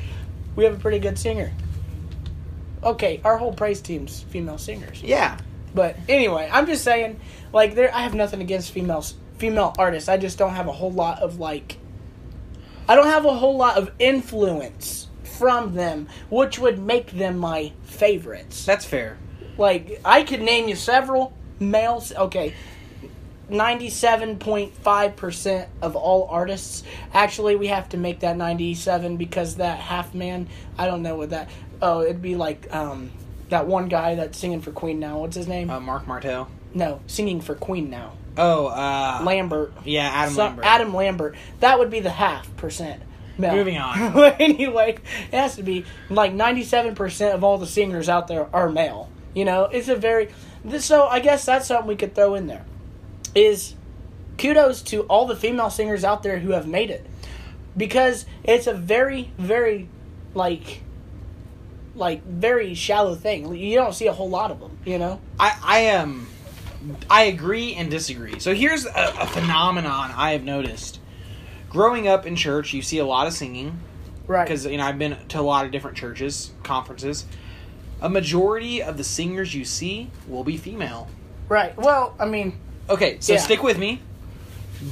we 0.55 0.63
have 0.65 0.75
a 0.75 0.79
pretty 0.79 0.99
good 0.99 1.17
singer. 1.17 1.51
Okay, 2.83 3.21
our 3.23 3.37
whole 3.37 3.53
praise 3.53 3.81
team's 3.81 4.21
female 4.23 4.57
singers. 4.57 5.01
yeah. 5.03 5.37
But 5.73 5.95
anyway, 6.09 6.49
I'm 6.51 6.65
just 6.65 6.83
saying, 6.83 7.19
like, 7.53 7.75
there. 7.75 7.95
I 7.95 8.01
have 8.01 8.13
nothing 8.13 8.41
against 8.41 8.71
females, 8.71 9.15
female 9.37 9.73
artists. 9.79 10.09
I 10.09 10.17
just 10.17 10.37
don't 10.37 10.53
have 10.53 10.67
a 10.67 10.71
whole 10.73 10.91
lot 10.91 11.19
of 11.19 11.39
like. 11.39 11.77
I 12.91 12.95
don't 12.95 13.07
have 13.07 13.23
a 13.23 13.33
whole 13.33 13.55
lot 13.55 13.77
of 13.77 13.89
influence 13.99 15.07
from 15.23 15.75
them, 15.75 16.09
which 16.29 16.59
would 16.59 16.77
make 16.77 17.11
them 17.11 17.37
my 17.37 17.71
favorites. 17.83 18.65
That's 18.65 18.83
fair. 18.83 19.17
Like, 19.57 20.01
I 20.03 20.23
could 20.23 20.41
name 20.41 20.67
you 20.67 20.75
several 20.75 21.31
males. 21.57 22.11
Okay. 22.11 22.53
97.5% 23.49 25.67
of 25.81 25.95
all 25.95 26.27
artists. 26.29 26.83
Actually, 27.13 27.55
we 27.55 27.67
have 27.67 27.87
to 27.87 27.97
make 27.97 28.19
that 28.19 28.35
97 28.35 29.15
because 29.15 29.55
that 29.55 29.79
half 29.79 30.13
man, 30.13 30.49
I 30.77 30.85
don't 30.85 31.01
know 31.01 31.15
what 31.15 31.29
that. 31.29 31.49
Oh, 31.81 32.01
it'd 32.01 32.21
be 32.21 32.35
like 32.35 32.75
um, 32.75 33.09
that 33.47 33.67
one 33.67 33.87
guy 33.87 34.15
that's 34.15 34.37
singing 34.37 34.59
for 34.59 34.73
Queen 34.73 34.99
now. 34.99 35.19
What's 35.19 35.37
his 35.37 35.47
name? 35.47 35.69
Uh, 35.69 35.79
Marc 35.79 36.07
Martel. 36.07 36.49
no, 36.73 36.99
singing 37.07 37.39
for 37.39 37.55
Queen 37.55 37.89
now. 37.89 38.17
Oh, 38.37 38.67
uh, 38.67 39.21
Lambert. 39.25 39.73
yeah, 39.83 40.09
Adam 40.09 40.33
Some- 40.33 40.45
Lambert. 40.47 40.65
Adam 40.65 40.93
Lambert. 40.93 41.35
That 41.59 41.79
would 41.79 41.89
be 41.89 41.99
the 41.99 42.09
half 42.09 42.55
percent. 42.57 43.01
male. 43.37 43.55
Moving 43.55 43.77
on. 43.77 44.17
anyway, 44.39 44.97
it 45.31 45.35
has 45.37 45.55
to 45.57 45.63
be 45.63 45.85
like 46.09 46.33
ninety-seven 46.33 46.95
percent 46.95 47.35
of 47.35 47.43
all 47.43 47.57
the 47.57 47.67
singers 47.67 48.07
out 48.09 48.27
there 48.27 48.47
are 48.55 48.69
male. 48.69 49.09
You 49.33 49.45
know, 49.45 49.65
it's 49.65 49.87
a 49.89 49.95
very. 49.95 50.29
This, 50.63 50.85
so 50.85 51.07
I 51.07 51.19
guess 51.19 51.45
that's 51.45 51.67
something 51.67 51.87
we 51.87 51.95
could 51.95 52.13
throw 52.15 52.35
in 52.35 52.47
there. 52.47 52.65
Is 53.35 53.75
kudos 54.37 54.81
to 54.83 55.01
all 55.03 55.25
the 55.25 55.35
female 55.35 55.69
singers 55.69 56.03
out 56.03 56.23
there 56.23 56.39
who 56.39 56.51
have 56.51 56.67
made 56.67 56.89
it, 56.89 57.05
because 57.75 58.25
it's 58.43 58.67
a 58.67 58.73
very, 58.73 59.31
very, 59.37 59.87
like, 60.33 60.83
like 61.95 62.23
very 62.25 62.73
shallow 62.75 63.15
thing. 63.15 63.53
You 63.55 63.75
don't 63.77 63.93
see 63.93 64.07
a 64.07 64.13
whole 64.13 64.29
lot 64.29 64.51
of 64.51 64.59
them. 64.59 64.77
You 64.85 64.99
know. 64.99 65.19
I 65.39 65.57
I 65.63 65.79
am. 65.79 66.27
I 67.09 67.23
agree 67.23 67.73
and 67.75 67.89
disagree. 67.91 68.39
So 68.39 68.53
here's 68.55 68.85
a, 68.85 69.13
a 69.19 69.27
phenomenon 69.27 70.11
I 70.15 70.31
have 70.31 70.43
noticed. 70.43 70.99
Growing 71.69 72.07
up 72.07 72.25
in 72.25 72.35
church, 72.35 72.73
you 72.73 72.81
see 72.81 72.97
a 72.97 73.05
lot 73.05 73.27
of 73.27 73.33
singing 73.33 73.79
Right. 74.27 74.45
because 74.45 74.65
you 74.65 74.77
know 74.77 74.85
I've 74.85 74.99
been 74.99 75.17
to 75.29 75.39
a 75.39 75.41
lot 75.41 75.65
of 75.65 75.71
different 75.71 75.97
churches, 75.97 76.51
conferences. 76.63 77.25
A 78.01 78.09
majority 78.09 78.81
of 78.81 78.97
the 78.97 79.03
singers 79.03 79.53
you 79.53 79.63
see 79.65 80.09
will 80.27 80.43
be 80.43 80.57
female. 80.57 81.07
Right. 81.49 81.75
Well, 81.77 82.15
I 82.19 82.25
mean, 82.25 82.57
Okay, 82.89 83.17
so 83.19 83.33
Yeah. 83.33 83.39
stick 83.39 83.61
with 83.63 83.77
me. 83.77 84.01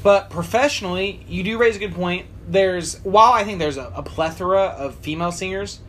But 0.03 0.29
professionally, 0.29 1.25
you 1.27 1.43
do 1.43 1.57
raise 1.57 1.75
a 1.75 1.79
good 1.79 1.95
point. 1.95 2.27
There's 2.47 2.99
while 3.03 3.33
I 3.33 3.43
think 3.43 3.59
there's 3.59 3.77
a, 3.77 3.91
a 3.95 4.03
plethora 4.03 4.61
of 4.63 4.95
female 4.95 5.31
singers, 5.31 5.79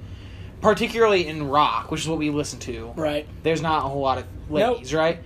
particularly 0.60 1.26
in 1.26 1.48
rock, 1.48 1.90
which 1.90 2.00
is 2.02 2.08
what 2.08 2.18
we 2.18 2.30
listen 2.30 2.58
to. 2.60 2.92
right. 2.96 3.26
There's 3.42 3.62
not 3.62 3.84
a 3.84 3.88
whole 3.88 4.00
lot 4.00 4.18
of 4.18 4.24
ladies, 4.48 4.92
right? 4.94 5.18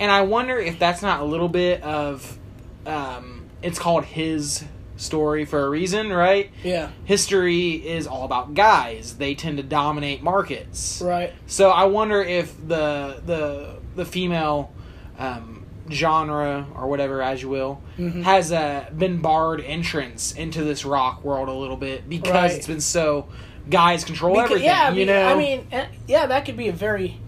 And 0.00 0.10
I 0.10 0.22
wonder 0.22 0.58
if 0.58 0.78
that's 0.78 1.02
not 1.02 1.20
a 1.20 1.24
little 1.24 1.48
bit 1.48 1.82
of, 1.82 2.38
um, 2.86 3.46
it's 3.62 3.78
called 3.78 4.04
his 4.04 4.64
story 4.96 5.44
for 5.44 5.64
a 5.64 5.68
reason, 5.70 6.12
right? 6.12 6.50
Yeah. 6.64 6.90
History 7.04 7.70
is 7.74 8.06
all 8.06 8.24
about 8.24 8.54
guys. 8.54 9.16
They 9.16 9.34
tend 9.34 9.56
to 9.58 9.62
dominate 9.62 10.22
markets. 10.22 11.00
Right. 11.04 11.32
So 11.46 11.70
I 11.70 11.84
wonder 11.84 12.22
if 12.22 12.56
the 12.66 13.20
the 13.24 13.76
the 13.96 14.04
female 14.04 14.72
um, 15.18 15.66
genre 15.90 16.66
or 16.76 16.86
whatever, 16.88 17.20
as 17.22 17.42
you 17.42 17.48
will, 17.48 17.80
Mhm. 17.98 18.22
has 18.22 18.52
uh, 18.52 18.86
been 18.96 19.18
barred 19.18 19.60
entrance 19.60 20.32
into 20.32 20.62
this 20.64 20.84
rock 20.84 21.24
world 21.24 21.48
a 21.48 21.52
little 21.52 21.76
bit 21.76 22.08
because 22.08 22.32
Right. 22.32 22.50
it's 22.52 22.66
been 22.66 22.80
so 22.80 23.26
guys 23.68 24.04
control 24.04 24.36
Beca- 24.36 24.44
everything. 24.44 24.64
yeah, 24.64 24.88
you 24.90 24.94
be- 24.96 25.04
know. 25.04 25.26
I 25.28 25.34
mean, 25.36 25.66
yeah, 26.08 26.26
that 26.26 26.44
could 26.44 26.56
be 26.56 26.68
a 26.68 26.72
very. 26.72 27.18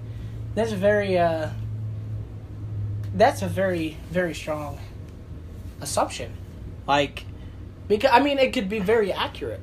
That's 0.54 0.72
a 0.72 0.76
very. 0.76 1.18
uh 1.18 1.48
That's 3.14 3.42
a 3.42 3.46
very 3.46 3.96
very 4.10 4.34
strong 4.34 4.78
assumption 5.80 6.32
like 6.86 7.24
because 7.88 8.10
I 8.12 8.20
mean 8.20 8.38
it 8.38 8.52
could 8.52 8.68
be 8.68 8.78
very 8.78 9.12
accurate. 9.12 9.60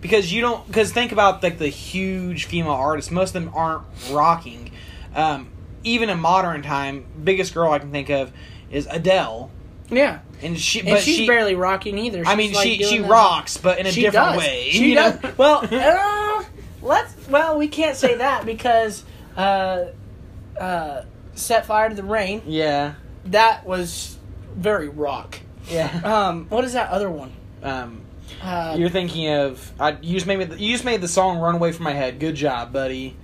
because 0.00 0.32
you 0.32 0.40
don't 0.40 0.66
because 0.66 0.92
think 0.92 1.12
about 1.12 1.42
like 1.42 1.58
the 1.58 1.68
huge 1.68 2.44
female 2.44 2.72
artists. 2.72 3.10
Most 3.10 3.34
of 3.34 3.42
them 3.44 3.52
aren't 3.54 3.82
rocking. 4.10 4.70
Um, 5.14 5.48
even 5.84 6.08
in 6.10 6.18
modern 6.20 6.62
time, 6.62 7.04
biggest 7.22 7.54
girl 7.54 7.70
I 7.72 7.78
can 7.78 7.90
think 7.92 8.10
of 8.10 8.32
is 8.70 8.88
Adele, 8.90 9.50
Yeah, 9.90 10.20
and 10.42 10.58
she 10.58 10.80
and 10.80 10.88
but 10.90 11.02
she's 11.02 11.16
she 11.18 11.26
barely 11.26 11.54
rocking 11.54 11.98
either. 11.98 12.22
I 12.26 12.34
mean 12.36 12.52
like, 12.52 12.64
she 12.66 12.82
she 12.82 12.98
that- 12.98 13.08
rocks, 13.10 13.56
but 13.58 13.78
in 13.78 13.86
a 13.86 13.92
She 13.92 14.02
different 14.02 14.30
does. 14.34 14.38
way. 14.38 14.68
She 14.70 14.90
you 14.90 14.94
does. 14.94 15.22
know? 15.22 15.32
Well, 15.36 15.68
uh, 15.70 16.44
let's. 16.82 17.14
Well, 17.28 17.58
we 17.58 17.68
can't 17.68 17.96
say 17.96 18.16
that 18.16 18.44
because 18.44 19.04
uh, 19.36 19.84
uh, 20.58 21.02
"Set 21.34 21.66
Fire 21.66 21.88
to 21.88 21.94
the 21.94 22.02
Rain" 22.04 22.42
yeah, 22.46 22.94
that 23.26 23.64
was 23.66 24.16
very 24.56 24.88
rock. 24.88 25.38
yeah. 25.68 26.00
Um, 26.04 26.46
what 26.48 26.64
is 26.64 26.72
that 26.74 26.90
other 26.90 27.10
one? 27.10 27.32
Um, 27.62 28.00
Uh, 28.42 28.74
You're 28.78 28.90
thinking 28.90 29.28
of 29.32 29.72
I, 29.80 29.96
you 30.02 30.14
just 30.14 30.26
made 30.26 30.38
me, 30.38 30.56
you 30.56 30.72
just 30.72 30.84
made 30.84 31.00
the 31.00 31.08
song 31.08 31.38
run 31.38 31.54
away 31.54 31.72
from 31.72 31.84
my 31.84 31.92
head. 31.92 32.18
Good 32.18 32.34
job, 32.34 32.72
buddy. 32.72 33.16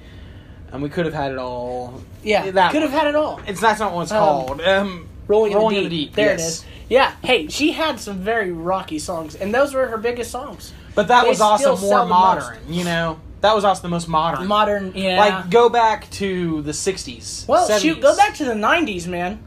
And 0.72 0.82
we 0.82 0.88
could 0.88 1.04
have 1.04 1.14
had 1.14 1.32
it 1.32 1.38
all. 1.38 2.02
yeah, 2.22 2.50
that 2.52 2.70
could 2.72 2.82
have 2.82 2.92
had 2.92 3.06
it 3.08 3.16
all. 3.16 3.40
It's 3.46 3.61
that's 3.61 3.80
not 3.80 3.92
what 3.92 4.02
it's 4.02 4.12
Um, 4.12 4.18
called. 4.18 4.61
Um, 4.61 5.08
Rolling, 5.26 5.52
Rolling 5.54 5.76
in, 5.76 5.84
in 5.84 5.88
the 5.90 5.96
the 5.96 5.96
deep. 6.04 6.08
Deep, 6.11 6.16
There 6.16 6.30
yes. 6.32 6.40
it 6.40 6.44
is. 6.46 6.64
Yeah. 6.88 7.12
Hey, 7.22 7.48
she 7.48 7.72
had 7.72 8.00
some 8.00 8.18
very 8.18 8.50
rocky 8.52 8.98
songs, 8.98 9.34
and 9.36 9.54
those 9.54 9.74
were 9.74 9.86
her 9.86 9.96
biggest 9.98 10.30
songs. 10.30 10.72
but 10.94 11.06
that 11.08 11.22
They 11.24 11.28
was 11.30 11.40
also 11.40 11.76
more 11.76 12.00
the 12.00 12.06
modern. 12.06 12.58
You 12.68 12.84
know, 12.84 13.20
that 13.41 13.55
was 13.55 13.64
also 13.64 13.82
the 13.82 13.88
most 13.88 14.09
modern. 14.09 14.47
Modern, 14.47 14.93
yeah. 14.95 15.18
Like 15.18 15.51
go 15.51 15.68
back 15.68 16.11
to 16.12 16.62
the 16.62 16.72
'60s. 16.72 17.47
well, 17.49 17.68
70s. 17.68 17.80
shoot, 17.80 18.01
go 18.01 18.16
back 18.16 18.34
to 18.36 18.45
the 18.45 18.55
'90s, 18.55 19.07
man. 19.07 19.43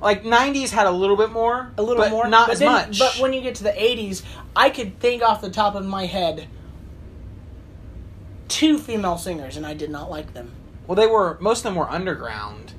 like 0.00 0.24
'90s 0.24 0.70
had 0.70 0.86
a 0.86 0.90
little 0.90 1.16
bit 1.16 1.30
more, 1.30 1.72
a 1.78 1.82
little 1.82 2.08
more, 2.08 2.28
not 2.28 2.46
but 2.48 2.52
as 2.54 2.58
then- 2.60 2.72
much. 2.72 2.98
But 2.98 3.18
when 3.18 3.32
you 3.32 3.40
get 3.40 3.54
to 3.56 3.64
the 3.64 3.70
'80s, 3.72 4.22
I 4.54 4.70
could 4.70 4.98
think 5.00 5.22
off 5.22 5.40
the 5.40 5.50
top 5.50 5.74
of 5.74 5.84
my 5.86 6.06
head 6.06 6.48
two 8.48 8.78
female 8.78 9.18
singers, 9.18 9.56
and 9.56 9.66
I 9.66 9.74
did 9.74 9.90
not 9.90 10.10
like 10.10 10.32
them. 10.34 10.52
well, 10.86 10.96
they 10.96 11.06
were 11.06 11.36
most 11.40 11.58
of 11.60 11.64
them 11.64 11.74
were 11.74 11.88
underground, 11.90 12.72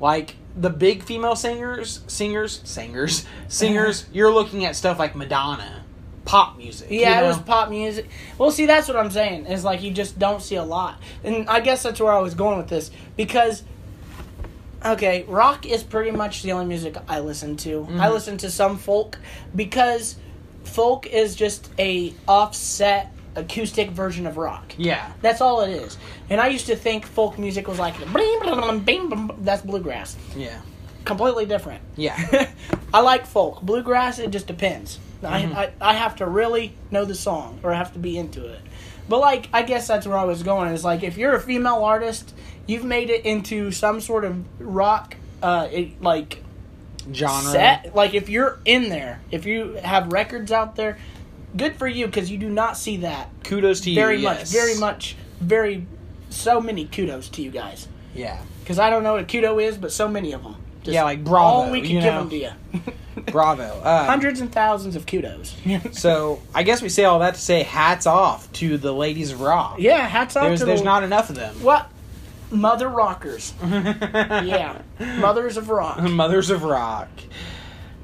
like 0.00 0.36
the 0.56 0.70
big 0.70 1.02
female 1.02 1.36
singers, 1.36 2.00
singers, 2.06 2.60
singers, 2.64 3.24
singers. 3.48 4.06
you're 4.12 4.32
looking 4.32 4.64
at 4.64 4.76
stuff 4.76 4.98
like 4.98 5.14
Madonna, 5.14 5.81
pop 6.24 6.56
music. 6.56 6.90
you 6.90 7.00
Yeah, 7.00 7.20
it 7.22 7.26
was 7.26 7.38
pop 7.38 7.68
music. 7.70 8.08
Well, 8.38 8.50
see, 8.50 8.66
that's 8.66 8.88
what 8.88 8.96
I'm 8.96 9.10
saying. 9.10 9.46
Is 9.46 9.64
like 9.64 9.82
you 9.82 9.90
just 9.92 10.18
don't 10.18 10.40
see 10.42 10.56
a 10.56 10.64
lot, 10.64 11.00
and 11.24 11.48
I 11.48 11.60
guess 11.60 11.82
that's 11.82 12.00
where 12.00 12.12
I 12.12 12.18
was 12.20 12.34
going 12.34 12.58
with 12.58 12.68
this 12.68 12.90
because. 13.16 13.62
Okay, 14.84 15.24
rock 15.28 15.64
is 15.64 15.84
pretty 15.84 16.10
much 16.10 16.42
the 16.42 16.50
only 16.50 16.66
music 16.66 16.96
I 17.08 17.20
listen 17.20 17.56
to. 17.58 17.86
I 17.88 18.08
Mhm. 18.08 18.12
listen 18.12 18.36
to 18.38 18.50
some 18.50 18.78
folk 18.78 19.16
because 19.54 20.16
folk 20.64 21.06
is 21.06 21.36
just 21.36 21.70
a 21.78 22.12
offset 22.26 23.12
acoustic 23.36 23.90
version 23.90 24.26
of 24.26 24.36
rock. 24.36 24.74
Yeah, 24.76 25.12
That's 25.22 25.40
all 25.40 25.60
it 25.60 25.70
is. 25.70 25.96
And 26.28 26.40
I 26.40 26.48
used 26.48 26.66
to 26.66 26.74
think 26.74 27.06
folk 27.06 27.38
music 27.38 27.68
was 27.68 27.78
like 27.78 27.94
that's 29.38 29.62
bluegrass. 29.62 30.16
yeah, 30.36 30.58
Completely 31.04 31.46
different. 31.46 31.80
yeah. 31.94 32.48
I 32.92 33.00
like 33.02 33.24
folk. 33.24 33.62
Bluegrass, 33.62 34.18
it 34.18 34.30
just 34.32 34.48
depends. 34.48 34.98
Mhm. 35.22 35.54
I, 35.54 35.64
I 35.64 35.90
I 35.90 35.94
have 35.94 36.16
to 36.16 36.26
really 36.26 36.74
know 36.90 37.04
the 37.04 37.14
song 37.14 37.60
or 37.62 37.72
I 37.72 37.76
have 37.78 37.92
to 37.94 37.98
be 37.98 38.18
into 38.18 38.44
it. 38.46 38.60
But 39.08 39.18
like, 39.20 39.48
I 39.52 39.62
guess 39.62 39.86
that's 39.88 40.06
where 40.06 40.16
I 40.16 40.24
was 40.24 40.42
going. 40.42 40.68
Is 40.72 40.84
like, 40.84 41.02
if 41.02 41.16
you're 41.16 41.34
a 41.34 41.40
female 41.40 41.84
artist, 41.84 42.34
you've 42.66 42.84
made 42.84 43.10
it 43.10 43.24
into 43.24 43.70
some 43.72 44.00
sort 44.00 44.24
of 44.24 44.44
rock, 44.60 45.16
uh, 45.42 45.68
it, 45.70 46.00
like 46.02 46.42
Genre. 47.12 47.50
set. 47.50 47.94
Like 47.94 48.14
if 48.14 48.28
you're 48.28 48.58
in 48.64 48.88
there, 48.88 49.20
if 49.30 49.44
you 49.44 49.74
have 49.82 50.12
records 50.12 50.52
out 50.52 50.76
there, 50.76 50.98
good 51.56 51.76
for 51.76 51.88
you 51.88 52.06
because 52.06 52.30
you 52.30 52.38
do 52.38 52.48
not 52.48 52.76
see 52.76 52.98
that 52.98 53.28
Kudos 53.44 53.80
to 53.82 53.90
you. 53.90 53.96
very 53.96 54.16
yes. 54.18 54.38
much, 54.40 54.48
very 54.62 54.78
much, 54.78 55.16
very 55.40 55.86
so 56.30 56.60
many 56.60 56.86
kudos 56.86 57.28
to 57.30 57.42
you 57.42 57.50
guys. 57.50 57.88
Yeah, 58.14 58.40
Because 58.60 58.78
I 58.78 58.88
don't 58.88 59.02
know 59.02 59.14
what 59.14 59.22
a 59.22 59.26
kudo 59.26 59.62
is, 59.62 59.76
but 59.76 59.90
so 59.92 60.06
many 60.08 60.32
of 60.32 60.42
them. 60.42 60.56
Just 60.82 60.94
Yeah, 60.94 61.04
like 61.04 61.22
bravo, 61.24 61.44
All 61.66 61.70
we 61.70 61.80
can 61.82 61.90
give 62.00 62.04
know? 62.04 62.24
them 62.26 62.30
to 62.30 62.36
you. 62.36 62.50
bravo. 63.32 63.62
Uh, 63.62 64.04
Hundreds 64.06 64.40
and 64.40 64.50
thousands 64.52 64.96
of 64.96 65.06
kudos. 65.06 65.54
So 65.92 66.40
I 66.54 66.62
guess 66.62 66.82
we 66.82 66.88
say 66.88 67.04
all 67.04 67.20
that 67.20 67.34
to 67.34 67.40
say 67.40 67.62
hats 67.62 68.06
off 68.06 68.50
to 68.54 68.78
the 68.78 68.92
ladies 68.92 69.30
of 69.32 69.40
rock. 69.40 69.76
yeah, 69.78 70.06
hats 70.08 70.36
off 70.36 70.44
there's 70.48 70.60
to 70.60 70.66
there's 70.66 70.80
the 70.80 70.84
not 70.84 71.02
enough 71.04 71.30
of 71.30 71.36
them. 71.36 71.54
what 71.62 71.88
mother 72.50 72.88
rockers. 72.88 73.54
Yeah, 73.62 74.82
mothers 75.00 75.56
of 75.56 75.68
rock. 75.70 76.00
Mothers 76.02 76.50
of 76.50 76.64
rock. 76.64 77.08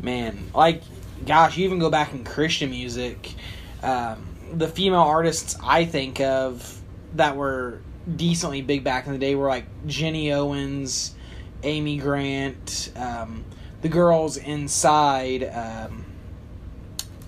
Man, 0.00 0.50
like, 0.54 0.82
gosh, 1.26 1.56
you 1.56 1.64
even 1.64 1.78
go 1.80 1.90
back 1.90 2.12
in 2.12 2.24
Christian 2.24 2.70
music. 2.70 3.34
Um, 3.82 4.24
the 4.52 4.68
female 4.68 5.00
artists 5.00 5.56
I 5.62 5.84
think 5.84 6.20
of 6.20 6.80
that 7.14 7.36
were 7.36 7.80
decently 8.14 8.62
big 8.62 8.84
back 8.84 9.06
in 9.06 9.12
the 9.12 9.18
day 9.18 9.34
were 9.34 9.48
like 9.48 9.64
Ginny 9.86 10.32
Owens, 10.32 11.14
Amy 11.62 11.98
Grant, 11.98 12.90
um, 12.96 13.44
the 13.82 13.88
girls 13.88 14.36
inside 14.36 15.44
um, 15.44 16.04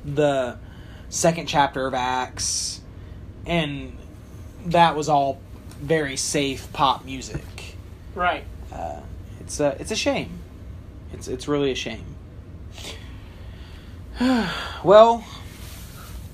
the 0.05 0.59
second 1.09 1.47
chapter 1.47 1.87
of 1.87 1.95
Acts, 1.95 2.81
and 3.47 3.97
that 4.67 4.95
was 4.97 5.09
all 5.09 5.41
very 5.81 6.17
safe 6.17 6.71
pop 6.73 7.05
music 7.05 7.75
Right. 8.15 8.45
uh, 8.73 9.01
it's 9.41 9.59
a 9.61 9.77
it's 9.81 9.91
a 9.91 9.97
shame. 9.97 10.39
It's 11.13 11.27
it's 11.29 11.49
really 11.49 11.71
a 11.73 11.75
shame. 11.75 12.05
well, 14.85 15.25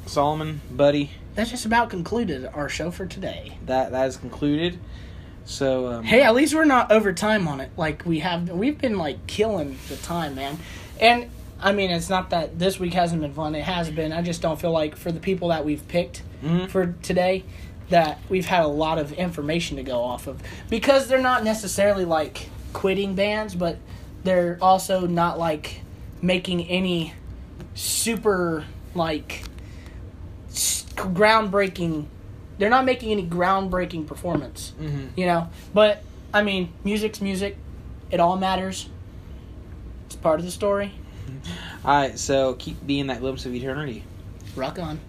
Solomon, 0.07 0.61
buddy, 0.71 1.11
That 1.35 1.47
just 1.49 1.65
about 1.67 1.91
concluded 1.91 2.47
our 2.47 2.69
show 2.69 2.91
for 2.91 3.07
today. 3.07 3.59
that 3.67 3.93
that 3.93 4.09
is 4.09 4.17
concluded. 4.17 4.79
So 5.47 5.87
um, 5.87 6.05
Hey, 6.05 6.23
at 6.23 6.35
least 6.35 6.55
we're 6.55 6.65
not 6.67 6.93
over 6.93 7.13
time 7.13 7.49
on 7.49 7.61
it. 7.61 7.71
Like 7.77 8.05
we 8.05 8.19
have, 8.19 8.51
we've 8.51 8.77
been 8.79 8.99
like 8.99 9.27
killing 9.27 9.79
the 9.89 9.97
time, 9.97 10.35
man. 10.35 10.59
And 11.01 11.31
I 11.61 11.73
mean, 11.73 11.91
it's 11.91 12.11
not 12.11 12.31
that 12.31 12.59
this 12.59 12.79
week 12.79 12.93
hasn't 12.93 13.23
been 13.23 13.33
fun. 13.33 13.55
It 13.55 13.65
has 13.65 13.91
been. 13.91 14.13
I 14.13 14.21
just 14.23 14.43
don't 14.43 14.61
feel 14.61 14.73
like 14.73 14.97
for 14.97 15.11
the 15.11 15.21
people 15.21 15.49
that 15.49 15.65
we've 15.65 15.87
picked 15.89 16.23
Mhm. 16.45 16.69
for 16.69 16.95
today, 17.03 17.45
that 17.89 18.19
we've 18.29 18.45
had 18.45 18.63
a 18.65 18.69
lot 18.69 18.99
of 18.99 19.13
information 19.13 19.77
to 19.79 19.83
go 19.83 20.03
off 20.03 20.27
of 20.27 20.43
because 20.69 21.07
they're 21.09 21.21
not 21.23 21.45
necessarily 21.45 22.05
like 22.05 22.51
quitting 22.73 23.15
bands, 23.15 23.55
but 23.55 23.79
they're 24.25 24.59
also 24.61 25.07
not 25.07 25.39
like 25.39 25.81
making 26.21 26.67
any 26.67 27.15
super 27.75 28.65
like 28.95 29.45
groundbreaking. 30.97 32.07
They're 32.59 32.71
not 32.71 32.85
making 32.85 33.13
any 33.13 33.27
groundbreaking 33.27 34.07
performance 34.07 34.73
mhm. 34.81 35.11
you 35.17 35.27
know. 35.27 35.49
But 35.75 36.03
I 36.33 36.43
mean, 36.43 36.73
music's 36.85 37.21
music. 37.21 37.57
It 38.11 38.21
all 38.21 38.37
matters. 38.37 38.89
It's 40.07 40.17
part 40.17 40.39
of 40.39 40.47
the 40.47 40.53
story. 40.53 40.93
all 41.85 41.97
right. 41.97 42.19
So 42.19 42.55
keep 42.55 42.85
being 42.87 43.09
that 43.09 43.21
glimpse 43.21 43.47
of 43.47 43.55
eternity. 43.55 44.05
Rock 44.55 44.79
on. 44.79 45.01